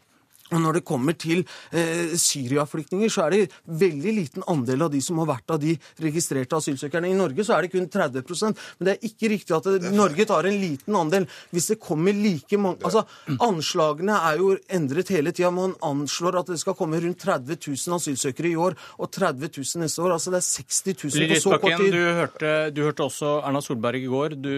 [0.54, 1.40] Og når det kommer til
[1.74, 5.74] eh, Syria-flyktninger, så er det veldig liten andel av de som har vært av de
[6.04, 7.10] registrerte asylsøkerne.
[7.10, 10.28] I Norge så er det kun 30% Men det er ikke riktig at det, Norge
[10.30, 11.26] tar en liten andel.
[11.50, 13.02] Hvis det kommer like mange Altså,
[13.42, 15.50] Anslagene er jo endret hele tida.
[15.56, 19.82] Man anslår at det skal komme rundt 30 000 asylsøkere i år og 30 000
[19.82, 20.14] neste år.
[20.20, 21.96] Altså det er 60 000 på så kort tid.
[21.96, 24.38] du hørte, du hørte også Erna Solberg i går.
[24.38, 24.54] Du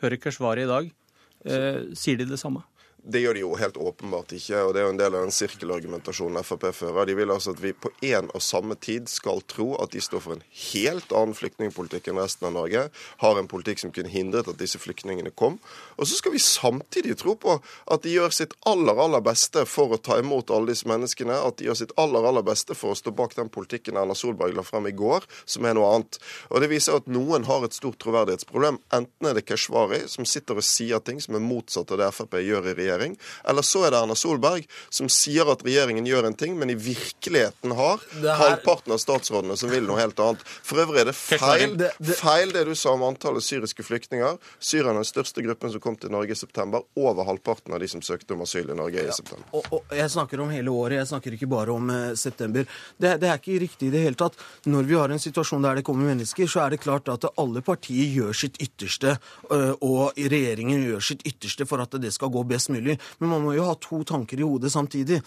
[0.00, 0.90] hører Keshvari i dag.
[1.44, 2.64] Eh, sier de det samme?
[3.02, 5.32] Det gjør de jo helt åpenbart ikke, og det er jo en del av den
[5.32, 7.06] sirkelargumentasjonen Frp fører.
[7.08, 10.22] De vil altså at vi på en og samme tid skal tro at de står
[10.24, 10.42] for en
[10.72, 12.88] helt annen flyktningpolitikk enn resten av Norge,
[13.22, 15.60] har en politikk som kunne hindret at disse flyktningene kom.
[15.96, 19.94] Og så skal vi samtidig tro på at de gjør sitt aller, aller beste for
[19.94, 22.98] å ta imot alle disse menneskene, at de gjør sitt aller, aller beste for å
[22.98, 26.20] stå bak den politikken Erna Solberg la frem i går, som er noe annet.
[26.50, 28.82] Og det viser at noen har et stort troverdighetsproblem.
[28.94, 32.40] Enten er det Keshvari, som sitter og sier ting som er motsatt av det Frp
[32.42, 33.16] gjør i regjering, regjering.
[33.44, 36.74] Eller så er det Erna Solberg som sier at regjeringen gjør en ting, men i
[36.74, 38.34] virkeligheten har her...
[38.38, 40.42] halvparten av statsrådene som vil noe helt annet.
[40.62, 42.16] For øvrig er det feil det, det...
[42.18, 44.38] feil det du sa om antallet syriske flyktninger.
[44.58, 46.84] Syria er den største gruppen som kom til Norge i september.
[46.98, 49.48] Over halvparten av de som søkte om asyl i Norge i september.
[49.52, 52.66] Og, og, jeg snakker om hele året, jeg snakker ikke bare om uh, september.
[52.96, 54.38] Det, det, er ikke riktig i det hele tatt.
[54.68, 57.62] Når vi har en situasjon der det kommer mennesker, så er det klart at alle
[57.64, 59.16] partier gjør sitt ytterste,
[59.52, 62.98] uh, og regjeringen gjør sitt ytterste for at det skal gå best mulig mulig.
[63.18, 65.20] Men man må jo ha to tanker i hodet samtidig.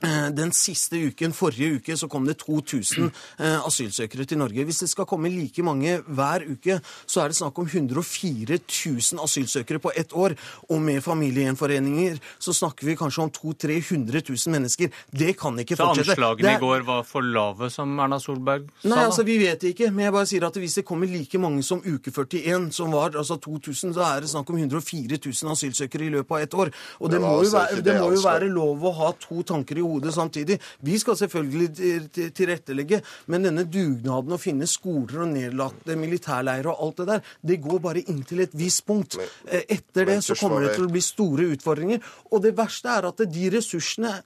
[0.00, 4.64] Eh, den siste uken, forrige uke, så kom det 2000 eh, asylsøkere til Norge.
[4.64, 9.20] Hvis det skal komme like mange hver uke, så er det snakk om 104 000
[9.20, 10.36] asylsøkere på ett år.
[10.70, 14.88] Og med familiegjenforeninger så snakker vi kanskje om 200 000-300 000 mennesker.
[15.10, 16.14] Det kan ikke fortsette.
[16.14, 18.88] Så anslagene i går var for lave, som Erna Solberg sa?
[18.88, 19.90] Nei, altså vi vet ikke.
[19.92, 23.20] Men jeg bare sier at hvis det kommer like mange som uke 41, som var
[23.20, 26.72] altså 2000, så er det snakk om 104 000 asylsøkere i løpet av ett år.
[27.00, 29.44] Og det, det må, jo være, være, det må jo være lov å ha to
[29.44, 30.58] tanker i hodet hodet samtidig.
[30.86, 37.02] Vi skal selvfølgelig tilrettelegge, men denne dugnaden å finne skoler og nedlagte militærleirer og alt
[37.02, 39.18] det der, det går bare inntil et visst punkt.
[39.46, 42.04] Eh, etter det så kommer det til å bli store utfordringer.
[42.30, 44.20] Og det verste er at de ressursene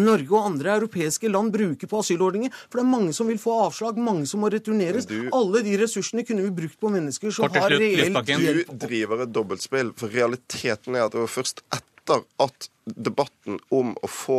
[0.00, 2.52] Norge og andre europeiske land bruker på asylordninger.
[2.70, 5.08] For det er mange som vil få avslag, mange som må returneres.
[5.08, 8.72] Du, Alle de ressursene kunne vi brukt på mennesker som har reelt hjelp.
[8.72, 13.92] Du driver et dobbeltspill, for realiteten er at det var først etter at debatten om
[14.02, 14.38] å få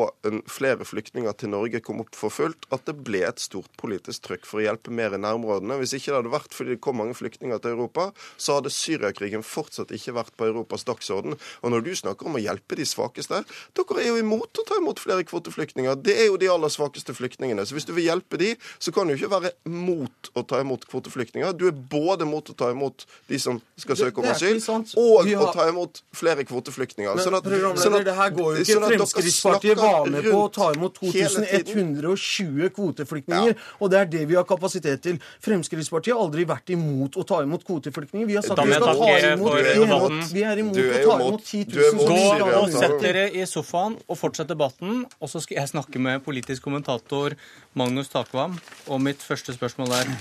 [0.52, 4.48] flere flyktninger til Norge kom opp for fullt, at det ble et stort politisk trykk
[4.48, 5.78] for å hjelpe mer i nærområdene.
[5.80, 9.46] Hvis ikke det hadde vært fordi det kom mange flyktninger til Europa, så hadde Syriakrigen
[9.48, 11.38] fortsatt ikke vært på Europas dagsorden.
[11.64, 13.44] Og når du snakker om å hjelpe de svakeste
[13.74, 15.96] Dere er jo imot å ta imot flere kvoteflyktninger.
[16.04, 17.66] Det er jo de aller svakeste flyktningene.
[17.66, 20.86] Så hvis du vil hjelpe de, så kan du ikke være mot å ta imot
[20.90, 21.56] kvoteflyktninger.
[21.58, 24.60] Du er både mot å ta imot de som skal søke om asyl,
[25.00, 27.22] og å ta imot flere kvoteflyktninger.
[27.24, 27.50] Sånn at,
[27.82, 33.54] sånn at går jo ikke at Fremskrittspartiet var med på å ta imot 2120 kvoteflyktninger.
[33.54, 33.68] Ja.
[33.80, 35.20] Og det er det vi har kapasitet til.
[35.44, 38.30] Fremskrittspartiet har aldri vært imot å ta imot kvoteflyktninger.
[38.30, 42.08] Vi har sagt vi skal ta imot Vi er imot å ta imot 10 000.
[42.14, 42.22] Gå
[42.62, 45.04] og sett dere i sofaen og fortsett debatten.
[45.20, 47.38] Og så skal jeg snakke med politisk kommentator
[47.78, 48.60] Magnus Takvam.
[48.90, 50.14] Og mitt første spørsmål er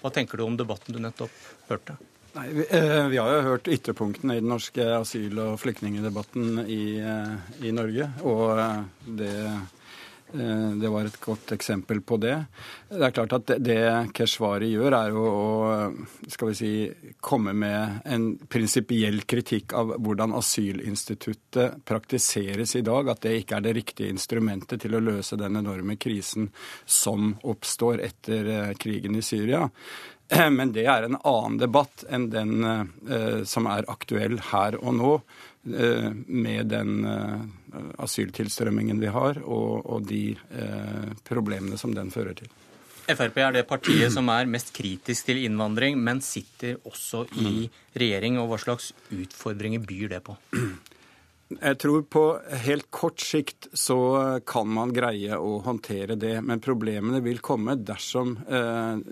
[0.00, 1.34] hva tenker du om debatten du nettopp
[1.68, 1.98] hørte?
[2.32, 7.00] Nei, vi, eh, vi, har jo hørt ytterpunktene i den norske asyl- og flyktningdebatten i,
[7.02, 8.06] eh, i, Norge.
[8.22, 8.76] Og eh,
[9.18, 9.32] det,
[10.78, 12.36] det, var et godt eksempel på det.
[12.86, 13.80] Det er klart at det,
[14.14, 15.48] Keshvari gjør, er jo å
[16.30, 16.70] skal vi si,
[17.18, 23.10] komme med en prinsipiell kritikk av hvordan asylinstituttet praktiseres i dag.
[23.10, 26.52] At det ikke er det riktige instrumentet til å løse den enorme krisen
[26.86, 29.66] som oppstår etter krigen i Syria.
[30.58, 35.12] Men det er en annen debatt enn den eh, som er aktuell her og nå,
[35.74, 37.40] eh, med den eh,
[37.98, 42.50] asyltilstrømmingen vi har, og, og de eh, problemene som den fører til.
[43.10, 47.66] Frp er det partiet som er mest kritisk til innvandring, men sitter også i
[47.98, 48.38] regjering.
[48.38, 50.38] og Hva slags utfordringer byr det på?
[51.50, 52.20] Jeg tror på
[52.62, 53.96] helt kort sikt så
[54.46, 56.36] kan man greie å håndtere det.
[56.46, 59.02] Men problemene vil komme dersom eh,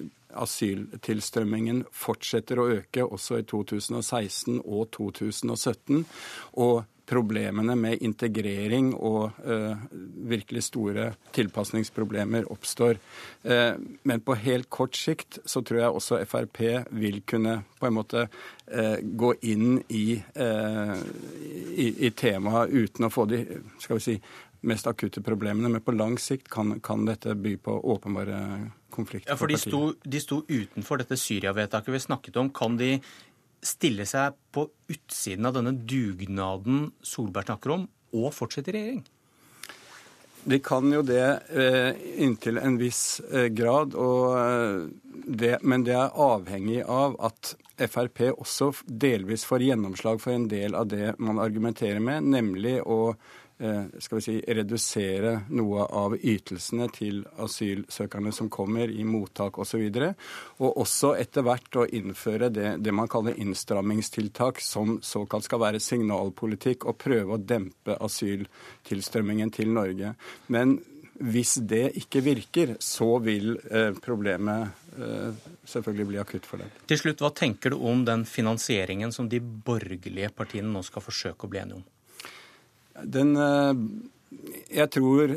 [0.42, 6.04] asyltilstrømmingen fortsetter å øke også i 2016 og 2017.
[6.62, 9.76] Og problemene med integrering og uh,
[10.28, 13.00] virkelig store tilpasningsproblemer oppstår.
[13.44, 16.60] Uh, men på helt kort sikt så tror jeg også Frp
[17.00, 23.24] vil kunne på en måte uh, gå inn i, i, i temaet uten å få
[23.30, 23.40] de
[23.80, 24.18] skal vi si,
[24.60, 25.68] mest akutte problemene.
[25.68, 28.40] Men på lang sikt kan, kan dette by på åpenbare
[28.94, 29.32] konflikter.
[29.32, 32.50] Ja, for de sto, de sto utenfor dette Syria-vedtaket vi snakket om.
[32.54, 32.96] Kan de
[33.64, 39.06] stille seg på utsiden av denne dugnaden Solberg snakker om, og fortsette i regjering?
[40.48, 44.86] De kan jo det eh, inntil en viss eh, grad, og,
[45.26, 50.74] det, men det er avhengig av at Frp også delvis får gjennomslag for en del
[50.78, 56.86] av det man argumenterer med, nemlig å Eh, skal vi si, redusere noe av ytelsene
[56.94, 59.82] til asylsøkerne som kommer i mottak osv.
[59.82, 60.12] Og, så
[60.62, 65.82] og også etter hvert å innføre det, det, man kaller innstrammingstiltak, som såkalt skal være
[65.82, 70.14] signalpolitikk, og prøve å dempe asyltilstrømmingen til Norge.
[70.54, 70.78] Men
[71.18, 75.34] hvis det ikke virker, så vil eh, problemet eh,
[75.66, 76.70] selvfølgelig bli akutt for dem.
[76.86, 81.46] Til slutt, Hva tenker du om den finansieringen som de borgerlige partiene nå skal forsøke
[81.46, 81.86] å bli enige om?
[83.02, 83.74] Den, eh,
[84.80, 85.34] jeg tror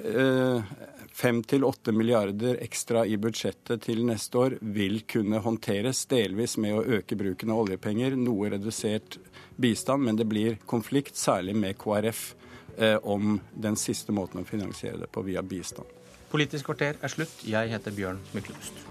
[1.12, 6.76] fem til åtte milliarder ekstra i budsjettet til neste år vil kunne håndteres delvis med
[6.76, 9.20] å øke bruken av oljepenger, noe redusert
[9.62, 12.24] bistand, men det blir konflikt, særlig med KrF,
[13.04, 15.86] om den siste måten å finansiere det på via bistand.
[16.32, 17.44] Politisk kvarter er slutt.
[17.44, 18.91] Jeg heter Bjørn Myklebust.